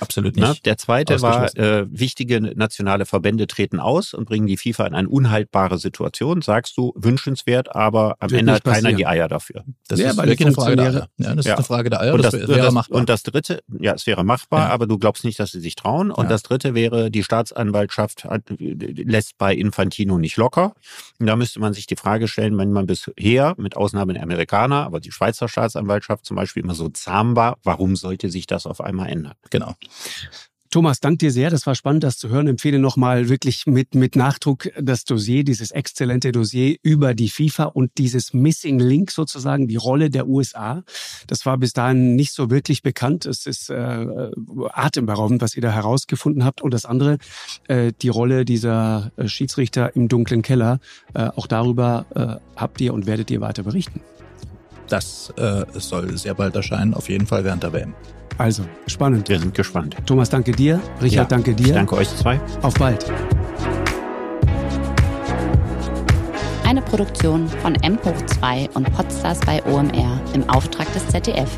Absolut 0.01 0.37
nicht. 0.37 0.45
Na, 0.45 0.55
der 0.65 0.79
zweite 0.79 1.23
war, 1.23 1.55
äh, 1.57 1.87
wichtige 1.91 2.41
nationale 2.41 3.07
Verbände 3.07 3.47
treten 3.47 3.81
aus 3.81 4.15
und 4.15 4.27
bringen 4.27 4.47
die 4.47 4.57
FIFA 4.57 4.87
in 4.87 4.95
eine 4.95 5.09
unhaltbare 5.09 5.79
Situation. 5.79 6.43
Sagst 6.43 6.77
du, 6.77 6.93
wünschenswert, 6.97 7.75
aber 7.75 8.17
am 8.21 8.31
Wird 8.31 8.41
Ende 8.41 8.53
hat 8.55 8.65
keiner 8.65 8.93
die 8.93 9.07
Eier 9.07 9.29
dafür. 9.29 9.65
Das 9.89 10.01
ja, 10.01 10.11
ist 10.11 10.17
wirklich 10.17 10.41
eine 10.41 10.53
Frage 10.53 10.77
der 10.77 10.85
Eier. 10.87 11.09
Ja, 11.19 11.35
das 11.35 11.45
ja. 11.45 11.53
ist 11.53 11.59
eine 11.59 11.65
Frage 11.65 11.91
der 11.91 12.01
Eier. 12.01 12.15
Und 12.15 12.25
das, 12.25 12.33
das 12.33 12.49
wäre 12.49 12.61
das, 12.61 12.75
machbar. 12.75 12.99
Und 12.99 13.09
das 13.09 13.23
dritte, 13.23 13.63
ja, 13.81 13.95
es 13.95 14.07
wäre 14.07 14.25
machbar, 14.25 14.69
ja. 14.69 14.75
aber 14.75 14.87
du 14.87 14.99
glaubst 14.99 15.25
nicht, 15.25 15.39
dass 15.39 15.51
sie 15.51 15.61
sich 15.61 15.75
trauen. 15.75 16.11
Und 16.11 16.25
ja. 16.25 16.31
das 16.31 16.43
dritte 16.43 16.75
wäre, 16.75 17.11
die 17.11 17.23
Staatsanwaltschaft 17.23 18.25
hat, 18.25 18.43
lässt 18.59 19.39
bei 19.39 19.55
Infantino 19.55 20.19
nicht 20.19 20.37
locker. 20.37 20.75
Und 21.19 21.27
da 21.27 21.37
müsste 21.37 21.61
man 21.61 21.75
sich 21.75 21.87
die 21.87 21.97
Frage 21.97 22.29
stellen, 22.29 22.57
wenn 22.59 22.73
man 22.73 22.87
bisher, 22.87 23.55
mit 23.57 23.77
Ausnahme 23.77 24.15
der 24.15 24.23
Amerikaner, 24.23 24.85
aber 24.85 25.01
die 25.01 25.13
Schweizer 25.13 25.49
Staatsanwaltschaft 25.49 26.25
zum 26.25 26.37
Beispiel 26.37 26.63
immer 26.63 26.75
so 26.75 26.89
zahm 26.89 27.37
war, 27.37 27.59
warum 27.63 27.97
sollte 27.97 28.31
sich 28.31 28.47
das 28.47 28.67
auf 28.67 28.81
einmal 28.81 29.09
ändern? 29.09 29.35
Genau. 29.51 29.75
Thomas, 30.75 30.99
dank 30.99 31.21
dir 31.21 31.31
sehr. 31.31 31.51
Das 31.51 31.69
war 31.69 31.77
spannend, 31.77 32.03
das 32.03 32.19
zu 32.19 32.31
hören. 32.31 32.49
Empfehle 32.49 32.81
nochmal 32.81 33.29
wirklich 33.29 33.65
mit, 33.67 33.95
mit 33.95 34.17
Nachdruck 34.17 34.71
das 34.77 35.05
Dossier, 35.05 35.45
dieses 35.45 35.71
exzellente 35.71 36.33
Dossier 36.33 36.79
über 36.83 37.15
die 37.15 37.29
FIFA 37.29 37.67
und 37.67 37.93
dieses 37.97 38.35
Missing 38.35 38.81
Link 38.81 39.13
sozusagen, 39.13 39.69
die 39.69 39.77
Rolle 39.77 40.11
der 40.11 40.27
USA. 40.27 40.83
Das 41.29 41.47
war 41.47 41.59
bis 41.59 41.75
dahin 41.75 42.17
nicht 42.17 42.33
so 42.33 42.51
wirklich 42.51 42.83
bekannt. 42.83 43.25
Es 43.25 43.47
ist 43.47 43.71
äh, 43.71 44.07
atemberaubend, 44.73 45.43
was 45.43 45.55
ihr 45.55 45.63
da 45.63 45.71
herausgefunden 45.71 46.45
habt. 46.45 46.61
Und 46.61 46.75
das 46.75 46.87
andere, 46.87 47.19
äh, 47.69 47.93
die 48.03 48.09
Rolle 48.09 48.45
dieser 48.45 49.13
äh, 49.17 49.29
Schiedsrichter 49.29 49.95
im 49.95 50.09
dunklen 50.09 50.43
Keller. 50.43 50.81
Äh, 51.15 51.29
auch 51.37 51.47
darüber 51.47 52.07
äh, 52.17 52.59
habt 52.59 52.81
ihr 52.81 52.95
und 52.95 53.07
werdet 53.07 53.31
ihr 53.31 53.41
weiter 53.41 53.63
berichten. 53.63 54.01
Das 54.89 55.33
äh, 55.37 55.65
soll 55.75 56.17
sehr 56.19 56.35
bald 56.35 56.57
erscheinen, 56.57 56.95
auf 56.95 57.09
jeden 57.09 57.29
Fall 57.29 57.45
während 57.45 57.63
der 57.63 57.73
WM. 57.73 57.95
Also, 58.39 58.65
spannend. 58.87 59.29
Wir 59.29 59.39
sind 59.39 59.55
gespannt. 59.55 59.97
Thomas, 60.07 60.29
danke 60.29 60.53
dir. 60.53 60.81
Richard, 61.01 61.13
ja, 61.13 61.25
danke 61.25 61.55
dir. 61.55 61.75
danke 61.75 61.97
euch 61.97 62.09
zwei. 62.17 62.41
Auf 62.63 62.75
bald. 62.75 63.05
Eine 66.65 66.83
Produktion 66.83 67.47
von 67.63 67.75
M 67.77 67.99
hoch 68.05 68.27
2 68.27 68.71
und 68.75 68.93
Podstars 68.93 69.39
bei 69.41 69.63
OMR 69.65 70.21
im 70.35 70.49
Auftrag 70.49 70.93
des 70.93 71.07
ZDF. 71.07 71.49